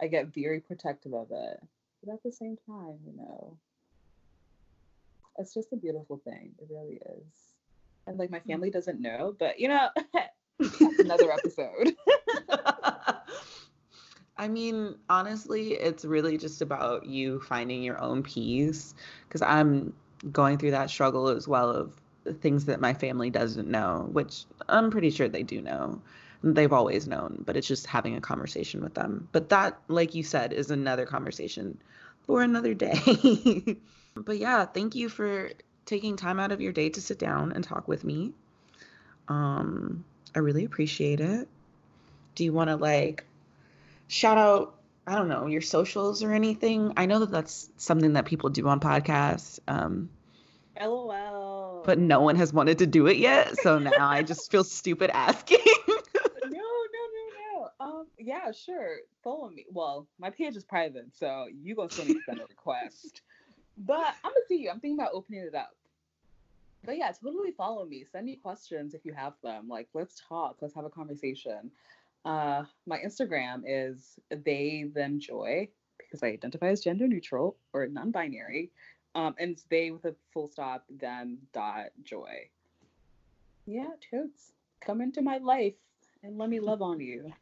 I 0.00 0.08
get 0.08 0.34
very 0.34 0.60
protective 0.60 1.14
of 1.14 1.28
it. 1.30 1.60
But 2.02 2.12
at 2.12 2.22
the 2.22 2.32
same 2.32 2.58
time, 2.66 2.98
you 3.06 3.16
know, 3.16 3.56
it's 5.38 5.54
just 5.54 5.72
a 5.72 5.76
beautiful 5.76 6.20
thing. 6.24 6.52
It 6.58 6.68
really 6.70 7.00
is. 7.18 7.54
And 8.06 8.18
like 8.18 8.30
my 8.30 8.40
mm. 8.40 8.46
family 8.46 8.70
doesn't 8.70 9.00
know, 9.00 9.34
but 9.38 9.58
you 9.58 9.68
know, 9.68 9.88
that's 10.12 10.98
another 10.98 11.30
episode. 11.38 11.94
I 14.36 14.48
mean, 14.48 14.96
honestly, 15.08 15.74
it's 15.74 16.04
really 16.04 16.36
just 16.36 16.60
about 16.60 17.06
you 17.06 17.40
finding 17.40 17.82
your 17.82 18.00
own 18.00 18.22
peace 18.22 18.94
because 19.28 19.42
I'm 19.42 19.92
going 20.32 20.58
through 20.58 20.72
that 20.72 20.90
struggle 20.90 21.28
as 21.28 21.46
well 21.46 21.70
of 21.70 21.92
things 22.40 22.64
that 22.64 22.80
my 22.80 22.94
family 22.94 23.30
doesn't 23.30 23.68
know, 23.68 24.08
which 24.12 24.44
I'm 24.68 24.90
pretty 24.90 25.10
sure 25.10 25.28
they 25.28 25.44
do 25.44 25.62
know. 25.62 26.00
They've 26.42 26.72
always 26.72 27.06
known, 27.06 27.42
but 27.46 27.56
it's 27.56 27.68
just 27.68 27.86
having 27.86 28.16
a 28.16 28.20
conversation 28.20 28.82
with 28.82 28.94
them. 28.94 29.28
But 29.32 29.50
that, 29.50 29.78
like 29.88 30.14
you 30.14 30.22
said, 30.22 30.52
is 30.52 30.70
another 30.70 31.06
conversation 31.06 31.78
for 32.26 32.42
another 32.42 32.74
day. 32.74 33.76
But 34.16 34.38
yeah, 34.38 34.64
thank 34.64 34.94
you 34.94 35.08
for 35.08 35.50
taking 35.86 36.16
time 36.16 36.40
out 36.40 36.52
of 36.52 36.60
your 36.60 36.72
day 36.72 36.88
to 36.90 37.00
sit 37.00 37.18
down 37.18 37.52
and 37.52 37.62
talk 37.62 37.88
with 37.88 38.04
me. 38.04 38.32
Um, 39.28 40.04
I 40.34 40.40
really 40.40 40.64
appreciate 40.64 41.20
it. 41.20 41.48
Do 42.34 42.44
you 42.44 42.52
want 42.52 42.70
to 42.70 42.76
like 42.76 43.24
shout 44.08 44.38
out 44.38 44.74
I 45.06 45.16
don't 45.16 45.28
know 45.28 45.46
your 45.46 45.60
socials 45.60 46.22
or 46.22 46.32
anything. 46.32 46.94
I 46.96 47.06
know 47.06 47.18
that 47.20 47.30
that's 47.30 47.68
something 47.76 48.14
that 48.14 48.24
people 48.24 48.48
do 48.48 48.66
on 48.68 48.80
podcasts. 48.80 49.58
Um, 49.68 50.08
LOL. 50.80 51.82
But 51.84 51.98
no 51.98 52.20
one 52.20 52.36
has 52.36 52.52
wanted 52.52 52.78
to 52.78 52.86
do 52.86 53.06
it 53.06 53.18
yet, 53.18 53.58
so 53.58 53.78
now 53.78 54.08
I 54.08 54.22
just 54.22 54.50
feel 54.50 54.64
stupid 54.64 55.10
asking. 55.10 55.58
no, 55.88 55.98
no, 56.50 56.56
no, 56.56 57.60
no. 57.60 57.68
Um, 57.80 58.06
yeah, 58.18 58.50
sure. 58.52 58.96
Follow 59.22 59.50
me. 59.50 59.66
Well, 59.70 60.08
my 60.18 60.30
page 60.30 60.56
is 60.56 60.64
private, 60.64 61.08
so 61.12 61.48
you 61.62 61.74
gonna 61.74 61.90
still 61.90 62.06
need 62.06 62.14
to 62.14 62.20
send 62.24 62.40
a 62.40 62.46
request. 62.46 63.20
But 63.76 64.14
I'm 64.22 64.30
gonna 64.30 64.46
see 64.48 64.58
you. 64.58 64.70
I'm 64.70 64.80
thinking 64.80 64.98
about 64.98 65.12
opening 65.14 65.40
it 65.40 65.54
up. 65.54 65.74
but 66.84 66.96
yeah, 66.96 67.10
totally 67.12 67.50
follow 67.52 67.84
me. 67.84 68.04
Send 68.10 68.26
me 68.26 68.36
questions 68.36 68.94
if 68.94 69.04
you 69.04 69.12
have 69.14 69.34
them. 69.42 69.68
Like, 69.68 69.88
let's 69.94 70.22
talk. 70.28 70.56
Let's 70.60 70.74
have 70.74 70.84
a 70.84 70.90
conversation. 70.90 71.70
Uh, 72.24 72.64
my 72.86 72.98
Instagram 72.98 73.62
is 73.66 74.18
they 74.30 74.86
them 74.94 75.18
joy 75.18 75.68
because 75.98 76.22
I 76.22 76.28
identify 76.28 76.68
as 76.68 76.80
gender 76.80 77.06
neutral 77.06 77.56
or 77.72 77.86
non-binary. 77.86 78.70
Um, 79.14 79.34
and 79.38 79.52
it's 79.52 79.64
they 79.64 79.90
with 79.90 80.04
a 80.06 80.14
full 80.32 80.48
stop 80.48 80.84
them 80.90 81.38
dot 81.52 81.86
joy. 82.02 82.48
Yeah, 83.66 83.90
totes. 84.10 84.52
Come 84.80 85.00
into 85.00 85.22
my 85.22 85.38
life 85.38 85.74
and 86.22 86.36
let 86.38 86.50
me 86.50 86.60
love 86.60 86.82
on 86.82 87.00
you. 87.00 87.32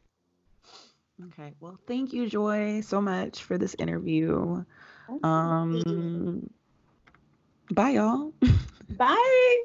Okay. 1.27 1.53
Well, 1.59 1.79
thank 1.87 2.13
you, 2.13 2.27
Joy, 2.29 2.81
so 2.81 3.01
much 3.01 3.43
for 3.43 3.57
this 3.57 3.75
interview. 3.79 4.63
Um, 5.23 6.49
bye, 7.71 7.91
y'all. 7.91 8.33
Bye. 8.97 9.63